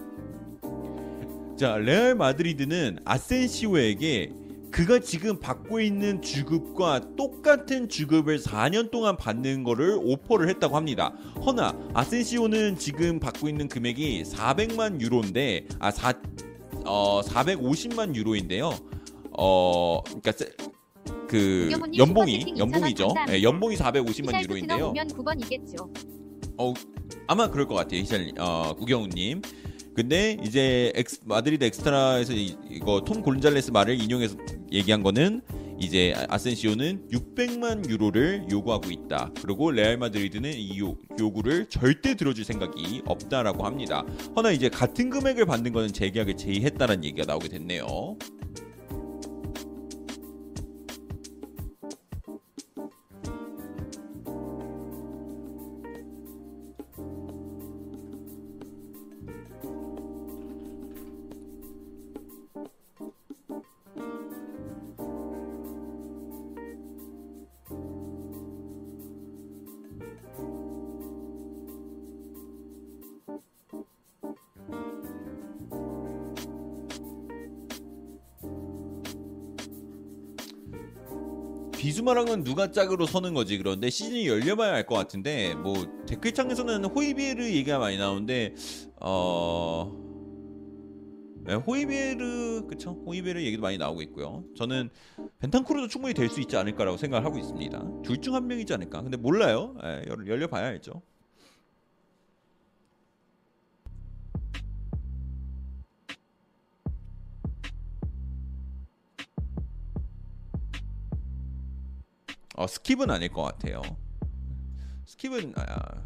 [1.56, 4.32] 자, 레알 마드리드는 아센시오에게
[4.70, 11.12] 그가 지금 받고 있는 주급과 똑같은 주급을 4년 동안 받는 거를 오퍼를 했다고 합니다.
[11.44, 16.14] 허나 아센시오는 지금 받고 있는 금액이 400만 유로인데 아 4,
[16.86, 18.70] 어 450만 유로인데요.
[19.39, 20.51] 어 그러니까 세-
[21.28, 21.98] 그 연봉이
[22.59, 23.09] 연봉이죠.
[23.09, 23.35] 2,000원 감사합니다.
[23.39, 24.93] 예, 연봉이 450만 히샬 토트넘 유로인데요.
[25.09, 25.90] 9번이겠죠.
[27.27, 28.01] 아마 그럴 것 같아요.
[28.01, 29.43] 히샬 어, 구경훈님.
[29.94, 34.36] 근데 이제 엑스, 마드리드 엑스트라에서 이, 이거 톰 곤잘레스 말을 인용해서
[34.73, 35.43] 얘기한 거는
[35.81, 39.31] 이제 아- 아센시오는 600만 유로를 요구하고 있다.
[39.43, 44.05] 그리고 레알 마드리드는 이 요, 요구를 절대 들어줄 생각이 없다라고 합니다.
[44.36, 47.86] 허나 이제 같은 금액을 받는 거는 재계약을 제의했다는 얘기가 나오게 됐네요.
[81.81, 83.57] 비수마랑은 누가 짝으로 서는 거지?
[83.57, 88.55] 그런데 시즌이 열려봐야 알 것 같은데 뭐 댓글창에서는 호이비에르 얘기가 많이 나오는데
[89.01, 89.90] 어
[91.47, 93.02] 네, 호이비에르 그쵸?
[93.07, 94.44] 호이비에르 얘기도 많이 나오고 있고요.
[94.57, 94.90] 저는
[95.39, 98.02] 벤탄쿠르도 충분히 될 수 있지 않을까라고 생각을 하고 있습니다.
[98.05, 99.01] 둘 중 한 명이지 않을까?
[99.01, 99.74] 근데 몰라요.
[99.82, 101.01] 예, 열- 열려봐야 알죠
[112.60, 113.80] 어 스킵은 아닐 것 같아요.
[115.06, 116.02] 스킵은 아,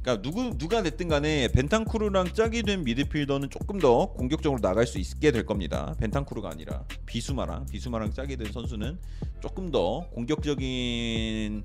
[0.00, 5.30] 그러니까 누구 누가 됐든 간에 벤탄쿠르랑 짝이 된 미드필더는 조금 더 공격적으로 나갈 수 있게
[5.30, 5.94] 될 겁니다.
[6.00, 8.98] 벤탄쿠르가 아니라 비수마랑 비수마랑 짝이 된 선수는
[9.42, 11.64] 조금 더 공격적인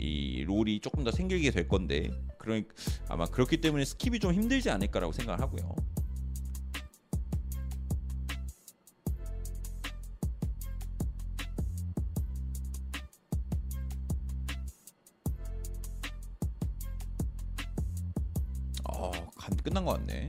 [0.00, 2.66] 이 role이 조금 더 생기게 될 건데 그런
[3.08, 5.93] 아마 그렇기 때문에 스킵이 좀 힘들지 않을까라고 생각을 하고요.
[19.64, 20.28] 끝난 것 같네.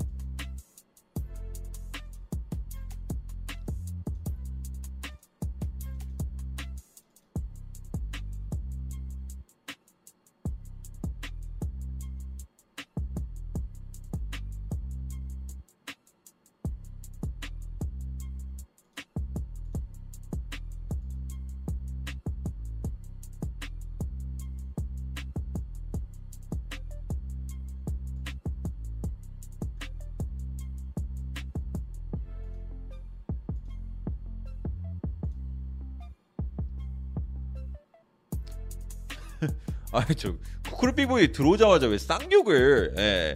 [41.16, 43.34] 쿠쿠르피보이 들어오자마자 왜 쌍욕을 예.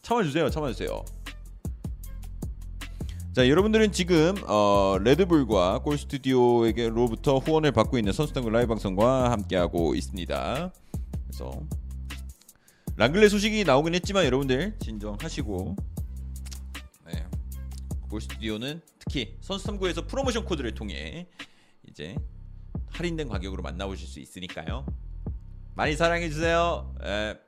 [0.00, 1.04] 참아주세요 참아주세요
[3.34, 10.72] 자 여러분들은 지금 어, 레드불과 골스튜디오에게로부터 후원을 받고 있는 선수단국 라이브 방송과 함께하고 있습니다
[11.26, 11.62] 그래서
[12.96, 15.76] 랑글레 소식이 나오긴 했지만 여러분들 진정하시고
[17.06, 17.26] 네.
[18.10, 21.26] 골스튜디오는 특히 선수 3구에서 프로모션 코드를 통해
[21.88, 22.16] 이제
[22.90, 24.84] 할인된 가격으로 만나보실 수 있으니까요
[25.74, 26.94] 많이 사랑해 주세요.
[27.04, 27.38] 예.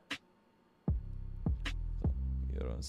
[2.55, 2.81] 이런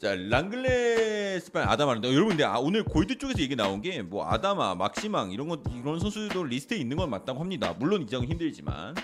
[0.00, 4.74] 자 랑글레 스파인 아다마인데 여러분 근데 아, 오늘 골드 쪽에서 얘기 나온 게 뭐 아다마,
[4.74, 7.72] 막시망 이런 것 이런 선수도 리스트에 있는 건 맞다고 합니다.
[7.78, 8.94] 물론 이적은 힘들지만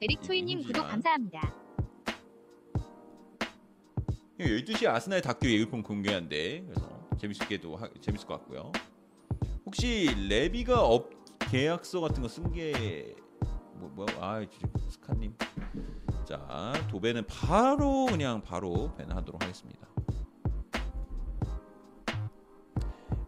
[0.00, 0.86] 에릭 초이님 구독.
[0.88, 1.54] 감사합니다.
[4.40, 6.88] 12시에 아스날 다큐 예고편 공개한데 그래서
[7.20, 8.72] 재밌게도 하, 재밌을 것 같고요.
[9.66, 11.10] 혹시 레비가 업
[11.50, 13.14] 계약서 같은 거 쓴 게
[13.74, 14.44] 뭐, 뭐, 아,
[14.88, 15.34] 스카님.
[16.26, 19.88] 자, 도배는 바로 그냥 바로 ban하도록 하겠습니다.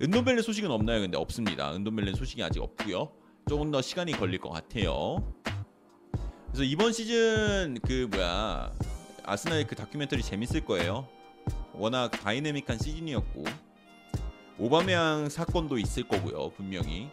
[0.01, 1.01] 은돈벨레 소식은 없나요?
[1.01, 1.73] 근데 없습니다.
[1.74, 3.12] 은돈벨레 소식이 아직 없고요.
[3.49, 5.16] 조금 더 시간이 걸릴 것 같아요.
[6.49, 8.73] 그래서 이번 시즌 그 뭐야
[9.24, 11.09] 아스날의 그 다큐멘터리 재밌을 거예요.
[11.73, 13.44] 워낙 다이내믹한 시즌이었고
[14.59, 16.51] 오바메양 사건도 있을 거고요.
[16.51, 17.09] 분명히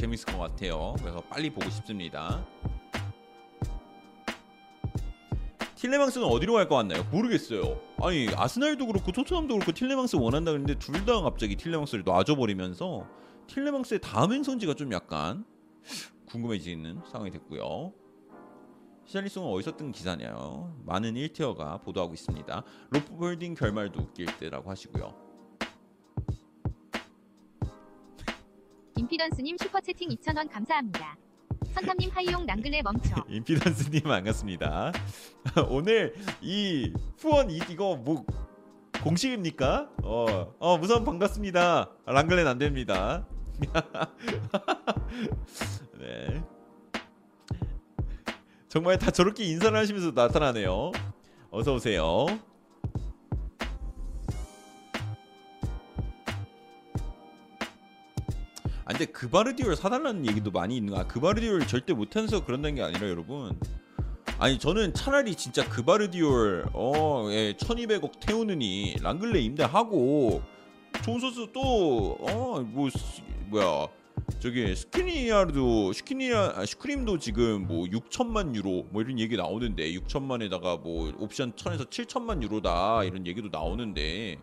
[0.00, 0.94] 재밌을 것 같아요.
[0.98, 2.42] 그래서 빨리 보고 싶습니다.
[5.76, 7.04] 틸레망스는 어디로 갈 것 같나요?
[7.10, 7.78] 모르겠어요.
[8.02, 13.06] 아니 아스날도 그렇고 토트넘도 그렇고 틸레망스 원한다 그랬는데 둘 다 갑자기 틸레망스를 놔줘버리면서
[13.46, 15.44] 틸레망스의 다음 행선지가 좀 약간
[16.26, 17.92] 궁금해지는 상황이 됐고요.
[19.06, 20.74] 히샬리송은 어디서 뜬 기사냐요?
[20.86, 22.62] 많은 1tier가 보도하고 있습니다.
[22.90, 25.29] 로프 홀딩 결말도 웃길 때라고 하시고요.
[29.00, 31.16] 임피던스님 슈퍼채팅 2,000원 감사합니다.
[31.72, 33.24] 선삼님 하이용 랑글레 멈춰.
[33.30, 34.92] 임피던스님 반갑습니다.
[35.70, 38.26] 오늘 이 후원 이, 이거 뭐
[39.02, 39.88] 공식입니까?
[40.02, 41.90] 어, 어 우선 반갑습니다.
[42.04, 43.26] 랑글렌 안 됩니다.
[45.98, 46.44] 네.
[48.68, 50.92] 정말 다 저렇게 인사를 하시면서 나타나네요.
[51.50, 52.26] 어서 오세요.
[58.90, 61.06] 아 근데 그바르디올 사달라는 얘기도 많이 있는 거야.
[61.06, 63.56] 그바르디올 절대 못해서 그런다는 게 아니라 여러분.
[64.40, 70.42] 아니 저는 차라리 진짜 그바르디올 어, 예, 1200억 태우느니 랑글레 임대하고
[71.04, 72.90] 좋은 선수 또어뭐
[73.50, 73.86] 뭐야
[74.40, 81.12] 저기 스키니아르도 스키니아 아, 슈크림도 지금 뭐 6천만 유로 뭐 이런 얘기 나오는데 6천만에다가 뭐
[81.16, 84.40] 옵션 1000에서 7천만 유로다 이런 얘기도 나오는데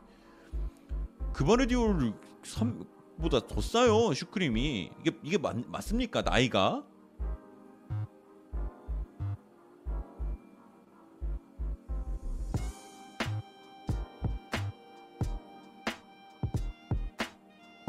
[1.34, 2.14] 그바르디올
[2.44, 4.92] 3 보다 더 싸요 슈크림이.
[5.02, 6.84] 이게 이게 맞, 맞습니까 나이가?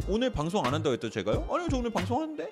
[0.09, 1.47] 오늘 방송 안 한다고 했죠 제가요?
[1.51, 2.51] 아니요 저 오늘 방송하는데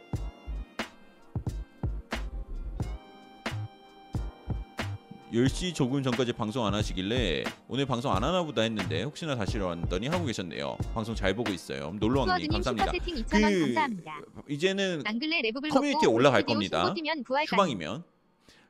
[5.36, 10.06] 열시 조금 전까지 방송 안 하시길래 오늘 방송 안 하나 보다 했는데 혹시나 다시 왔더니
[10.06, 14.20] 하고 계셨네요 방송 잘 보고 있어요 놀러왕님 감사합니다 슈퍼채팅 2,000원 그 감사합니다.
[14.48, 15.02] 이제는
[15.70, 16.94] 커뮤니티에 올라갈 겁니다.
[17.50, 18.04] 휴방이면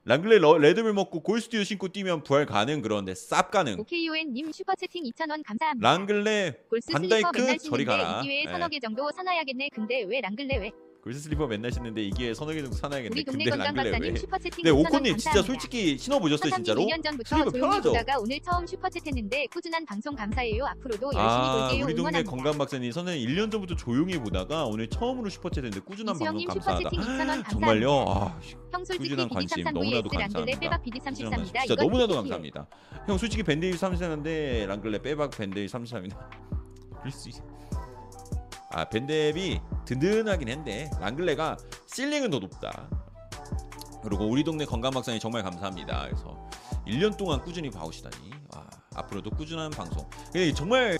[0.08, 5.42] 랑글레 러- 레드불 먹고 골스튜디오 신고 뛰면 부활 가능 그런데 쌉 가능 오케이오엔님 슈퍼채팅 2,000원
[5.44, 5.88] 감사합니다.
[5.88, 8.20] 랑글레 골스 반다이크 저리 가라.
[8.20, 8.50] 이 기회에 예.
[8.50, 9.68] 서너 개 정도 사놔야겠네.
[9.72, 10.70] 근데 왜 랑글레 왜?
[11.06, 14.12] 골스 슬리퍼 맨날 신는데 이게 서너 개 정도 사놔야겠네 우리 동네 근데 건강 랑글레 박사님
[14.14, 15.40] 왜 슈퍼채팅 네 2,000원 오코님 진짜.
[15.42, 16.80] 솔직히 신어보셨어요 진짜로?
[16.80, 17.92] 2년 전부터 슬리퍼 조용히 편하죠?
[17.92, 20.66] 보다가 오늘 처음 슈퍼챗했는데 꾸준한 방송 감사해요.
[20.66, 21.84] 앞으로도 열심히 아 볼게요.
[21.84, 22.28] 우리 동네 응원합니다.
[22.32, 26.90] 건강 박사님 선생님 1년 전부터 조용히 보다가 오늘 처음으로 슈퍼챗 했는데 꾸준한 방송 이수영님 감사하다
[26.90, 27.06] 슈퍼채팅 2,000원
[27.46, 27.50] 감사합니다.
[27.50, 28.04] 정말요?
[28.08, 28.40] 아
[28.72, 30.58] 형 솔직히 꾸준한 관심 너무나도 BD339ES 랑글레 감사합니다.
[30.60, 31.66] 빼박 BD33입니다.
[31.66, 32.14] 진짜 너무나도.
[32.16, 32.66] 감사합니다.
[33.06, 36.16] 형 솔직히 밴드일 33인데 랑글레 빼박 밴드일 33이다.
[36.98, 37.44] 그럴 수 있어.
[38.76, 42.90] 아 밴드앱이 든든하긴 한데 랑글레가 실링은 더 높다.
[44.02, 46.08] 그리고 우리 동네 건강 박사님 정말 감사합니다.
[46.10, 46.36] 그래서
[46.86, 48.16] 1년 동안 꾸준히 봐오시다니
[48.54, 50.06] 와, 앞으로도 꾸준한 방송.
[50.54, 50.98] 정말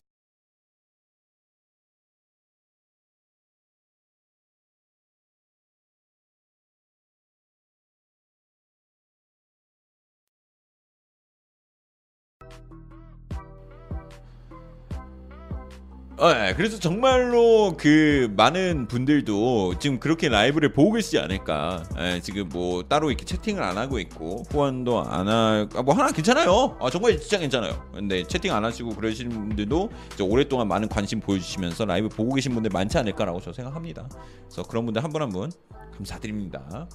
[16.19, 21.85] 어, 예, 그래서 정말로 그 많은 분들도 지금 그렇게 라이브를 보고 계시지 않을까.
[21.99, 26.11] 예, 지금 뭐 따로 이렇게 채팅을 안 하고 있고 후원도 안 하, 아, 뭐 하나
[26.11, 26.79] 괜찮아요.
[26.81, 27.85] 아, 정말 진짜 괜찮아요.
[27.93, 29.91] 근데 채팅 안 하시고 그러시는 분들도
[30.23, 34.09] 오랫동안 많은 관심 보여주시면서 라이브 보고 계신 분들 많지 않을까라고 저 생각합니다.
[34.49, 35.53] 그래서 그런 분들 한 분 한 분
[35.99, 36.89] 감사드립니다.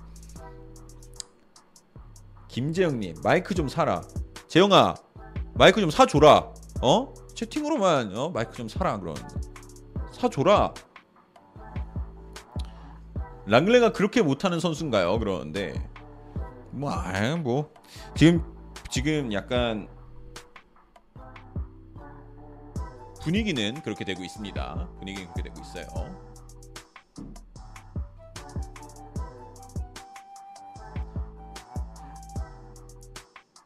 [2.47, 4.01] 김재영님 마이크 좀 사라.
[4.47, 4.95] 재영아
[5.53, 6.49] 마이크 좀 사줘라.
[6.81, 7.13] 어?
[7.41, 8.29] 채팅으로만 어?
[8.29, 9.27] 마이크 좀 사라 그러는데
[10.11, 10.75] 사줘라.
[13.47, 15.17] 랑글레가 그렇게 못하는 선수인가요?
[15.17, 15.89] 그러는데
[16.69, 17.73] 뭐, 아, 뭐
[18.15, 18.43] 지금
[18.91, 19.87] 지금 약간
[23.23, 24.89] 분위기는 그렇게 되고 있습니다.
[24.99, 25.87] 분위기는 그렇게 되고 있어요.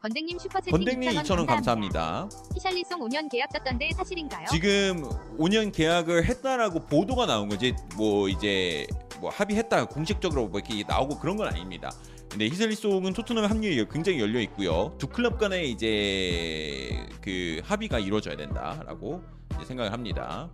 [0.06, 2.28] 건댕님 슈퍼채팅 건댕님 2,000원 2,000원 감사합니다.
[2.54, 4.46] 피샬리송 5년 계약 떴던데 사실인가요?
[4.52, 5.02] 지금
[5.36, 8.86] 5년 계약을 했다라고 보도가 나온 거지 뭐 이제
[9.20, 11.90] 뭐 합의했다 공식적으로 뭐 이렇게 나오고 그런 건 아닙니다.
[12.28, 14.94] 근데 히슬리송은 토트넘 합류에 굉장히 열려 있고요.
[14.96, 19.24] 두 클럽 간에 이제 그 합의가 이루어져야 된다라고
[19.64, 20.48] 생각을 합니다.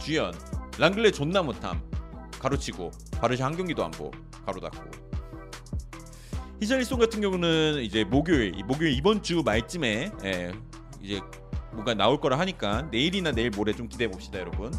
[0.00, 0.32] 주연
[0.78, 1.87] 랑글레 존나 못함
[2.38, 2.90] 가로치고
[3.20, 4.10] 바르샤 한 경기도 안보
[4.44, 5.08] 가로 닫고.
[6.60, 10.52] 히샬리송 같은 경우는 이제 목요일 이 목요일 이번 주 말쯤에 예,
[11.00, 11.20] 이제
[11.72, 14.72] 뭔가 나올 거라 하니까 내일이나 내일 모레 좀 기대해 봅시다 여러분.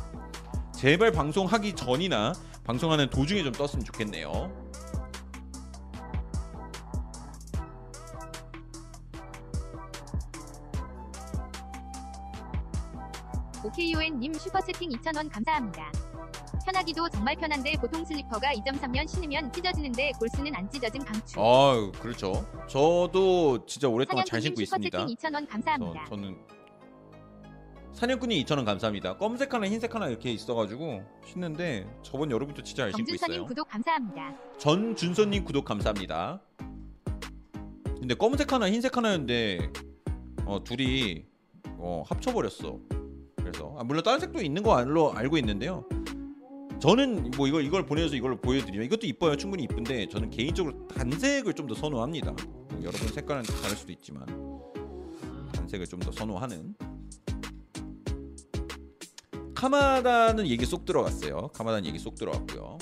[0.73, 2.34] 제발 방송하기 전이나
[2.64, 4.52] 방송하는 도중에 좀 떴으면 좋겠네요.
[13.64, 16.09] OKON님 슈퍼채팅 2,000원 감사합니다.
[16.70, 21.40] 편하기도 정말 편한데 보통 슬리퍼가 2.3년 신으면 찢어지는데 골스는 안 찢어짐 강추.
[21.40, 26.06] 아 그렇죠 저도 진짜 오랫동안 잘 신고 있습니다 슈퍼채팅 2,000원 감사합니다.
[26.06, 26.38] 저, 저는
[27.94, 33.14] 사냥꾼이 2,000원 감사합니다 검색 하나 흰색 하나 이렇게 있어가지고 신는데 저번 여름부터 진짜 잘 신고
[33.16, 34.36] 있어요 구독 감사합니다.
[34.60, 36.40] 전준선님 구독 감사합니다.
[38.00, 39.72] 근데 검은색 하나 흰색 하나였는데
[40.46, 41.26] 어, 둘이
[41.78, 42.80] 어, 합쳐버렸어.
[43.38, 45.84] 그래서 아, 물론 다른 색도 있는 거 알로 알고 있는데요.
[46.80, 49.35] 저는 뭐 이걸 이걸 보내서 이걸 보여드리면 이것도 이뻐요.
[49.35, 52.31] 충분히 이쁜데 저는 개인적으로 단색을 좀 더 선호합니다.
[52.31, 54.26] 뭐 여러분 색깔은 다를 수도 있지만
[55.53, 56.76] 단색을 좀 더 선호하는.
[59.53, 61.49] 카마다는 얘기 쏙 들어갔어요.
[61.49, 62.77] 카마다는 얘기 쏙 들어갔고요.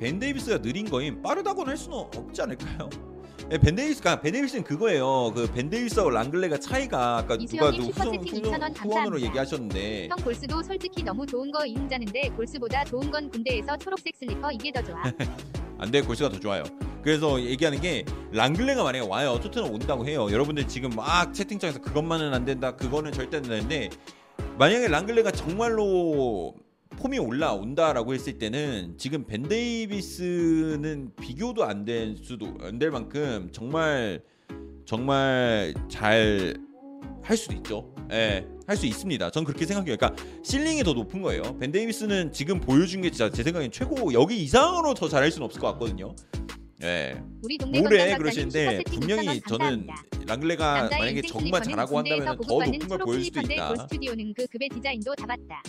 [0.00, 2.88] 벤 데이비스가 느린 거임 빠르다고는 할 수는 없지 않을까요?
[3.50, 5.32] 예, 벤 데이비스가 벤 데이비스는 그거예요.
[5.34, 9.26] 그 벤 데이비스하고 랑글레가 차이가 아까 누가 이수영님 슈퍼채팅 후원, 2,000원 후원으로 감사합니다.
[9.26, 14.70] 얘기하셨는데 형 골스도 솔직히 너무 좋은 거 이응자는데 골스보다 좋은 건 군대에서 초록색 슬리퍼 이게
[14.70, 15.02] 더 좋아.
[15.78, 16.62] 안돼 골스가 더 좋아요.
[17.02, 20.28] 그래서 얘기하는 게 랑글레가 만약에 와요 토트넘 온다고 해요.
[20.30, 23.88] 여러분들 지금 막 채팅창에서 그것만은 안 된다, 그거는 절대 안 되는데
[24.58, 26.54] 만약에 랑글레가 정말로
[26.96, 34.20] 폼이 올라온다라고 했을 때는 지금 벤 데이비스는 비교도 안 될 수도 안 될 만큼 정말
[34.84, 36.54] 정말 잘
[37.22, 37.94] 할 수도 있죠.
[38.10, 39.30] 예, 할 수 있습니다.
[39.30, 39.96] 전 그렇게 생각해요.
[39.96, 41.42] 그러니까 실링이 더 높은 거예요.
[41.58, 45.60] 벤 데이비스는 지금 보여준 게 진짜 제 생각엔 최고 여기 이상으로 더 잘할 수는 없을
[45.60, 46.14] 것 같거든요.
[46.82, 49.86] 예, 우리 동네 모래 그러시는데 분명히 2,000원 저는.
[50.26, 53.68] 랑글레가 만약에 정말 잘하고 한다면 더 높은 걸 보여줄 수도 있다.
[53.68, 55.62] 골 스튜디오는 그 급의 디자인도 다 봤다.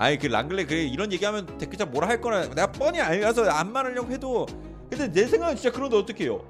[0.00, 4.10] 아이 그 랑글레 그 이런 얘기하면 댓글자 뭐라 할 거라 내가 뻔히 알아서 안 말하려고
[4.10, 4.46] 해도.
[4.88, 6.42] 근데 내 생각은 진짜 그런데 어떡해요?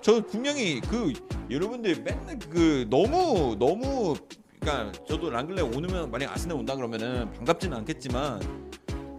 [0.00, 1.12] 저는 분명히 그
[1.50, 4.16] 여러분들 맨날 그 너무 너무
[4.58, 8.40] 그러니까 저도 랑글레 오면 만약 아스날 온다 그러면은 반갑지는 않겠지만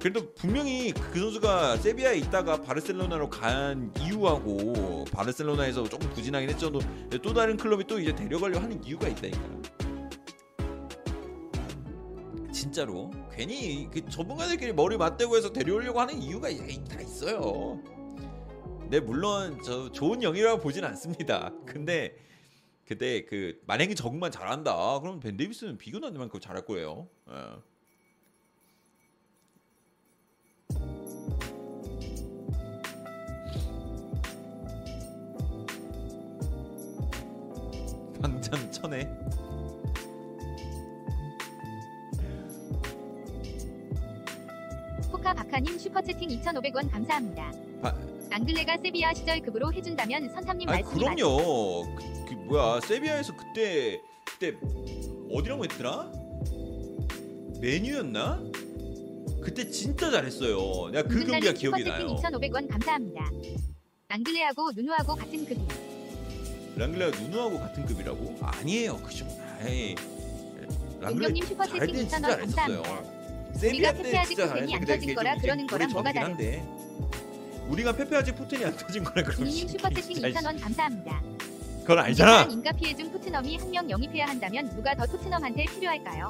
[0.02, 7.56] 그래도 분명히 그 선수가 세비야에 있다가 바르셀로나로 간 이유하고 바르셀로나에서 조금 부진하긴 했죠 또 다른
[7.56, 9.40] 클럽이 또 이제 데려가려 하는 이유가 있다니까
[12.66, 16.58] 진짜로 괜히 그 전문가들끼리 머리 맞대고 해서 데려오려고 하는 이유가 예,
[16.90, 17.80] 다 있어요.
[18.90, 21.54] 네 물론 저 좋은 영이라고 보진 않습니다.
[21.68, 22.18] 근데
[22.84, 27.08] 그때 그 만약에 적응만 잘한다 그럼 벤데비스는 비교도 안 되면 그거 잘할 거예요.
[27.30, 27.36] 예.
[38.22, 39.08] 방전 천에
[45.26, 47.52] 포카 바카님 슈퍼채팅 2,500원 감사합니다.
[47.82, 47.96] 바-
[48.30, 51.96] 앙글레가 세비야 시절 급으로 해준다면 선삼님 아 말씀이 맞 그럼요.
[51.96, 54.56] 그, 그 뭐야 세비야에서 그때 그때
[55.32, 56.12] 어디라고 했더라?
[57.60, 58.44] 메뉴였나?
[59.42, 60.92] 그때 진짜 잘했어요.
[60.92, 62.06] 내가 그 경기가 기억이 나요.
[62.18, 63.28] 2,500원 감사합니다.
[64.10, 65.60] 앙글레하고 누누하고 같은 급이.
[66.76, 68.38] 랑글레가 누누하고 같은 급이라고?
[68.42, 68.98] 아니에요.
[68.98, 69.26] 그죠.
[69.60, 69.96] 아이.
[71.02, 72.82] 랑글레 슈퍼 채팅 때는 진짜 2,000원 잘했었어요.
[72.84, 73.15] 감사합니다.
[73.60, 75.86] 세비야 우리가 때 페페아지 진짜 포텐이 잘했는데 안 근데 터진 그게 거라 좀 그러는 거랑
[75.88, 76.32] 우리 뭐가 다르지?
[76.32, 76.64] 한데
[77.70, 81.22] 우리가 페페아지 포텐이 안 터진 거라 그러면 슈퍼채팅 2,000원 감사합니다.
[81.82, 82.44] 그건 아니잖아.
[82.52, 86.28] 인가 피해준 토트넘이 한 명 영입해야 한다면 누가 더 토트넘한테 필요할까요?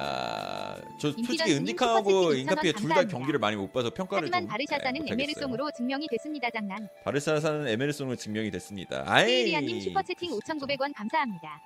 [0.00, 3.18] 아, 저 인기가 솔직히 은디카하고 슈퍼채팅 인카피에 둘 다 감사합니다.
[3.18, 5.14] 경기를 많이 못 봐서 평가를 하지만 좀 바르샤사는 예, 못하겠어요.
[5.14, 6.50] 에메르송으로 증명이 됐습니다.
[6.50, 6.88] 장난.
[7.04, 9.02] 바르샤 사는 에메르송으로 증명이 됐습니다.
[9.06, 9.26] 아이.
[9.26, 11.60] 세이리아님 슈퍼채팅 5,900원 감사합니다.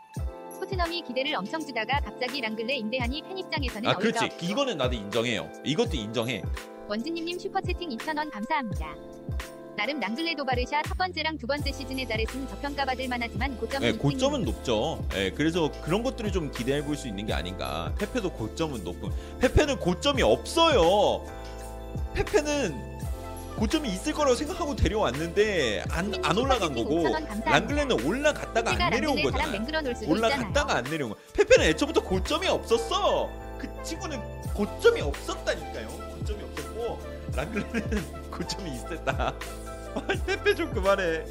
[0.66, 4.24] 토트넘이 기대를 엄청 주다가 갑자기 랑글레 임대하니 팬 입장에서는 아, 그렇지.
[4.26, 4.46] 없고.
[4.46, 5.50] 이거는 나도 인정해요.
[5.64, 6.40] 이것도 인정해.
[6.88, 8.94] 원진님님 슈퍼채팅 2,000원 감사합니다.
[9.76, 14.02] 나름 랑글레 도바르샤 첫 번째랑 두 번째 시즌에 잘했음 저평가 받을 만하지만 고점은 예, 있긴
[14.10, 15.04] 고점은 높죠.
[15.16, 17.92] 예, 그래서 그런 것들을 좀 기대해 볼 수 있는 게 아닌가.
[17.98, 19.10] 페페도 고점은 높고,
[19.40, 21.24] 페페는 고점이 없어요.
[22.14, 22.91] 페페는
[23.56, 27.50] 고점이 있을 거라고 생각하고 데려왔는데 안, 안 올라간 거고 5,000원 감사합니다.
[27.50, 29.66] 랑글레는 올라갔다가 안 내려온 거잖아.
[30.06, 30.76] 올라갔다가.
[30.76, 31.16] 안 내려온 거.
[31.34, 33.30] 페페는 애초부터 고점이 없었어.
[33.58, 34.20] 그 친구는
[34.54, 35.88] 고점이 없었다니까요.
[35.88, 37.00] 고점이 없었고
[37.36, 39.34] 랑글레는 고점이 있었다.
[40.26, 41.24] 페페 좀 그만해.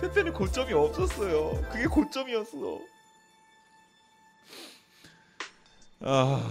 [0.00, 1.60] 페페는 고점이 없었어요.
[1.70, 2.78] 그게 고점이었어.
[6.06, 6.50] 아.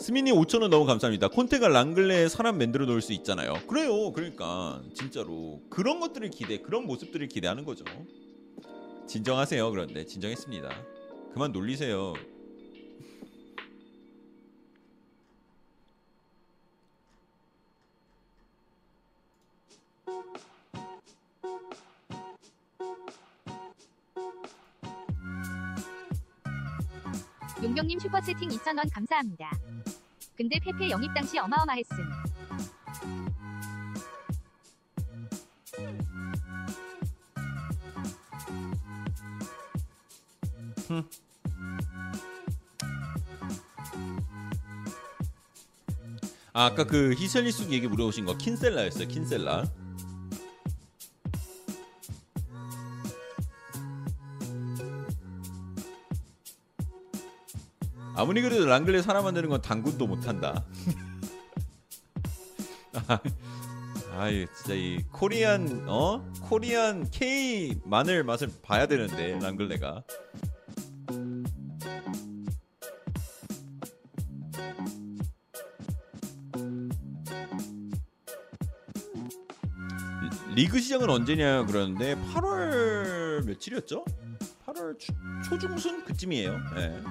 [0.00, 1.28] 스미니 5천원 너무 감사합니다.
[1.28, 3.52] 콘테가 랑글레에 사람 만들어 놓을 수 있잖아요.
[3.66, 4.12] 그래요.
[4.12, 7.84] 그러니까 진짜로 그런 것들을 기대, 그런 모습들을 기대하는 거죠.
[9.06, 9.70] 진정하세요.
[9.70, 10.70] 그런데 진정했습니다.
[11.34, 12.14] 그만 놀리세요.
[27.62, 29.50] 용병님 슈퍼채팅 2,000원 감사합니다.
[30.36, 32.10] 근데 페페 영입 당시 어마어마했음.
[46.52, 49.06] 아, 아까 그 히셀리숙 얘기 물어보신 거 킨셀라였어요.
[49.06, 49.64] 킨셀라.
[58.20, 60.62] 아무리 그래도 랑글레 사람 만드는 건 당근도 못한다.
[64.16, 70.02] 아이 진짜 이 코리안 어 코리안 K 마늘 맛을 봐야 되는데 랑글레가
[80.22, 84.04] 리- 리그 시작은 언제냐 그러는데 8월 며칠이었죠?
[84.66, 85.12] 8월 초,
[85.48, 86.58] 초중순 그쯤이에요.
[86.76, 87.02] 예.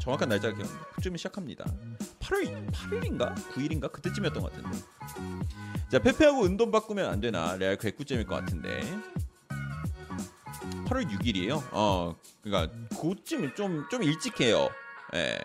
[0.00, 0.84] 정확한 날짜가 기억 안 나.
[0.96, 1.64] 그쯤에 시작합니다.
[2.20, 4.78] 8월 8일인가 9일인가 그때쯤이었던 것 같은데.
[5.90, 8.82] 자 페페하고 은돈 바꾸면 안 되나 레알 괴꾸잼일 것 같은데.
[10.86, 11.62] 8월 6일이에요.
[11.72, 14.68] 어, 그러니까 그쯤 좀좀 일찍 해요.
[15.14, 15.38] 예.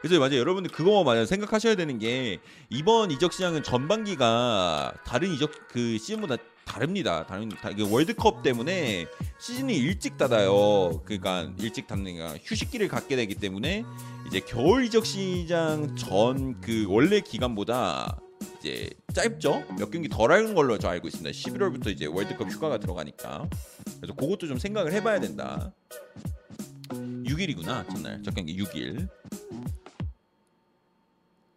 [0.00, 0.38] 그래서 맞아요.
[0.38, 1.26] 여러분들 그거 맞아요.
[1.26, 2.40] 생각하셔야 되는 게
[2.70, 7.26] 이번 이적 시장은 전반기가 다른 이적 그 시즌보다 다릅니다.
[7.26, 9.06] 다른 다, 이게 월드컵 때문에
[9.40, 11.02] 시즌이 일찍 닫아요.
[11.04, 13.84] 그러니까 일찍 닫는 게 휴식기를 갖게 되기 때문에
[14.28, 18.18] 이제 겨울 이적 시장 전 그 원래 기간보다
[18.58, 19.64] 이제 짧죠?
[19.78, 21.30] 몇 경기 덜 하는 걸로 저 알고 있습니다.
[21.30, 23.48] 11월부터 이제 월드컵 휴가가 들어가니까
[23.98, 25.72] 그래서 그것도 좀 생각을 해봐야 된다.
[26.88, 29.08] 6일이구나 전날 첫 경기 6일.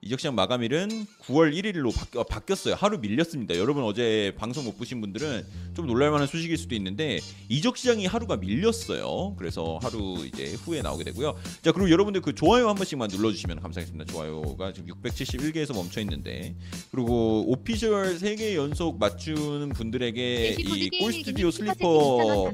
[0.06, 2.76] 이적시장 마감일은 9월 1일로 바뀌, 어, 바뀌 었어요.
[2.76, 3.58] 하루 밀렸습니다.
[3.58, 5.44] 여러분 어제 방송 못 보신 분들은
[5.76, 7.20] 좀 놀랄만한 소식일 수도 있는데
[7.50, 9.36] 이적 시장이 하루가 밀렸어요.
[9.38, 11.36] 그래서 하루 이제 후에 나오게 되고요.
[11.62, 14.12] 자 그리고 여러분들 그 좋아요 한 번씩만 눌러주시면 감사하겠습니다.
[14.12, 16.56] 좋아요가 지금 671개에서 멈춰 있는데
[16.92, 22.52] 그리고 오피셜 3개 연속 맞추는 분들에게 이 꼴스튜디오 슬리퍼.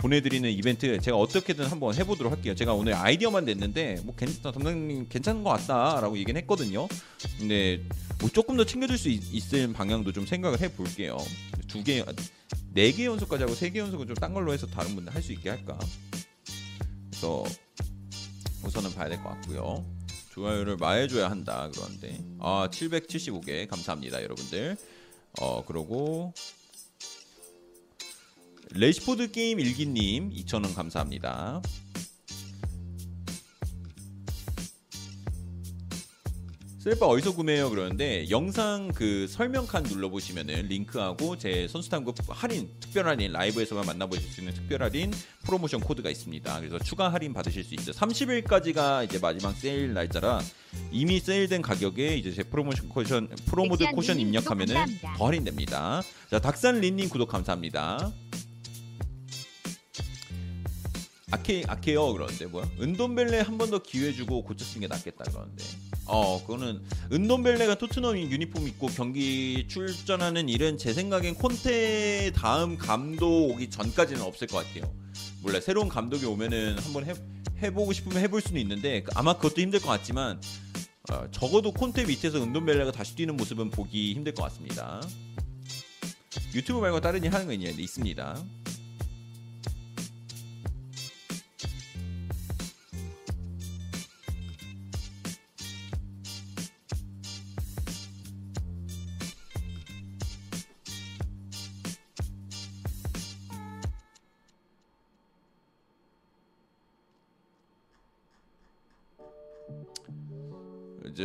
[0.00, 2.54] 보내드리는 이벤트 제가 어떻게든 한번 해보도록 할게요.
[2.54, 6.88] 제가 오늘 아이디어만 냈는데 뭐 괜찮다 담당님 괜찮은 것 같다라고 얘기는 했거든요.
[7.38, 7.82] 근데
[8.24, 11.18] 뭐 조금 더 챙겨줄 수 있, 을 방향도 좀 생각을 해볼게요.
[11.68, 12.02] 두 개,
[12.72, 15.32] 네 개 연속까지 하고 세 개 연속은 좀 딴 걸로 해서 다른 분들 할 수
[15.34, 15.78] 있게 할까.
[17.10, 17.44] 그래서
[18.64, 19.84] 우선은 봐야 될 것 같고요.
[20.30, 24.78] 좋아요를 많이 해줘야 한다 그러는데 아 775개 감사합니다 여러분들.
[25.42, 26.32] 어 그러고
[28.70, 31.60] 래시포드 게임 일기님 2,000원 감사합니다.
[36.84, 37.70] 셀바 어디서 구매해요?
[37.70, 44.52] 그러는데 영상 그 설명칸 눌러보시면은 링크하고 제 선수탐구 할인 특별 할인 라이브에서만 만나보실 수 있는
[44.52, 45.10] 특별 할인
[45.44, 46.58] 프로모션 코드가 있습니다.
[46.60, 47.94] 그래서 추가 할인 받으실 수 있어요.
[47.94, 50.42] 30일까지가 이제 마지막 세일 날짜라
[50.92, 54.74] 이미 세일된 가격에 이제 제 프로모션 코션 프로모드 코션 님 입력하면은.
[55.16, 56.02] 더 할인됩니다.
[56.30, 58.12] 자 닥산 린님 구독 감사합니다.
[61.30, 62.68] 아케 아케요 그러는데 뭐야?
[62.78, 65.64] 은돈벨레 한 번 더 기회 주고 고쳐 쓰는 게 낫겠다 그러는데.
[66.06, 66.82] 어 그거는
[67.12, 74.46] 은돈벨레가 토트넘 유니폼 입고 경기 출전하는 일은 제 생각엔 콘테 다음 감독 오기 전까지는 없을
[74.46, 74.92] 것 같아요.
[75.42, 77.14] 몰라 새로운 감독이 오면은 한번 해
[77.62, 80.40] 해보고 싶으면 해볼 수는 있는데 아마 그것도 힘들 것 같지만
[81.10, 85.02] 어, 적어도 콘테 밑에서 은돈벨레가 다시 뛰는 모습은 보기 힘들 것 같습니다.
[86.54, 87.70] 유튜브 말고 다른 일 하는 거 있냐?
[87.70, 88.63] 네, 있습니다.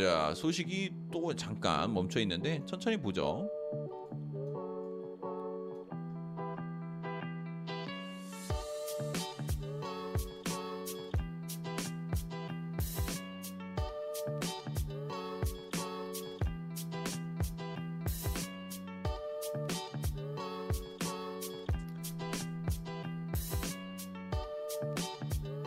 [0.00, 3.46] 자 소식이 또 잠깐 멈춰 있는데 천천히 보죠.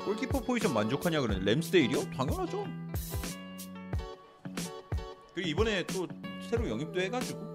[0.03, 2.10] 골키퍼 포지션 만족하냐 그러는데 램스데일이요?
[2.18, 2.65] 당연하죠.
[5.44, 6.07] 그리고 이번에 또
[6.49, 7.53] 새로 영입도 해가지고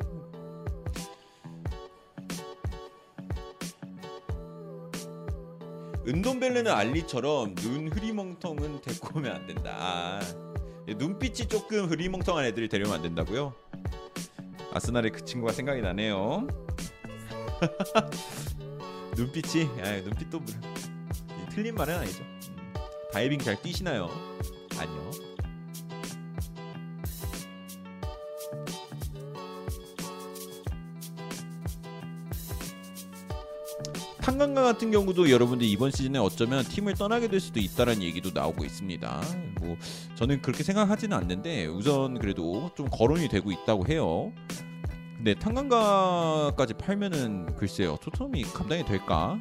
[6.06, 9.74] 은돈벨레는 알리처럼 눈 흐리멍텅은 데리고 오면 안 된다.
[9.78, 10.20] 아,
[10.86, 13.54] 눈빛이 조금 흐리멍텅한 애들을 데려오면 안 된다고요?
[14.72, 16.46] 아스날의 그 친구가 생각이 나네요.
[19.16, 20.46] 눈빛이, 아, 눈빛도 뭐,
[21.50, 22.22] 틀린 말은 아니죠.
[22.22, 22.72] 음,
[23.12, 24.08] 다이빙 잘 뛰시나요?
[24.78, 25.27] 아니요.
[34.38, 39.20] 탄강가 같은 경우도 여러분들 이번 시즌에 어쩌면 팀을 떠나게 될 수도 있다라는 얘기도 나오고 있습니다.
[39.60, 39.76] 뭐
[40.14, 44.32] 저는 그렇게 생각하지는 않는데 우선 그래도 좀 거론이 되고 있다고 해요.
[45.16, 49.40] 근데 탄강가까지 팔면은 글쎄요 토트넘이 감당이 될까?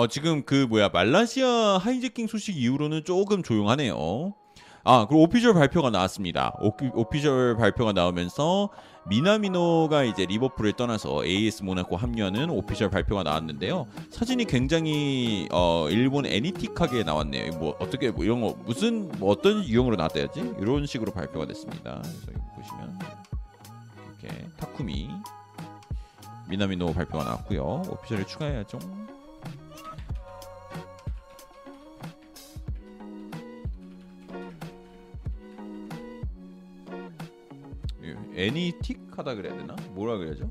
[0.00, 4.32] 어 지금 그 뭐야 말라시아 하이제킹 소식 이후로는 조금 조용하네요.
[4.82, 6.56] 아 그리고 오피셜 발표가 나왔습니다.
[6.62, 8.70] 오피, 오피셜 발표가 나오면서
[9.10, 13.88] 미나미노가 이제 리버풀을 떠나서 AS 모나코 합류하는 오피셜 발표가 나왔는데요.
[14.08, 17.58] 사진이 굉장히 어 일본 애니틱하게 나왔네요.
[17.58, 22.00] 뭐 어떻게 뭐 이런 거 무슨 뭐 어떤 유형으로 나왔다야지 이런 식으로 발표가 됐습니다.
[22.00, 22.98] 그래서 보시면
[24.18, 25.10] 이렇게 타쿠미
[26.48, 27.82] 미나미노 발표가 나왔고요.
[27.90, 28.78] official을 추가해야죠.
[38.46, 39.76] 애니틱하다 그래야 되나?
[39.90, 40.50] 뭐라 그래야죠?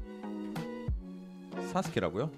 [1.72, 2.32] 사스케라고요?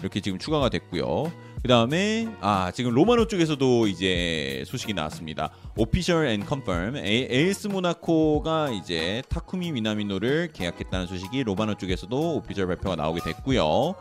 [0.00, 1.30] 이렇게 지금 추가가 됐고요.
[1.62, 5.52] 그 다음에 아 지금 로마노 쪽에서도 이제 소식이 나왔습니다.
[5.76, 13.20] official and confirm AS 모나코가 이제 타쿠미 미나미노를 계약했다는 소식이 로마노 쪽에서도 official 발표가 나오게
[13.20, 13.94] 됐고요.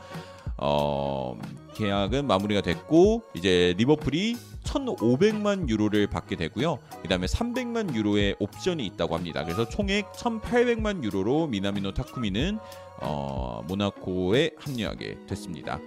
[0.58, 1.38] 어
[1.76, 6.80] 계약은 마무리가 됐고 이제 리버풀이 1,500만 유로를 받게 되고요.
[7.02, 9.44] 그다음에 300만 유로의 옵션이 있다고 합니다.
[9.44, 12.60] 그래서 총액 1,800만 유로로 미나미노 타쿠미는
[13.02, 15.80] 어, 모나코에 합류하게 됐습니다.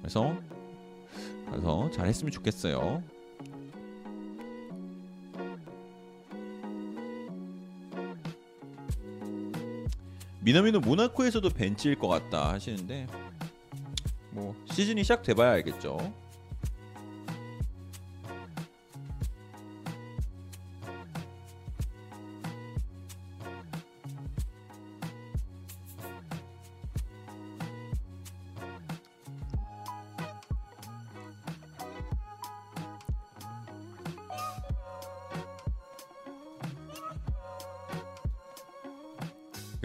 [0.00, 0.36] 그래서
[1.46, 3.02] 그래서 잘했으면 좋겠어요.
[10.40, 13.06] 미나미노 모나코에서도 벤치일 것 같다 하시는데
[14.30, 15.98] 뭐 시즌이 시작돼봐야 알겠죠.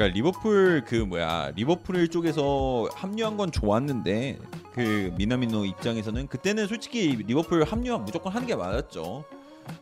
[0.05, 4.37] 그러니까 리버풀 그 뭐야 리버풀 쪽에서 합류한 건 좋았는데
[4.73, 9.23] 그 미나미노 입장에서는 그때는 솔직히 리버풀 합류한 무조건 하는 게 맞았죠.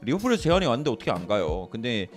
[0.01, 1.67] 리버풀에서 제안이 왔는데 어떻게 안 가요?
[1.71, 2.07] 근데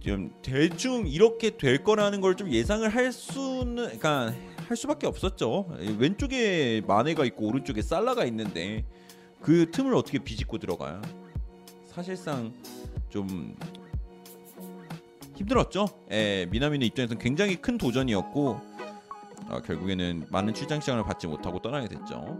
[0.00, 4.32] 좀 대충 이렇게 될 거라는 걸 좀 예상을 할 수는 그러니까
[4.66, 5.66] 할 수밖에 없었죠.
[5.98, 8.84] 왼쪽에 마네가 있고 오른쪽에 살라가 있는데
[9.42, 11.02] 그 틈을 어떻게 비집고 들어가요?
[11.86, 12.52] 사실상
[13.10, 13.56] 좀
[15.40, 15.88] 힘들었죠.
[16.10, 18.60] 예, 미나미는 입장에서는 굉장히 큰 도전이었고
[19.48, 22.38] 어, 결국에는 많은 출장 시간을 받지 못하고 떠나게 됐죠.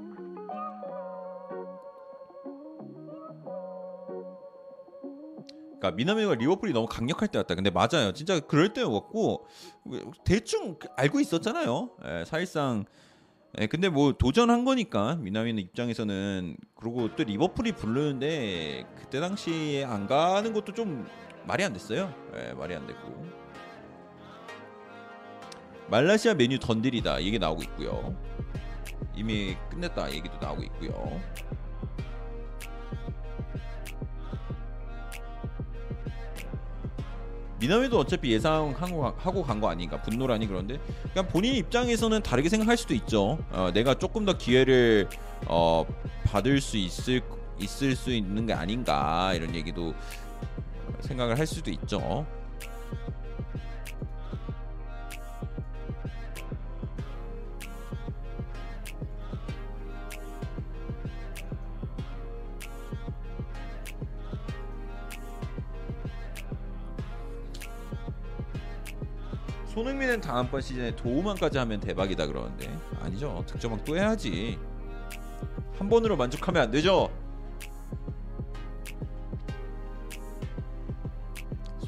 [5.78, 7.54] 그러니까 미나미가 리버풀이 너무 강력할 때였다.
[7.54, 8.12] 근데 맞아요.
[8.12, 9.46] 진짜 그럴 때였고
[10.24, 11.90] 대충 알고 있었잖아요.
[12.04, 12.84] 예, 사실상
[13.58, 20.52] 예, 근데 뭐 도전한 거니까 미나미는 입장에서는 그리고 또 리버풀이 부르는데 그때 당시에 안 가는
[20.52, 21.06] 것도 좀
[21.46, 22.12] 말이 안 됐어요.
[22.36, 23.24] 예, 말이 안 됐고
[25.88, 28.14] 말라시아 메뉴 던들이다 얘기 나오고 있고요.
[29.14, 31.20] 이미 끝냈다 얘기도 나오고 있고요.
[37.58, 40.78] 미나미도 어차피 예상하고 간 거 아닌가 분노라니 그런데
[41.12, 43.38] 그냥 본인 입장에서는 다르게 생각할 수도 있죠.
[43.50, 45.08] 어, 내가 조금 더 기회를
[45.46, 45.84] 어,
[46.24, 47.20] 받을 수 있을
[47.58, 49.92] 있을 수 있는 게 아닌가 이런 얘기도
[51.02, 52.26] 생각을 할 수도 있죠.
[69.68, 72.76] 손흥민은 다음번 시즌에 도움만까지 하면 대박이다 그러는데.
[73.00, 73.44] 아니죠.
[73.46, 74.58] 득점왕 또 해야지.
[75.78, 77.08] 한 번으로 만족하면 안 되죠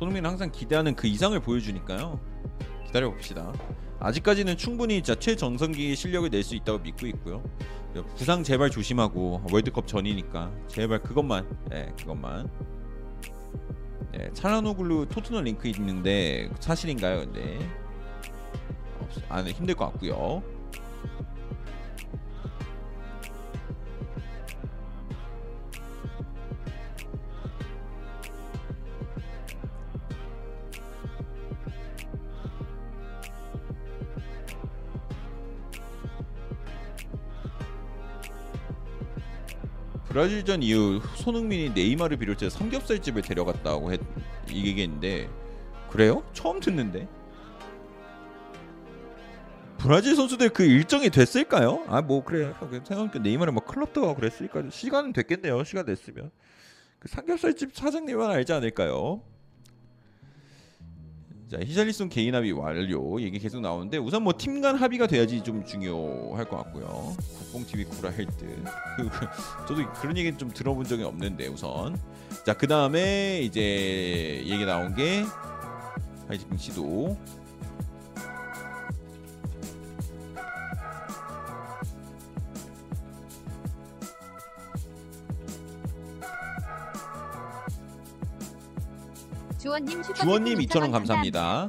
[0.03, 2.19] 손흥민은 항상 기대하는 그 이상을 보여주니까요
[2.87, 3.53] 기다려 봅시다
[4.01, 7.41] 아직까지는 충분히 진짜 최전성기의 실력을 낼 수 있다고 믿고 있고요
[8.16, 12.51] 부상 제발 조심하고 월드컵 전이니까 제발 그것만 예 그것만
[14.19, 17.20] 예, 차라노글루 토트넘 링크 있는데 사실인가요?
[17.20, 17.59] 근데
[19.29, 20.43] 아, 네, 힘들 것 같고요.
[40.12, 44.01] 브라질전 이후 손흥민이 네이마를 비롯해 삼겹살집을 데려갔다고 했,
[44.51, 45.30] 얘기했는데
[45.89, 46.22] 그래요?
[46.34, 47.09] 처음 듣는데
[49.78, 51.84] 브라질 선수들 그 일정이 됐을까요?
[51.89, 56.30] 아 뭐 그래 생각해보니까 네이마를 뭐 클럽도 가고 그랬으니까 시간은 됐겠네요 시간 됐으면
[56.98, 59.22] 그 삼겹살집 사장님은 알지 않을까요?
[61.53, 65.62] 자 히샬리송 개인 합의 완료 얘기 계속 나오는데 우선 뭐 팀 간 합의가 돼야지 좀
[65.66, 67.15] 중요할 것 같고요.
[67.39, 68.33] 국뽕 TV 구라 헬드.
[68.97, 69.11] 그,
[69.69, 72.01] 저도 그런 얘기는 좀 들어본 적이 없는데 우선
[72.47, 75.24] 자 그 다음에 이제 얘기 나온 게
[76.29, 77.19] 하이징 씨도
[89.62, 91.68] 주원님 슈퍼 주원님 2,000원 감사합니다.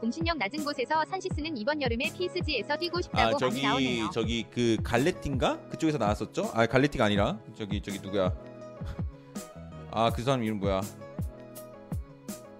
[0.00, 4.10] 공신력 낮은 곳에서 산시스는 이번 여름에 PSG에서 뛰고 아 싶다고 저기 많이 나오네요.
[4.12, 6.50] 저기 그 갈레티인가 그쪽에서 나왔었죠?
[6.54, 8.32] 아 갈레티가 아니라 저기 저기 누구야?
[9.90, 10.80] 아 그 사람 이름 뭐야?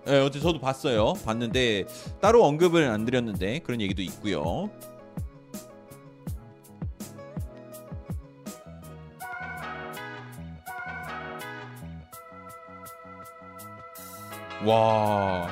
[0.07, 1.12] 예, 네, 어제 저도 봤어요.
[1.24, 1.85] 봤는데
[2.20, 4.70] 따로 언급을 안 드렸는데 그런 얘기도 있고요.
[14.65, 15.49] 와.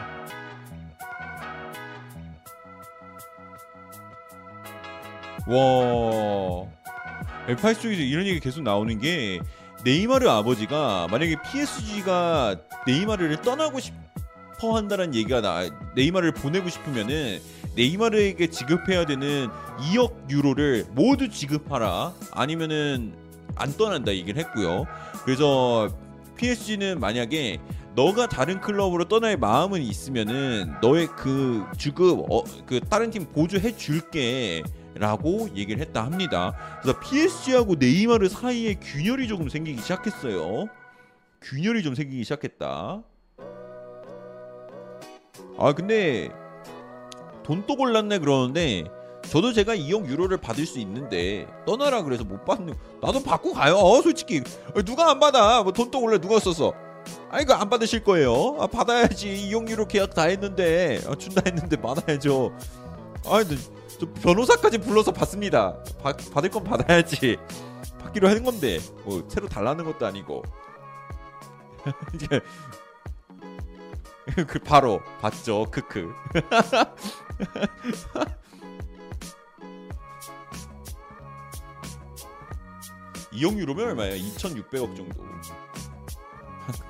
[5.46, 6.66] 와.
[7.46, 9.40] F8 쪽에서 이런 얘기 계속 나오는 게
[9.82, 12.56] 네이마르 아버지가 만약에 PSG가
[12.86, 17.40] 네이마르를 떠나고 싶어 한다는 얘기가 나 네이마르를 보내고 싶으면은
[17.76, 19.48] 네이마르에게 지급해야 되는
[19.78, 23.14] 2억 유로를 모두 지급하라 아니면은
[23.56, 24.86] 안 떠난다 얘기를 했고요.
[25.24, 25.88] 그래서
[26.36, 27.58] PSG는 만약에
[27.98, 34.62] 너가 다른 클럽으로 떠날 마음은 있으면은 너의 그 주급 어, 그 다른 팀 보조해 줄게
[34.94, 36.54] 라고 얘기를 했다 합니다.
[36.80, 40.68] 그래서 PSG하고 네이마르 사이에 균열이 조금 생기기 시작했어요.
[41.42, 43.02] 균열이 좀 생기기 시작했다.
[45.58, 46.28] 아 근데
[47.42, 48.84] 돈 또 골랐네 그러는데
[49.22, 54.00] 저도 제가 2억 유로를 받을 수 있는데 떠나라 그래서 못 받는 나도 받고 가요 어,
[54.02, 54.42] 솔직히
[54.84, 56.72] 누가 안 받아 뭐 돈 또 골래 누가 썼어
[57.30, 58.56] 아 이거 안 받으실 거예요.
[58.60, 59.50] 아 받아야지.
[59.50, 61.00] 2억 유로 계약 다 했는데.
[61.06, 62.56] 아, 준다 했는데 받아야죠.
[63.26, 63.56] 아 근데
[63.98, 65.82] 저 변호사까지 불러서 받습니다.
[66.02, 67.36] 받, 받을 건 받아야지.
[68.00, 68.78] 받기로 하는 건데.
[69.04, 70.42] 뭐 새로 달라는 것도 아니고.
[72.14, 72.40] 이게
[74.46, 75.66] 그 바로 봤죠.
[75.70, 76.12] 크크.
[83.32, 84.16] 2억 유로면 얼마예요?
[84.16, 85.24] 2,600억 정도.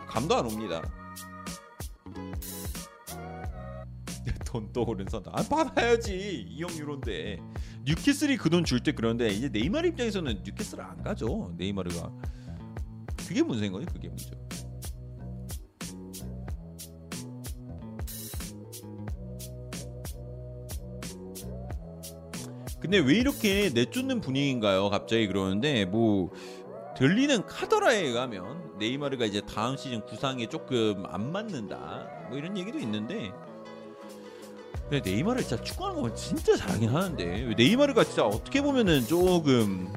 [0.08, 0.82] 감도 안 옵니다.
[4.44, 5.30] 돈 떠오른 선다.
[5.34, 7.38] 아 받아야지 2억 유로인데
[7.84, 11.52] 뉴캐슬이 그 돈 줄 때 그런데 이제 네이마르 입장에서는 뉴캐슬을 안 가죠.
[11.56, 12.10] 네이마르가
[13.26, 13.86] 그게 문제인 거지.
[13.86, 14.30] 그게 문제.
[22.80, 24.88] 근데 왜 이렇게 내쫓는 분위기인가요?
[24.88, 26.30] 갑자기 그러는데 뭐
[26.98, 32.08] 들리는 카더라에 의하면 네이마르가 이제 다음 시즌 구상에 조금 안 맞는다.
[32.28, 33.32] 뭐 이런 얘기도 있는데.
[34.90, 37.54] 근데 네이마르 진짜 축구하는 거 진짜 잘하긴 하는데.
[37.56, 39.92] 네이마르가 진짜 어떻게 보면은 조금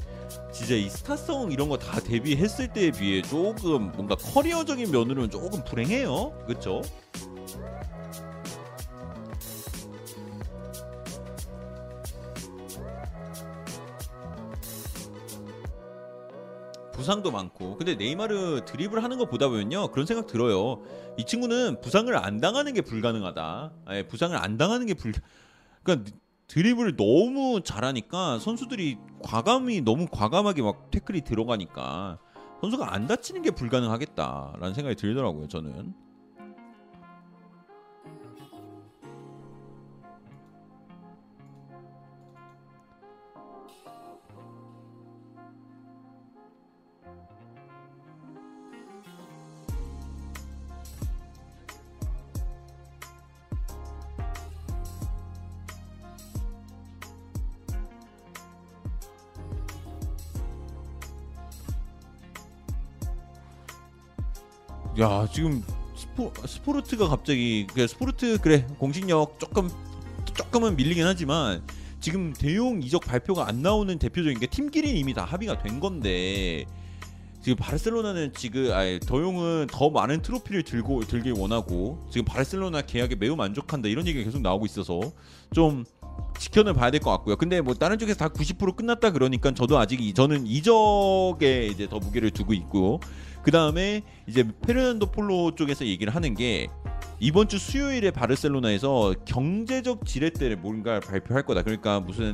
[0.53, 6.38] 진짜 이 스타성 이런 거다 데뷔했을 때에 비해 조금 뭔가 커리어적인 면으로는 조금 불행해요.
[6.45, 6.84] 그렇죠?
[16.91, 20.81] 부상도 많고 근데 네이마르 드리블 하는 거 보다 보면요 그런 생각 들어요.
[21.18, 23.73] 이 친구는 부상을 안 당하는 게 불가능하다.
[23.85, 25.13] 아니, 부상을 안 당하는 게 불
[25.84, 26.11] 그러니까
[26.47, 32.19] 드리블을 너무 잘하니까 선수들이 과감히 너무 과감하게 막 태클이 들어가니까
[32.59, 35.93] 선수가 안 다치는 게 불가능하겠다라는 생각이 들더라고요 저는
[65.02, 65.64] 야 지금
[65.95, 69.69] 스포, 스포르트가 갑자기 그래 스포르트 그래 공식력 조금
[70.34, 71.61] 조금은 밀리긴 하지만
[71.99, 76.65] 지금 대용 이적 발표가 안 나오는 대표적인 게 팀끼리 이미 다 합의가 된 건데
[77.41, 83.36] 지금 바르셀로나는 지금 아니 더용은 더 많은 트로피를 들고 들길 원하고 지금 바르셀로나 계약에 매우
[83.36, 84.99] 만족한다 이런 얘기가 계속 나오고 있어서
[85.53, 85.84] 좀
[86.40, 87.36] 지켜는 봐야 될 것 같고요.
[87.38, 91.98] 근데 뭐 다른 쪽에서 다 90% 끝났다 그러니까 저도 아직 이- 저는 이적에 이제 더
[91.99, 92.99] 무게를 두고 있고
[93.43, 96.68] 그 다음에 이제 페르난도 폴로 쪽에서 얘기를 하는 게
[97.19, 101.61] 이번 주 수요일에 바르셀로나에서 경제적 지렛대를 뭔가 발표할 거다.
[101.63, 102.34] 그러니까 무슨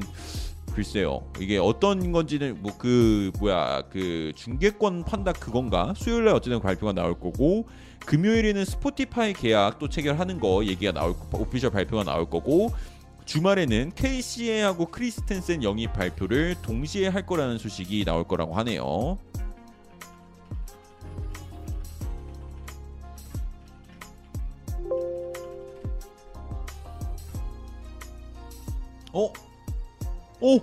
[0.73, 7.19] 글쎄요 이게 어떤 건지는 뭐 그 뭐야 그 중계권 판다 그건가 수요일에 어쨌든 발표가 나올
[7.19, 7.67] 거고
[8.05, 12.69] 금요일에는 스포티파이 계약 또 체결하는 거 얘기가 나올 거 오피셜 발표가 나올 거고
[13.25, 19.17] 주말에는 KCA하고 크리스텐센 영입 발표를 동시에 할 거라는 소식이 나올 거라고 하네요.
[29.17, 29.33] 어?
[30.39, 30.59] 오!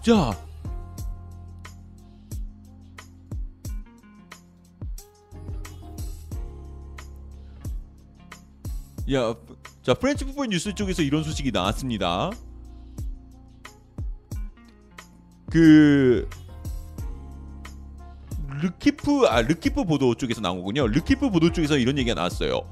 [0.00, 0.30] 자,
[9.12, 9.34] 야,
[9.82, 12.30] 자 프렌치 풋볼 뉴스 쪽에서 이런 소식이 나왔습니다.
[15.50, 16.28] 그
[18.64, 20.86] 르키프 아 르키프 보도 쪽에서 나온 거군요.
[20.86, 22.62] 르키프 보도 쪽에서 이런 얘기가 나왔어요.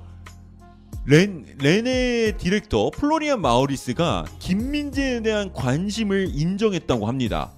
[1.05, 7.52] 렌 렌의 디렉터 플로리안 마우리스가 김민재에 대한 관심을 인정했다고 합니다.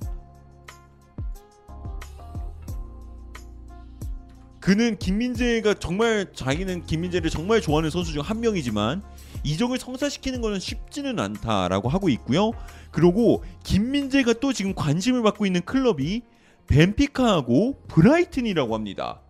[4.61, 9.03] 그는 김민재가 정말 자기는 김민재를 정말 좋아하는 선수 중 한 명이지만
[9.45, 12.53] 이적을 성사시키는 것은 쉽지는 않다라고 하고 있고요.
[12.91, 16.23] 그리고 김민재가 또 지금 관심을 받고 있는 클럽이
[16.67, 19.21] 벤피카하고 브라이튼이라고 합니다.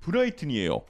[0.00, 0.84] 브라이튼이에요.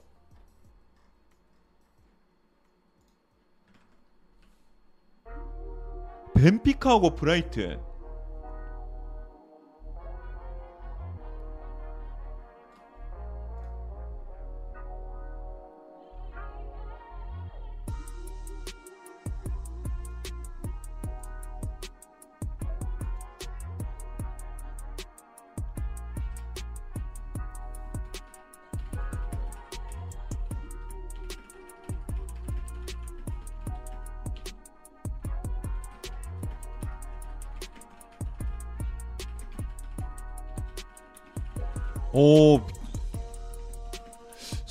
[6.35, 7.86] 벤피카하고 브라이튼.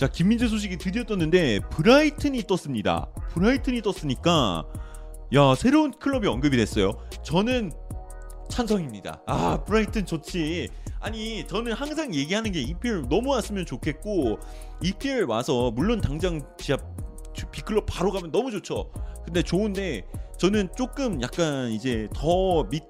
[0.07, 3.09] 자, 김민재 소식이 드디어 떴는데 브라이튼이 떴습니다.
[3.31, 4.65] 브라이튼이 떴으니까
[5.35, 6.93] 야, 새로운 클럽이 언급이 됐어요.
[7.25, 7.73] 저는
[8.49, 9.23] 찬성입니다.
[9.27, 10.69] 아, 브라이튼 좋지.
[11.01, 14.39] 아니, 저는 항상 얘기하는 게 EPL 너무 왔으면 좋겠고
[14.81, 16.79] EPL 와서 물론 당장 지하
[17.51, 18.93] B클럽 바로 가면 너무 좋죠.
[19.25, 20.07] 근데 좋은데
[20.39, 22.85] 저는 조금 약간 이제 더 밑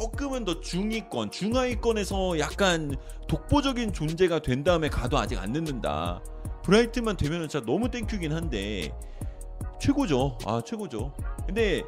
[0.00, 2.96] 조금은 더 중위권, 중하위권에서 약간
[3.28, 6.22] 독보적인 존재가 된 다음에 가도 아직 안 늦는다.
[6.62, 8.96] 브라이트만 되면은 진짜 너무 땡큐긴 한데
[9.78, 10.38] 최고죠.
[10.46, 11.12] 아 최고죠.
[11.44, 11.82] 근데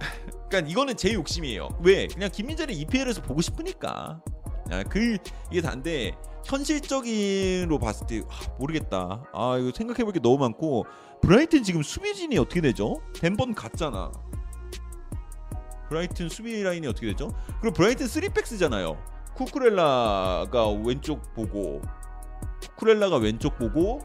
[0.48, 1.68] 그러니까 이거는 제 욕심이에요.
[1.82, 2.06] 왜?
[2.06, 4.22] 그냥 김민재를 EPL에서 보고 싶으니까.
[4.70, 5.18] 아, 그
[5.50, 6.12] 이게 단데
[6.46, 9.22] 현실적으로 봤을 때 아, 모르겠다.
[9.34, 10.86] 아 이거 생각해볼 게 너무 많고
[11.20, 13.02] 브라이튼 지금 수비진이 어떻게 되죠?
[13.14, 14.10] 덴번 갔잖아.
[15.88, 17.32] 브라이튼 수비 라인이 어떻게 되죠?
[17.60, 18.96] 그리고 브라이튼 3백 쓰잖아요.
[19.34, 21.82] 쿠쿠렐라가 왼쪽 보고
[22.62, 24.00] 쿠쿠렐라가 왼쪽 보고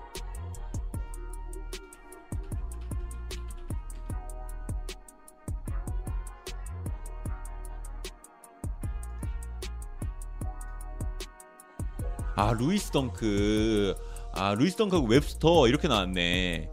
[12.35, 13.95] 아 루이스 덩크
[14.33, 16.71] 아 루이스 덩크하고 웹스터 이렇게 나왔네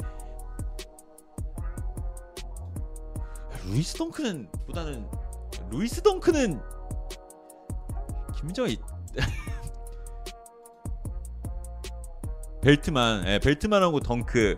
[3.69, 5.09] 루이스 덩크는 보다는
[5.71, 6.61] 루이스 덩크는
[8.37, 8.77] 김민정이
[12.63, 14.57] 벨트만 예, 벨트만 하고 덩크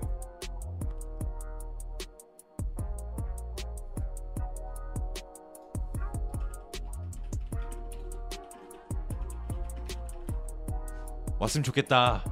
[11.40, 12.22] 왔으면 좋겠다.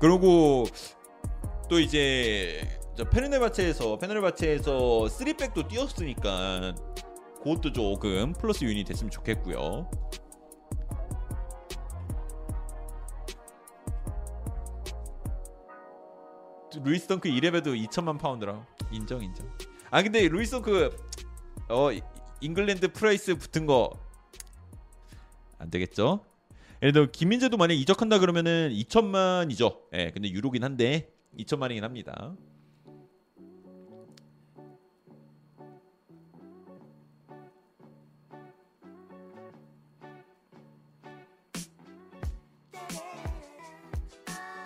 [0.00, 0.64] 그리고
[1.68, 6.74] 또 이제 저 페네르바체에서 페네르바체에서 3백도 뛰었으니까
[7.42, 9.90] 그것도 조금 플러스 요인이 됐으면 좋겠고요.
[16.84, 19.46] 루이스 덩크 2렙에도 2천만 파운드라 인정 인정.
[19.90, 20.96] 아 근데 루이스 덩크
[21.68, 21.88] 어
[22.40, 23.90] 잉글랜드 price 붙은 거
[25.62, 26.24] 안 되겠죠?
[26.82, 29.78] 예를 들어 김민재도 만약 이적한다 그러면은 2천만이죠.
[29.92, 32.34] 예, 근데 유로긴 한데 2천만이긴 합니다.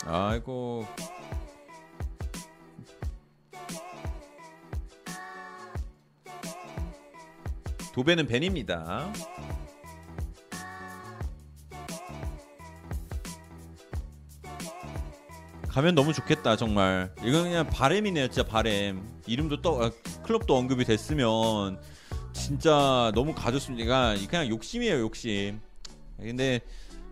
[0.07, 0.87] 아이고
[7.93, 9.11] 도배는 벤입니다.
[15.69, 17.11] 가면 너무 좋겠다 정말.
[17.23, 19.03] 이건 그냥 바램이네요, 진짜 바램.
[19.27, 19.91] 이름도 또 아,
[20.23, 21.81] 클럽도 언급이 됐으면
[22.33, 24.15] 진짜 너무 가졌습니다.
[24.29, 25.61] 그냥 욕심이에요, 욕심.
[26.19, 26.61] 근데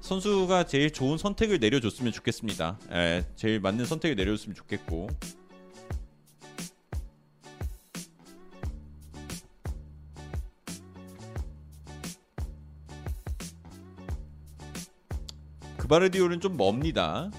[0.05, 2.79] 선수가 제일 좋은 선택을 내려줬으면 좋겠습니다.
[2.93, 5.09] 예, 제일 맞는 선택을 내려줬으면 좋겠고.
[15.79, 17.31] 그바르디올은 좀 멉니다.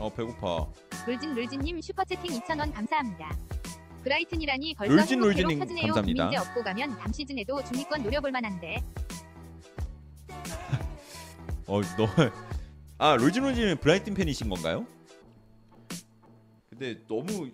[0.00, 0.66] 어 배고파.
[1.06, 3.36] 롤진 롤진님 슈퍼채팅 2,000원 감사합니다.
[4.02, 5.86] 브라이튼이라니 벌써 롤진 홍보회로 롤진님 터지네요.
[5.86, 6.24] 감사합니다.
[6.30, 8.82] 김민재 업고 가면 다음 시즌에도 중위권 노려볼 만한데.
[11.66, 12.06] 어, 너.
[12.98, 14.86] 아, 롤진 롤진은 브라이튼 팬이신 건가요?
[16.70, 17.50] 근데 너무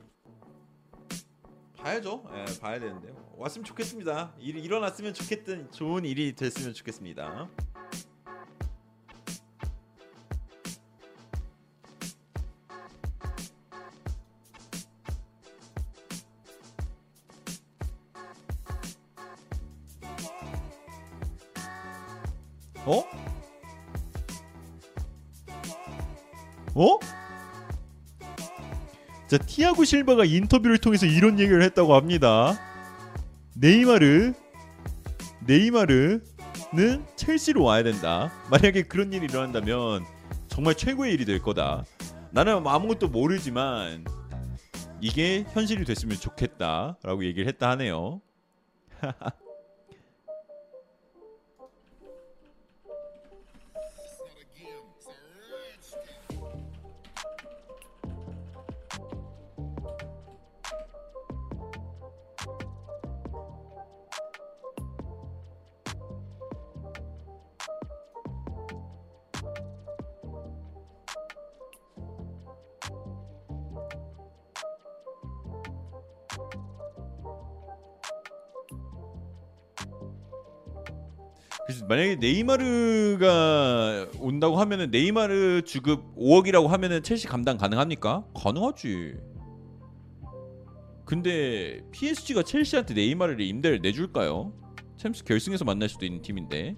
[1.77, 2.25] 봐야죠.
[2.35, 3.09] 예, 봐야 되는데.
[3.36, 4.35] 왔으면 좋겠습니다.
[4.41, 7.49] 일이 일어났으면 좋겠던 좋은 일이 됐으면 좋겠습니다.
[22.89, 23.05] 어?
[26.75, 26.99] 어?
[29.26, 32.58] 자, 티아고 실바가 인터뷰를 통해서 이런 얘기를 했다고 합니다.
[33.55, 34.33] 네이마르
[35.47, 36.23] 네이마르는
[37.17, 38.33] 첼시로 와야 된다.
[38.50, 40.07] 만약에 그런 일이 일어난다면
[40.49, 41.84] 정말 최고의 일이 될 거다.
[42.31, 44.05] 나는 아무것도 모르지만
[45.00, 48.23] 이게 현실이 됐으면 좋겠다라고 얘기를 했다 하네요.
[81.99, 88.25] 만약에 네이마르가 온다고 하면은 네이마르 주급 5억이라고 하면은 첼시 감당 가능합니까?
[88.35, 89.17] 가능하지.
[91.05, 94.52] 근데 PSG가 첼시한테 네이마르를 임대를 내줄까요?
[94.97, 96.77] 챔스 결승에서 만날 수도 있는 팀인데.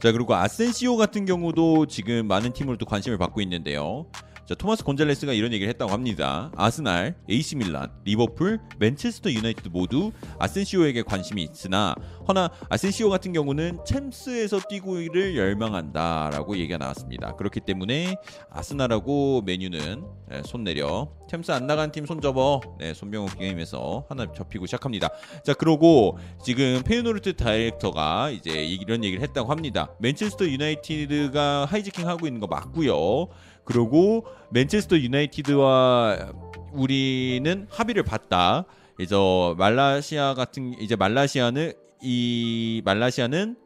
[0.00, 4.10] 자 그리고 아센시오 같은 경우도 지금 많은 팀으로 또 관심을 받고 있는데요.
[4.46, 6.52] 자, 토마스 곤잘레스가 이런 얘기를 했다고 합니다.
[6.54, 11.96] 아스날, AC 밀란, 리버풀, 맨체스터 유나이티드 모두 아센시오에게 관심이 있으나
[12.28, 17.34] 허나 아센시오 같은 경우는 챔스에서 뛰기를 열망한다라고 얘기가 나왔습니다.
[17.34, 18.14] 그렇기 때문에
[18.50, 24.32] 아스날하고 맨유는 네, 손 내려 챔스 안 나간 팀 손 접어 네, 손병호 게임에서 하나
[24.32, 25.08] 접히고 시작합니다.
[25.44, 29.88] 자 그러고 지금 페이노르트 다이렉터가 이제 이런 얘기를 했다고 합니다.
[29.98, 33.26] 맨체스터 유나이티드가 hijacking 하고 있는 거 맞고요.
[33.66, 36.32] 그리고 맨체스터 유나이티드와
[36.72, 38.64] 우리는 합의를 봤다.
[38.98, 39.14] 이제
[39.58, 43.56] 말라시아 같은 이제 말라시아는 이 말라시아는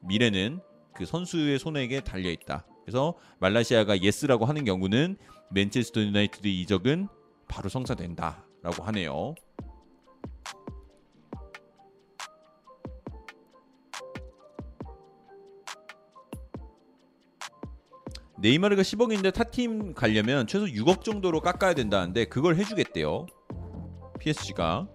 [0.00, 0.60] 미래는
[0.94, 2.66] 그 선수의 손에게 달려 있다.
[2.84, 5.16] 그래서 말라시아가 yes라고 하는 경우는
[5.50, 7.08] 맨체스터 유나이티드 이적은
[7.48, 9.34] 바로 성사된다라고 하네요.
[18.38, 23.26] 네이마르가 10억인데 타팀 가려면 최소 6억 정도로 깎아야 된다는데 그걸 해주겠대요.
[24.18, 24.88] PSG가.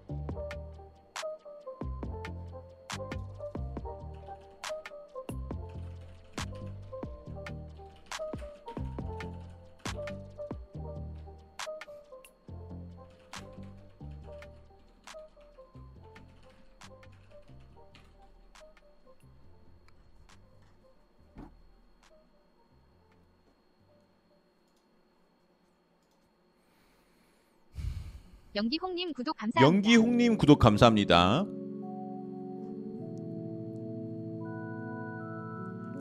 [28.56, 29.62] 연기홍님 구독 감사합니다.
[29.62, 31.46] 연기홍님 구독 감사합니다.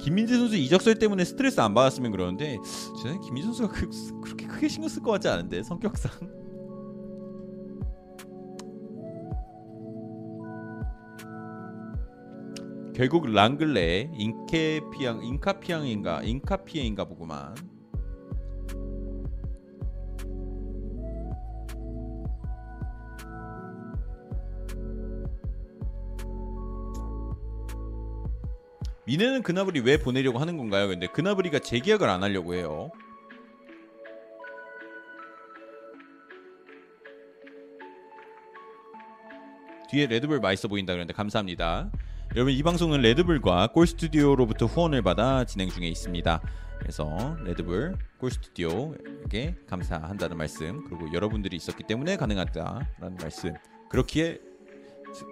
[0.00, 2.56] 김민재 선수 이적설 때문에 스트레스 안 받았으면 그러는데
[3.02, 3.90] 저는 김민재 선수가 그,
[4.22, 6.10] 그렇게 크게 신경 쓸 것 같지 않은데 성격상
[12.94, 17.54] 결국 랑글레 인케피앙 인카피앙인가 인카피에인가 보구만
[29.08, 30.86] 미네는 그나브리 왜 보내려고 하는 건가요?
[30.86, 32.90] 근데 그나브리가 재계약을 안 하려고 해요.
[39.90, 41.90] 뒤에 레드불 맛있어 보인다 그러는데 감사합니다.
[42.36, 46.42] 여러분 이 방송은 레드불과 꼴스튜디오로부터 후원을 받아 진행 중에 있습니다.
[46.78, 53.54] 그래서 레드불 꼴스튜디오에게 감사한다는 말씀 그리고 여러분들이 있었기 때문에 가능하다라는 말씀
[53.88, 54.38] 그렇기에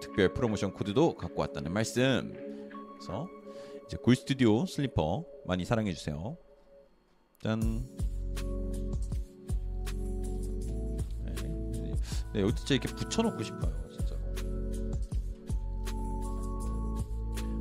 [0.00, 2.32] 특별 프로모션 코드도 갖고 왔다는 말씀
[2.94, 3.28] 그래서
[3.86, 6.36] 이제 골 스튜디오 슬리퍼 많이 사랑해 주세요.
[7.40, 7.60] 짠.
[11.24, 11.34] 네.
[12.34, 14.16] 네, 여기 진짜 이렇게 붙여놓고 싶어요, 진짜.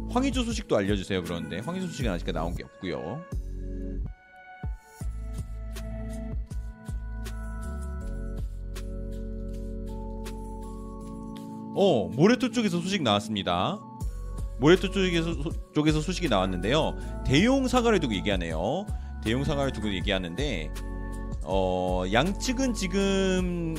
[0.09, 1.23] 황희조 소식도 알려주세요.
[1.23, 3.21] 그런데 황희조 소식은 아직 나온 게 없고요.
[11.77, 13.79] 어, 모레토 쪽에서 소식 나왔습니다.
[14.59, 15.35] 모레토 쪽에서,
[15.73, 16.97] 쪽에서 소식이 나왔는데요.
[17.25, 18.85] 대용 사과를 두고 얘기하네요.
[19.23, 20.71] 대용 사과를 두고 얘기하는데
[21.43, 23.75] 어, 양측은 지금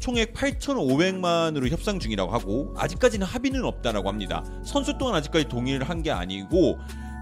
[0.00, 4.44] 총액 8,500만으로 협상 중이라고 하고 아직까지는 합의는 없다라고 합니다.
[4.64, 6.78] 선수 또한 아직까지 동의를 한 게 아니고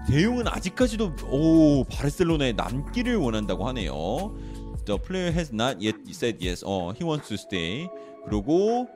[0.07, 4.35] 대용은 아직까지도 오 바르셀로나에 남기를 원한다고 하네요.
[4.85, 6.63] The player has not yet said yes.
[6.65, 7.89] 어, he wants to stay.
[8.25, 8.87] 그리고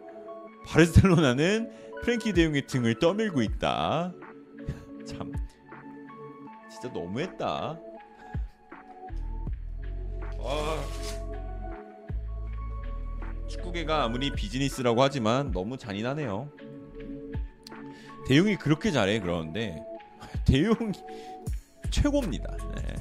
[0.68, 1.70] 바르셀로나는
[2.02, 4.14] 프랭키 대용의 등을 떠밀고 있다.
[5.06, 5.32] 참
[6.70, 7.80] 진짜 너무했다.
[10.44, 10.86] 아,
[13.48, 16.50] 축구계가 아무리 비즈니스라고 하지만 너무 잔인하네요.
[18.28, 19.84] 대용이 그렇게 잘해 그러는데
[20.46, 20.94] 대용이
[21.92, 22.56] 최고입니다.
[22.76, 22.96] 네.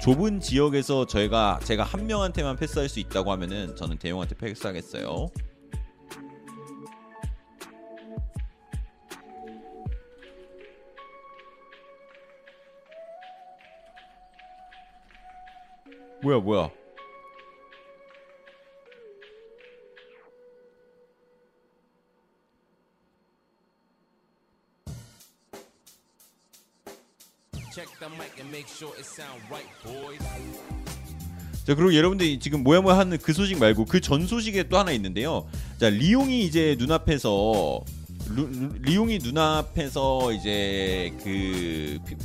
[0.00, 5.28] 좁은 지역에서 저희가 제가 한 명한테만 패스할 수 있다고 하면은 저는 대용한테 패스하겠어요.
[16.22, 16.70] 뭐야 뭐야.
[31.64, 34.92] 자 그리고 여러분들이 지금 뭐야 뭐야 하는 그 소식 말고 그 전 소식에 또 하나
[34.92, 35.46] 있는데요.
[35.78, 37.80] 자 리용이 이제 눈앞에서
[38.28, 42.16] 루, 루- 리용이 눈앞에서 이제 그 피-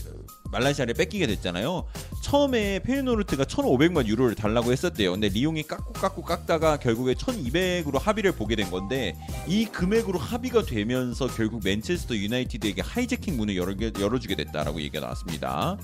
[0.52, 1.86] 말라시아를 뺏기게 됐잖아요.
[2.26, 5.12] 처음에 페이노르트가 1,500만 유로를 달라고 했었대요.
[5.12, 9.16] 근데 리용이 깎고 깎고 깎다가 결국에 1,200으로 합의를 보게 된 건데
[9.48, 15.78] 이 금액으로 합의가 되면서 결국 맨체스터 유나이티드에게 하이제킹 문을 열어, 열어주게 됐다라고 얘기가 나왔습니다.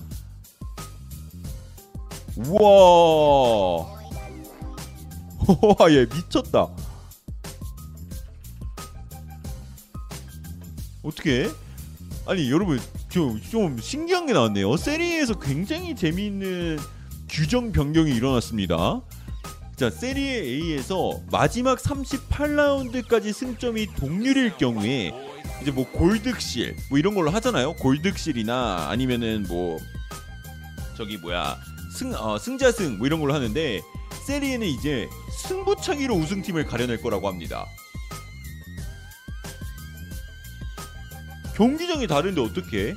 [2.38, 3.86] 우와.
[5.78, 6.70] 와, 얘 미쳤다.
[11.04, 11.52] 어떻게?
[12.26, 12.80] 아니 여러분
[13.12, 14.78] 좀, 좀 신기한 게 나왔네요.
[14.78, 16.80] 세리에서 굉장히 재미있는
[17.30, 19.02] 규정 변경이 일어났습니다.
[19.76, 25.12] 자 세리에 A에서 마지막 38라운드까지 승점이 동률일 경우에
[25.62, 27.74] 이제 뭐 골득실 뭐 이런 걸로 하잖아요.
[27.74, 29.78] 골득실이나 아니면은 뭐
[30.96, 31.58] 저기 뭐야
[31.94, 33.82] 승 어, 승자승 뭐 이런 걸로 하는데
[34.26, 35.10] 세리에는 이제
[35.48, 37.66] 승부차기로 우승팀을 가려낼 거라고 합니다.
[41.62, 42.96] 경기장이 다른데 어떻게?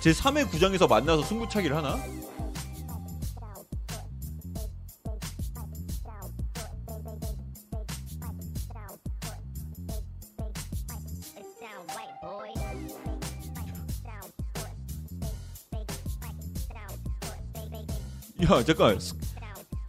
[0.00, 1.98] 제 3회 구장에서 만나서 승부차기를 하나?
[18.42, 19.14] 야 잠깐 스-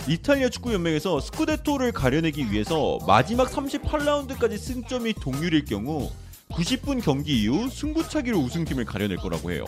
[0.08, 6.12] 이탈리아 축구 연맹에서 스쿠데토를 가려내기 위해서 마지막 38라운드까지 승점이 동률일 경우
[6.53, 9.65] 90분 경기 이후 승부차기로 우승팀을 가려낼 거라고 해요.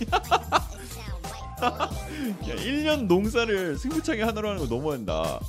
[1.62, 5.40] 야 1년 농사를 승부차기 하나로 하는 거 너무한다.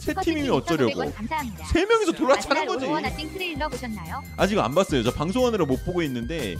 [0.00, 1.02] 슈퍼채팅 팀이면 어쩌려고.
[1.02, 1.66] 2,500원 감사합니다.
[1.66, 2.86] 세 명이서 돌아차는 거지.
[4.36, 5.02] 아직 안 봤어요.
[5.02, 6.56] 저 방송하느라 못 보고 있는데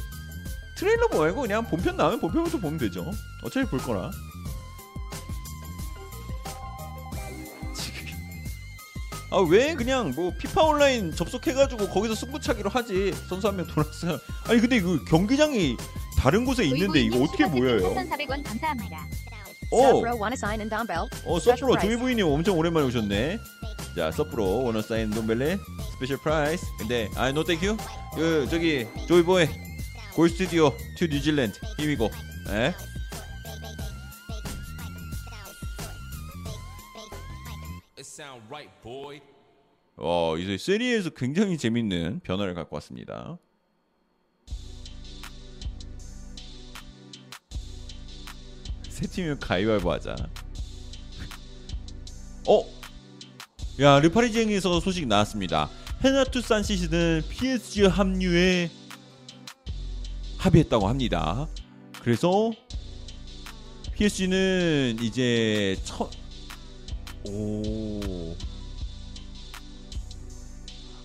[0.77, 3.09] 트레일러 말고 그냥 본편 나오면 본편부터 보면 되죠.
[3.44, 4.11] 어차피 볼 거라.
[9.33, 14.19] 아 왜 그냥 뭐 피파 온라인 접속해가지고 거기서 승부차기로 하지 선수 한 명 돌았어요.
[14.49, 15.77] 아니 근데 그 경기장이
[16.19, 17.94] 다른 곳에 있는데 이거 어떻게 모여요?
[17.94, 19.07] 4,400원 감사합니다.
[19.70, 20.01] 어,
[20.69, 21.09] dumbbell?
[21.25, 23.39] 어 서프로 조이부이님 엄청 오랜만에 오셨네.
[23.97, 25.59] 자 서프로 원어 사인 돈벨레
[25.94, 26.65] 스페셜 프라이스.
[26.78, 27.77] 근데 아노 땡큐.
[28.15, 29.49] 그 저기 조이보이
[30.15, 32.11] 골 스튜디오 투 뉴질랜드 힘이고.
[32.51, 32.75] 에?
[39.97, 43.39] 어 이제 세리에서 굉장히 재밌는 변화를 갖고 왔습니다.
[48.89, 50.15] 세 팀이면 가위바위보 하자.
[52.49, 52.65] 어?
[53.81, 55.68] 야 르파리지행에서 소식 나왔습니다.
[56.05, 58.70] 헤나투 산시스는 PSG 합류에
[60.39, 61.49] 합의했다고 합니다.
[62.02, 62.52] 그래서
[63.94, 66.10] PSG는 이제 첫
[67.28, 68.34] 오.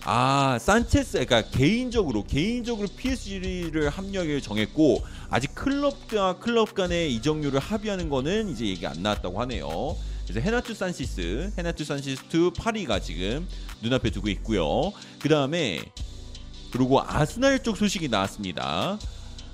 [0.04, 8.48] 아 산체스 그러니까 개인적으로 개인적으로 PSG를 합류하기를 정했고 아직 클럽과 클럽 간의 이적료를 합의하는 거는
[8.48, 9.96] 이제 얘기 안 나왔다고 하네요.
[10.26, 13.46] 그래서 헤나투 산체스, 헤나투 산체스 to 파리가 지금
[13.82, 14.92] 눈앞에 두고 있고요.
[15.18, 15.80] 그 다음에
[16.70, 18.98] 그리고 아스날 쪽 소식이 나왔습니다.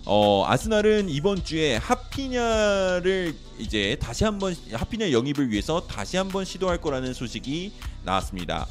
[0.07, 7.15] 어 아스날은 이번 주에 하피냐를 이제 다시 한번 하피냐 영입을 위해서 다시 한번 시도할 거라는
[7.15, 7.73] 소식이
[8.05, 8.67] 나왔습니다.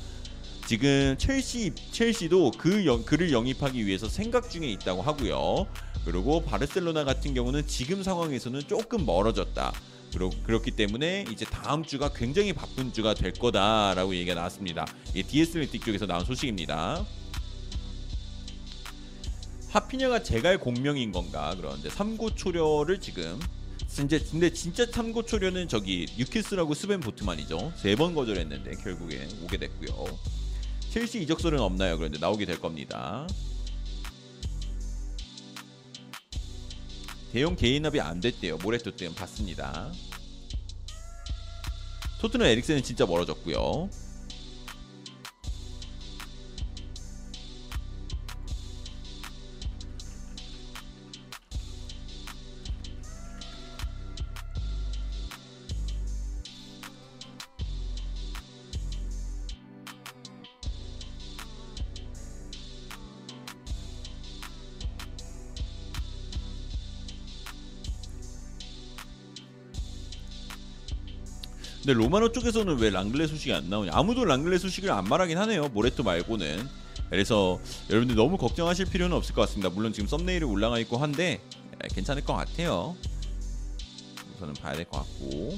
[0.67, 5.65] 지금 첼시 첼시도 그 영, 그를 영입하기 위해서 생각 중에 있다고 하고요.
[6.05, 9.73] 그리고 바르셀로나 같은 경우는 지금 상황에서는 조금 멀어졌다.
[10.13, 14.85] 그렇, 그렇기 때문에 이제 다음 주가 굉장히 바쁜 주가 될 거다라고 얘기가 나왔습니다.
[15.09, 17.03] 이게 디에스레틱 쪽에서 나온 소식입니다.
[19.73, 21.55] 하피냐가 제갈 공명인 건가?
[21.57, 23.39] 그런데 삼고초려를 지금
[23.87, 27.73] 진짜 근데 진짜 삼고초려는 저기 뉴캐슬하고 스벤 보트만이죠.
[27.75, 30.05] 세 번 거절했는데 결국에 오게 됐고요.
[30.91, 31.97] 첼시 이적설은 없나요?
[31.97, 33.27] 그런데 나오게 될 겁니다.
[37.31, 38.57] 대형 개인합이 안 됐대요.
[38.57, 39.91] 모레토 때는 봤습니다.
[42.21, 43.89] 토트넘 에릭센은 진짜 멀어졌고요
[71.83, 73.91] 근데 로마노 쪽에서는 왜 랑글레 소식이 안 나오냐?
[73.93, 75.67] 아무도 랑글레 소식을 안 말하긴 하네요.
[75.69, 76.67] 모레토 말고는
[77.09, 79.69] 그래서 여러분들 너무 걱정하실 필요는 없을 것 같습니다.
[79.69, 81.41] 물론 지금 썸네일이 올라가 있고 한데
[81.83, 82.95] 에, 괜찮을 것 같아요.
[84.35, 85.57] 우선은 봐야 될 것 같고.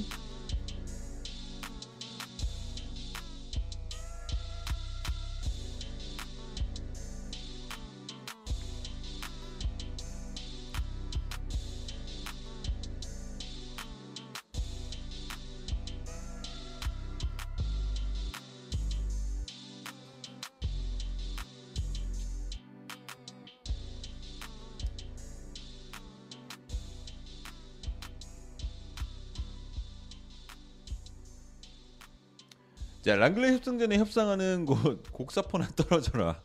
[33.05, 36.41] 자 랑글레 협상전에 협상하는 곳 곡사포나 떨어져라.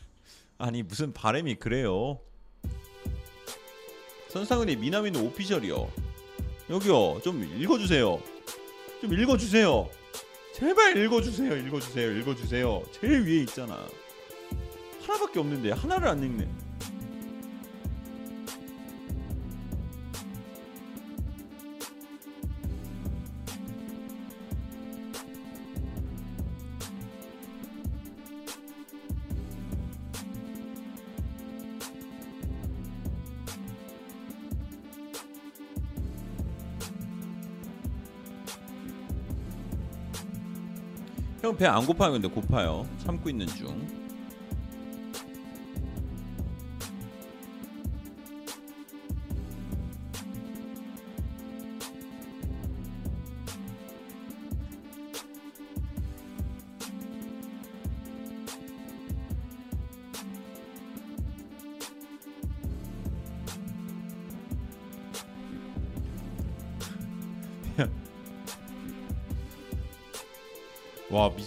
[0.56, 2.18] 아니 무슨 바람이 그래요?
[4.30, 5.92] 선상은의 미나미는 오피셜이요.
[6.70, 8.22] 여기요 좀 읽어주세요.
[9.02, 9.90] 좀 읽어주세요.
[10.54, 11.54] 제발 읽어주세요.
[11.54, 12.10] 읽어주세요.
[12.12, 12.82] 읽어주세요.
[12.90, 13.78] 제일 위에 있잖아.
[15.02, 16.48] 하나밖에 없는데 하나를 안 읽네.
[41.58, 42.86] 배 안 고파요 근데 고파요.
[43.04, 43.97] 참고 있는 중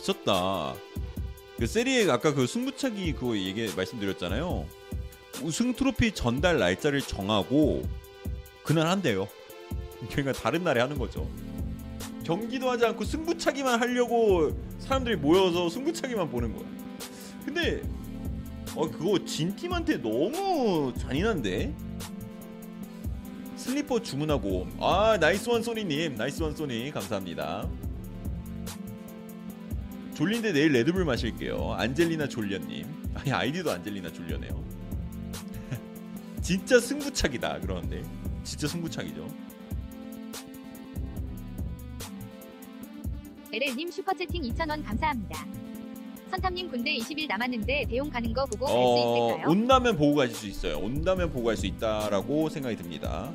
[0.02, 0.74] 미쳤다.
[1.58, 4.66] 그 세리에 아까 그 승부차기 그거 얘기 말씀드렸잖아요.
[5.44, 7.84] 우승 트로피 전달 날짜를 정하고
[8.64, 9.28] 그날 한대요.
[10.10, 11.30] 그러니까 다른 날에 하는 거죠.
[12.24, 16.66] 경기도 하지 않고 승부차기만 하려고 사람들이 모여서 승부차기만 보는 거야.
[17.46, 17.82] 근데
[18.76, 21.74] 어 그거 진 팀한테 너무 잔인한데.
[23.56, 27.70] 슬리퍼 주문하고 아 nice one Sonny님 nice one Sonny 감사합니다.
[30.14, 31.74] 졸린데 내일 레드불 마실게요.
[31.74, 32.86] 안젤리나 졸려님.
[33.16, 34.64] 아니 아이디도 안젤리나 졸려네요.
[36.42, 38.04] 진짜 승부차기다 그러는데
[38.44, 39.28] 진짜 승부차기죠.
[43.54, 45.46] LL님 슈퍼채팅 2,000원 감사합니다.
[46.30, 49.50] 선탐님 군대 20일 남았는데 대용 가는 거 보고 갈 수 어, 있을까요?
[49.50, 50.78] 온다면 보고 가실 수 있어요.
[50.80, 53.34] 온다면 보고 갈 수 있다라고 생각이 듭니다.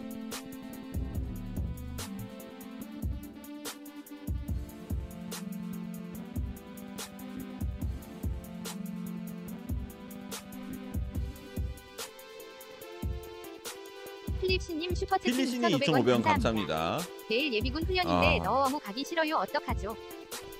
[15.60, 16.22] 2,500원 2,500원 감사합니다.
[16.22, 16.98] 감사합니다.
[17.28, 18.42] 내일 예비군 훈련인데 아.
[18.44, 19.36] 너무 가기 싫어요.
[19.36, 19.96] 어떡하죠?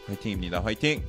[0.07, 0.61] 화이팅입니다.
[0.63, 1.03] 화이팅.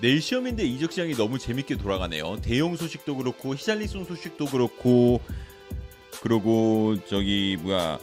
[0.00, 2.40] 내일 시험인데 이적 시장이 너무 재밌게 돌아가네요.
[2.40, 5.20] 대형 소식도 그렇고 히샬리송 소식도 그렇고
[6.22, 7.98] 그리고 저기 뭐야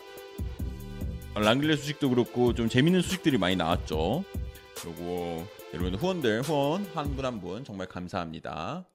[1.40, 4.24] 랑글레 소식도 그렇고 좀 재밌는 소식들이 많이 나왔죠.
[4.82, 8.86] 그리고 여러분 후원들 후원 한 분 한 분 정말 감사합니다.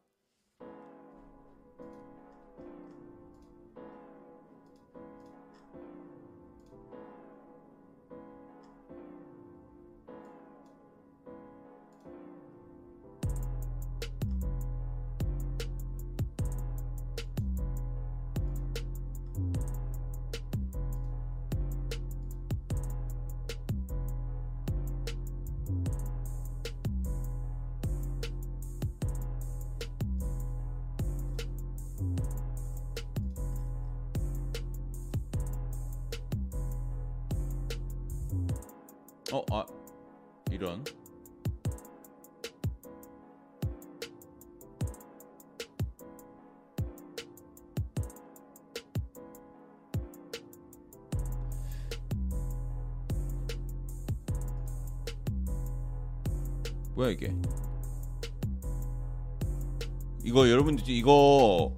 [60.83, 61.75] 여러분들 이거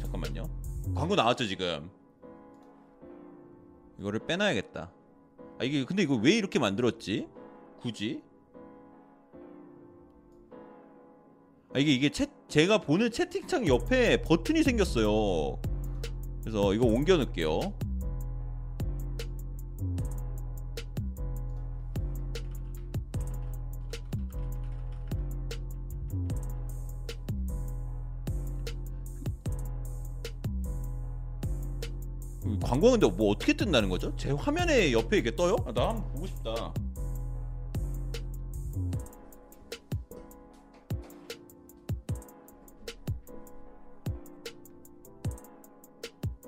[0.00, 0.48] 잠깐만요.
[0.94, 1.90] 광고 나왔죠 지금.
[3.98, 4.90] 이거를 빼놔야겠다.
[5.58, 7.28] 아 이게 근데 이거 왜 이렇게 만들었지?
[7.80, 8.22] 굳이?
[11.72, 15.60] 아 이게 이게 채 제가 보는 채팅창 옆에 버튼이 생겼어요.
[16.40, 17.60] 그래서 이거 옮겨 놓을게요.
[32.58, 34.14] 광고가 근데 뭐 어떻게 뜬다는 거죠?
[34.16, 35.56] 제 화면에 옆에 이게 떠요?
[35.66, 36.72] 아, 나 한번 보고 싶다.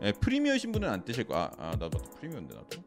[0.02, 1.52] 예, 프리미어신 분은 안 뜨실 거야.
[1.58, 2.82] 아, 아 나도 프리미어인데 나도.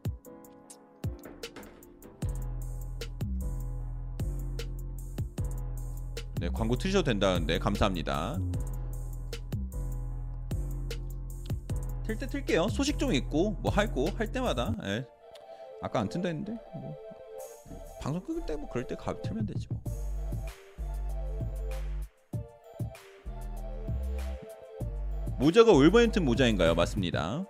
[6.38, 8.38] 네, 광고 틀셔도 된다는데 감사합니다.
[12.06, 12.68] 틀 때 틀게요.
[12.68, 14.72] 소식 좀 있고 뭐 할고 할 때마다.
[14.84, 15.04] 예.
[15.82, 16.94] 아까 안 튼다 했는데 뭐
[18.00, 19.82] 방송 끄을 때뭐 그럴 때 가, 틀면 되지 뭐.
[25.38, 26.76] 모자가 울버햄튼 모자인가요?
[26.76, 27.44] 맞습니다.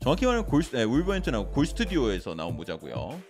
[0.00, 3.20] 정확히 말하면 골 네, 울버햄튼하고 골 스튜디오에서 나온 모자고요.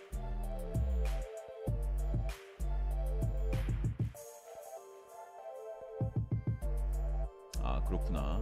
[7.61, 8.41] 아 그렇구나.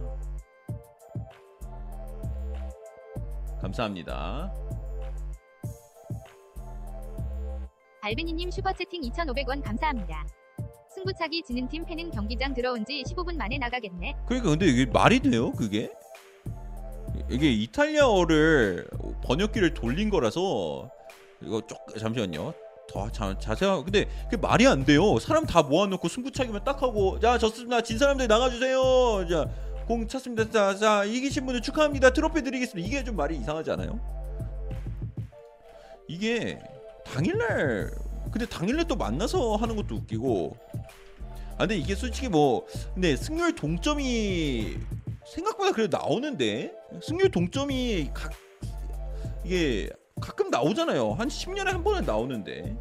[3.62, 4.52] 감사합니다.
[8.02, 10.26] 알베니님 슈퍼채팅 2,500원 감사합니다.
[10.92, 14.16] 승부차기 지는 팀 팬은 경기장 들어온 지 15분 만에 나가겠네.
[14.26, 15.52] 그러니까 근데 이게 말이 돼요?
[15.52, 15.90] 그게?
[17.30, 18.88] 이게 이탈리아어를
[19.24, 20.90] 번역기를 돌린 거라서
[21.40, 22.52] 이거 쪽 잠시만요.
[22.92, 25.18] 더 자, 자세하 근데 그게 말이 안 돼요.
[25.20, 27.80] 사람 다 모아놓고 승부차기만 딱 하고 자 졌습니다.
[27.80, 29.28] 진 사람들 나가주세요.
[29.28, 29.48] 자
[29.86, 30.50] 공 찼습니다.
[30.50, 32.12] 자, 자 이기신 분들 축하합니다.
[32.12, 32.86] 트로피 드리겠습니다.
[32.86, 34.00] 이게 좀 말이 이상하지 않아요?
[36.08, 36.58] 이게
[37.04, 37.90] 당일날
[38.30, 40.56] 근데 당일날 또 만나서 하는 것도 웃기고
[41.54, 44.78] 아 근데 이게 솔직히 뭐 근데 승률 동점이
[45.26, 48.32] 생각보다 그래도 나오는데 승률 동점이 각
[49.44, 52.76] 이게 가끔 나오잖아요 한 10년에 한 번은 나오는데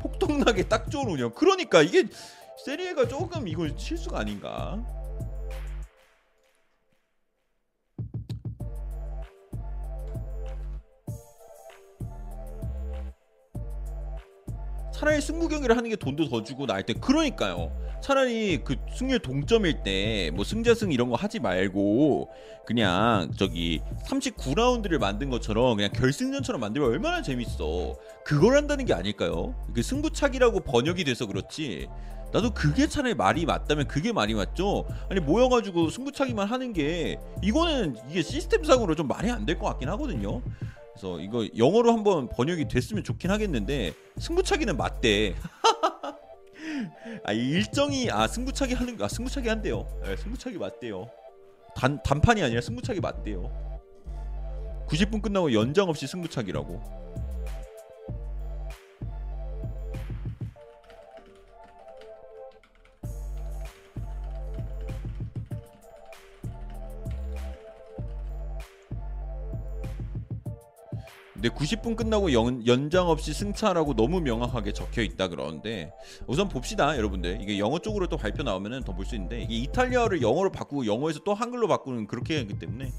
[0.00, 2.04] 폭동나게 딱 좋은 운영 그러니까 이게
[2.64, 4.82] 세리에가 조금 이거 실수가 아닌가
[14.98, 17.70] 차라리 승부 경기를 하는 게 돈도 더 주고 나을 때 그러니까요.
[18.02, 22.28] 차라리 그 승률 동점일 때 뭐 승자승 이런 거 하지 말고
[22.66, 27.94] 그냥 저기 39라운드를 만든 것처럼 그냥 결승전처럼 만들면 얼마나 재밌어.
[28.24, 29.54] 그걸 한다는 게 아닐까요?
[29.72, 31.88] 그 승부차기라고 번역이 돼서 그렇지.
[32.32, 34.84] 나도 그게 차라리 말이 맞다면 그게 말이 맞죠.
[35.08, 40.42] 아니 모여가지고 승부차기만 하는 게 이거는 이게 시스템상으로 좀 말이 안 될 것 같긴 하거든요.
[40.98, 45.36] 그래서 이거 영어로 한번 번역이 됐으면 좋긴 하겠는데 승부차기는 맞대.
[47.24, 49.86] 아이 일정이 아 승부차기 하는 아 승부차기 한대요.
[50.04, 51.08] 네, 승부차기 맞대요.
[51.76, 53.48] 단 단판이 아니라 승부차기 맞대요.
[54.88, 57.07] 90분 끝나고 연장 없이 승부차기라고.
[71.40, 75.92] 근데 90분 끝나고 연, 연장 없이 승차라고 너무 명확하게 적혀 있다 그러는데
[76.26, 80.20] 우선 봅시다 여러분들 이게 영어 쪽으로 또 발표 나오면은 더 볼 수 있는데 이게 이탈리아어를
[80.20, 82.90] 영어로 바꾸고 영어에서 또 한글로 바꾸는 그렇게 하기 때문에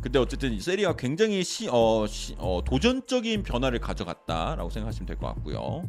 [0.00, 5.26] 근데 어쨌든 이 세리아 굉장히 시, 어, 시, 어, 도전적인 변화를 가져갔다라고 생각하시면 될 것
[5.34, 5.86] 같고요.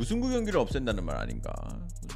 [0.00, 1.52] 무승부 경기를 없앤다는 말 아닌가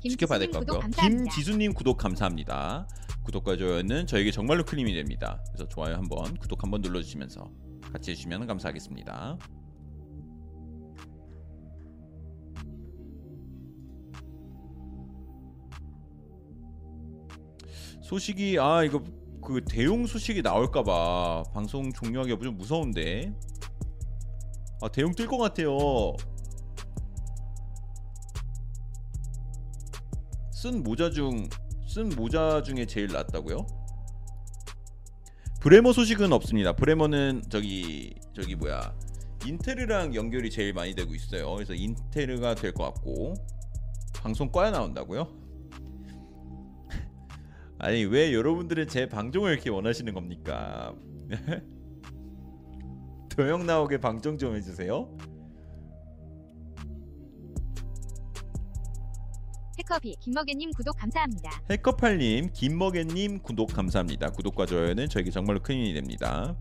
[0.01, 0.91] 지켜봐야 될 것 같고요.
[1.27, 2.89] 김지수님 구독 감사합니다.
[3.25, 5.43] 구독과 좋아요는 저에게 정말로 큰 힘이 됩니다.
[5.49, 7.51] 그래서 좋아요 한번 구독 한번 눌러주시면서
[7.93, 9.37] 같이 해주시면 감사하겠습니다.
[18.03, 19.03] 소식이 아 이거
[19.43, 23.33] 그 대용 소식이 나올까봐 방송 종료하기가 좀 무서운데
[24.83, 25.79] 아 대용 뜰 것 같아요.
[30.65, 31.47] 쓴 모자 중
[31.87, 33.67] 쓴 모자 중에 제일 낫다고요?
[35.61, 36.75] 브레머 소식은 없습니다.
[36.75, 38.97] 브레머는 저기 저기 뭐야
[39.45, 41.55] 인테르랑 연결이 제일 많이 되고 있어요.
[41.55, 43.35] 그래서 인테르가 될 것 같고
[44.15, 45.29] 방송 꺼야 나온다고요?
[47.79, 50.95] 아니 왜 여러분들은 제 방종을 이렇게 원하시는 겁니까?
[53.37, 55.15] 도영 나오게 방종 좀 해주세요.
[59.85, 61.51] 해커비 김먹개님 구독 감사합니다.
[61.71, 64.31] 해커팔님, 김먹애님 구독 감사합니다.
[64.31, 66.57] 구독과 좋아요는 저에게 정말로 큰 힘이 됩니다.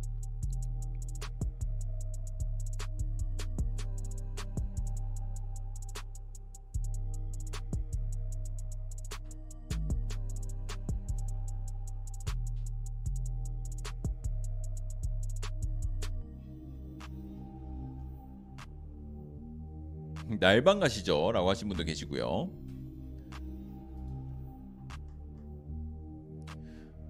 [20.40, 21.32] 날방 가시죠?
[21.32, 22.73] 라고 하신 분도 계시고요.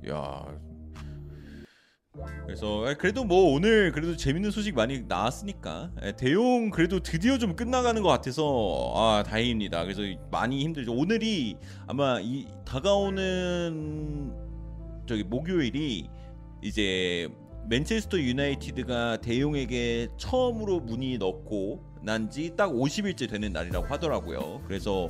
[0.09, 0.45] 야.
[2.45, 7.55] 그래서 아, 그래도 뭐 오늘 그래도 재밌는 소식 많이 나왔으니까 예, 대용 그래도 드디어 좀
[7.55, 9.83] 끝나가는 것 같아서 아 다행입니다.
[9.83, 10.93] 그래서 많이 힘들죠.
[10.93, 11.57] 오늘이
[11.87, 14.31] 아마 이 다가오는
[15.07, 16.07] 저기 목요일이
[16.61, 17.27] 이제
[17.67, 24.61] 맨체스터 유나이티드가 대용에게 처음으로 문의 넣고 난 지 딱 50일째 되는 날이라고 하더라고요.
[24.67, 25.07] 그래서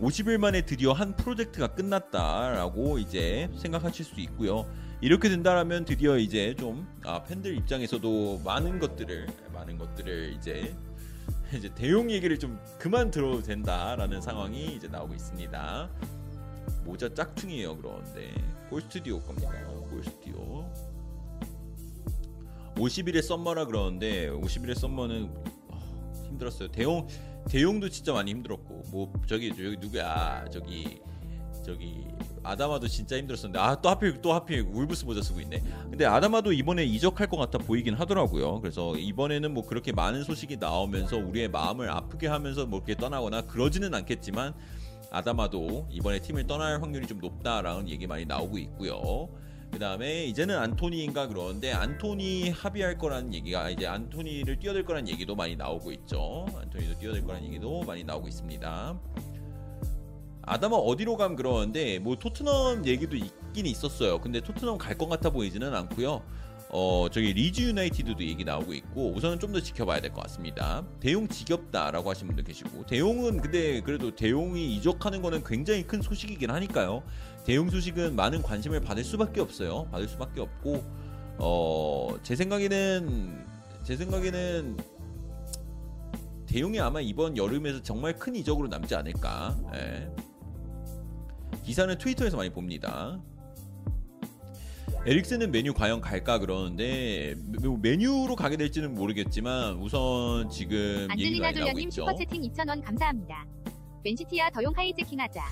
[0.00, 4.66] 50일 만에 드디어 한 프로젝트가 끝났다라고 이제 생각하실 수 있고요.
[5.00, 10.74] 이렇게 된다라면 드디어 이제 좀 아, 팬들 입장에서도 많은 것들을 많은 것들을 이제
[11.54, 15.90] 이제 대용 얘기를 좀 그만 들어도 된다라는 상황이 이제 나오고 있습니다.
[16.84, 18.32] 모자 짝퉁이에요 그런데
[18.70, 19.52] 골 스튜디오 겁니다.
[19.90, 20.64] 골 스튜디오.
[22.76, 25.30] 50일의 썸머라 그러는데 50일의 썸머는
[25.70, 26.70] 아, 힘들었어요.
[26.70, 27.06] 대용
[27.48, 31.00] 대용도 진짜 많이 힘들었고 뭐 저기 저기 누구야 저기
[31.64, 32.04] 저기
[32.42, 35.62] 아다마도 진짜 힘들었었는데 아 또 하필 또 하필 울브스 모자 쓰고 있네.
[35.90, 38.60] 근데 아다마도 이번에 이적할 것 같아 보이긴 하더라고요.
[38.60, 43.94] 그래서 이번에는 뭐 그렇게 많은 소식이 나오면서 우리의 마음을 아프게 하면서 뭐 이렇게 떠나거나 그러지는
[43.94, 44.54] 않겠지만
[45.12, 49.28] 아다마도 이번에 팀을 떠날 확률이 좀 높다라는 얘기 많이 나오고 있고요.
[49.72, 55.56] 그 다음에 이제는 안토니인가 그러는데 안토니 합의할 거라는 얘기가 이제 안토니를 뛰어들 거라는 얘기도 많이
[55.56, 56.46] 나오고 있죠.
[56.60, 59.00] 안토니도 뛰어들 거라는 얘기도 많이 나오고 있습니다.
[60.42, 64.20] 아담아 어디로 감 그러는데 뭐 토트넘 얘기도 있긴 있었어요.
[64.20, 66.22] 근데 토트넘 갈 것 같아 보이지는 않고요.
[66.74, 70.86] 어 저기 리즈 유나이티드도 얘기 나오고 있고 우선은 좀 더 지켜봐야 될 것 같습니다.
[71.00, 77.02] 대용 지겹다라고 하신 분도 계시고 대용은 근데 그래도 대용이 이적하는 거는 굉장히 큰 소식이긴 하니까요.
[77.44, 79.86] 대용 소식은 많은 관심을 받을 수밖에 없어요.
[79.90, 80.84] 받을 수밖에 없고
[81.38, 83.44] 어 제 생각에는
[83.84, 84.76] 제 생각에는
[86.46, 89.56] 대용이 아마 이번 여름에서 정말 큰 이적으로 남지 않을까.
[89.74, 90.08] 예.
[91.64, 93.18] 기사는 트위터에서 많이 봅니다.
[95.04, 101.90] 에릭슨은 메뉴 과연 갈까 그러는데 뭐 메뉴로 가게 될지는 모르겠지만 우선 지금 안젤리나 있죠.
[101.90, 103.44] 슈퍼채팅 2,000원 감사합니다.
[104.04, 105.42] 맨시티야 더용 하이제킹하자.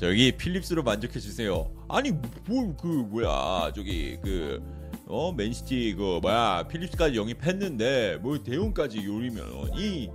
[0.00, 1.70] 자, 여기 필립스로 만족해 주세요.
[1.88, 2.10] 아니
[2.46, 4.60] 뭘 그 뭐야 저기 그
[5.06, 10.08] 어 맨시티 그 뭐야 필립스까지 영입했는데 뭐 대용까지 요리면 이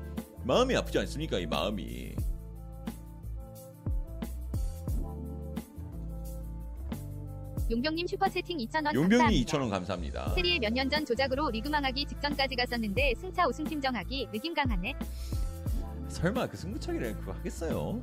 [0.45, 2.15] 마음이 아프지 않습니까 이 마음이.
[7.71, 9.57] 용병님 슈퍼채팅 2,000원 용병이 감사합니다.
[9.57, 10.29] 2,000원 감사합니다.
[10.35, 14.93] 세리에 몇 년 전 조작으로 리그 망하기 직전까지 갔었는데 승차 우승팀 정하기 느낌 강하네.
[16.09, 18.01] 설마 그 승부차기를 그거 하겠어요?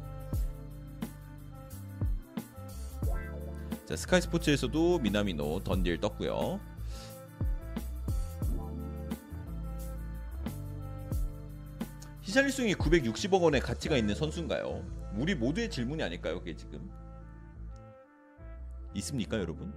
[3.93, 6.59] 자 스카이 스포츠에서도 미나미노 던딜 떴고요.
[12.23, 14.83] 히샬리송이 960억 원의 가치가 있는 선수인가요?
[15.19, 16.39] 우리 모두의 질문이 아닐까요?
[16.39, 16.91] 그게 지금
[18.95, 19.75] 있습니까, 여러분?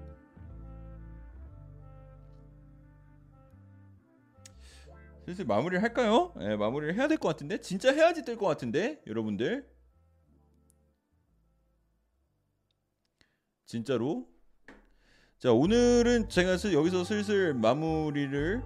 [5.26, 6.32] 슬슬 마무리를 할까요?
[6.38, 9.68] 네, 마무리를 해야 될 것 같은데 진짜 해야지 될 것 같은데 여러분들
[13.66, 14.28] 진짜로?
[15.40, 18.62] 자 오늘은 제가 슬- 여기서 슬슬 마무리를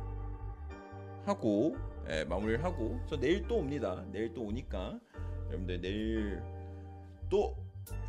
[1.26, 1.76] 하고
[2.10, 4.04] 예, 마무리를 하고 저 내일 또 옵니다.
[4.12, 5.00] 내일 또 오니까.
[5.48, 6.42] 여러분들 내일
[7.30, 7.56] 또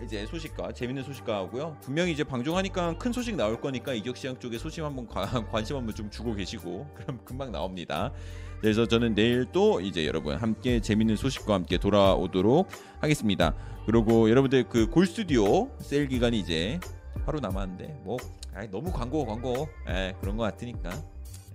[0.02, 1.76] 이제 소식과 재밌는 소식과 하고요.
[1.80, 5.94] 분명히 이제 방송하니까 큰 소식 나올 거니까 이적 시장 쪽에 소식 한번 관- 관심 한번
[5.94, 8.12] 좀 주고 계시고 그럼 금방 나옵니다
[8.60, 12.68] 그래서 저는 내일 또 이제 여러분 함께 재밌는 소식과 함께 돌아오도록
[13.00, 13.54] 하겠습니다.
[13.86, 16.78] 그리고 여러분들 그 골 스튜디오 세일 기간이 이제
[17.24, 18.18] 하루 남았는데 뭐
[18.54, 20.90] 아이, 너무 광고 광고 예, 그런 것 같으니까.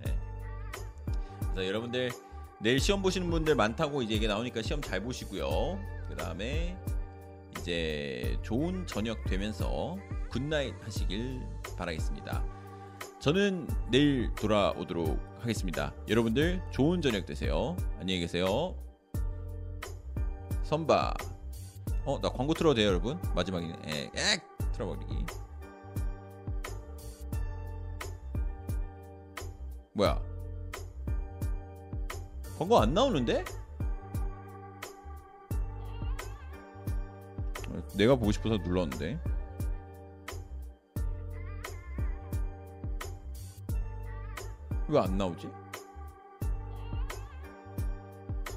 [0.06, 0.14] 예.
[1.52, 2.10] 그래서 여러분들
[2.60, 5.78] 내일 시험 보시는 분들 많다고 이제 이게 나오니까 시험 잘 보시고요.
[6.08, 6.76] 그 다음에
[7.60, 9.96] 이제 좋은 저녁 되면서
[10.30, 11.40] good night 하시길
[11.78, 12.44] 바라겠습니다.
[13.20, 15.92] 저는 내일 돌아오도록 하겠습니다.
[16.08, 17.76] 여러분들 좋은 저녁 되세요.
[18.00, 18.74] 안녕히 계세요.
[20.64, 21.14] 선바.
[22.04, 23.20] 어, 나 광고 틀어도 돼요, 여러분?
[23.34, 23.66] 마지막에
[24.14, 24.42] 액!
[24.72, 25.26] 틀어버리기.
[29.92, 30.20] 뭐야?
[32.58, 33.44] 광고 안 나오는데?
[37.94, 39.18] 내가 보고 싶어서 눌렀는데.
[44.88, 45.50] 왜 안 나오지?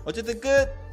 [0.05, 0.88] 어쨌든 끝!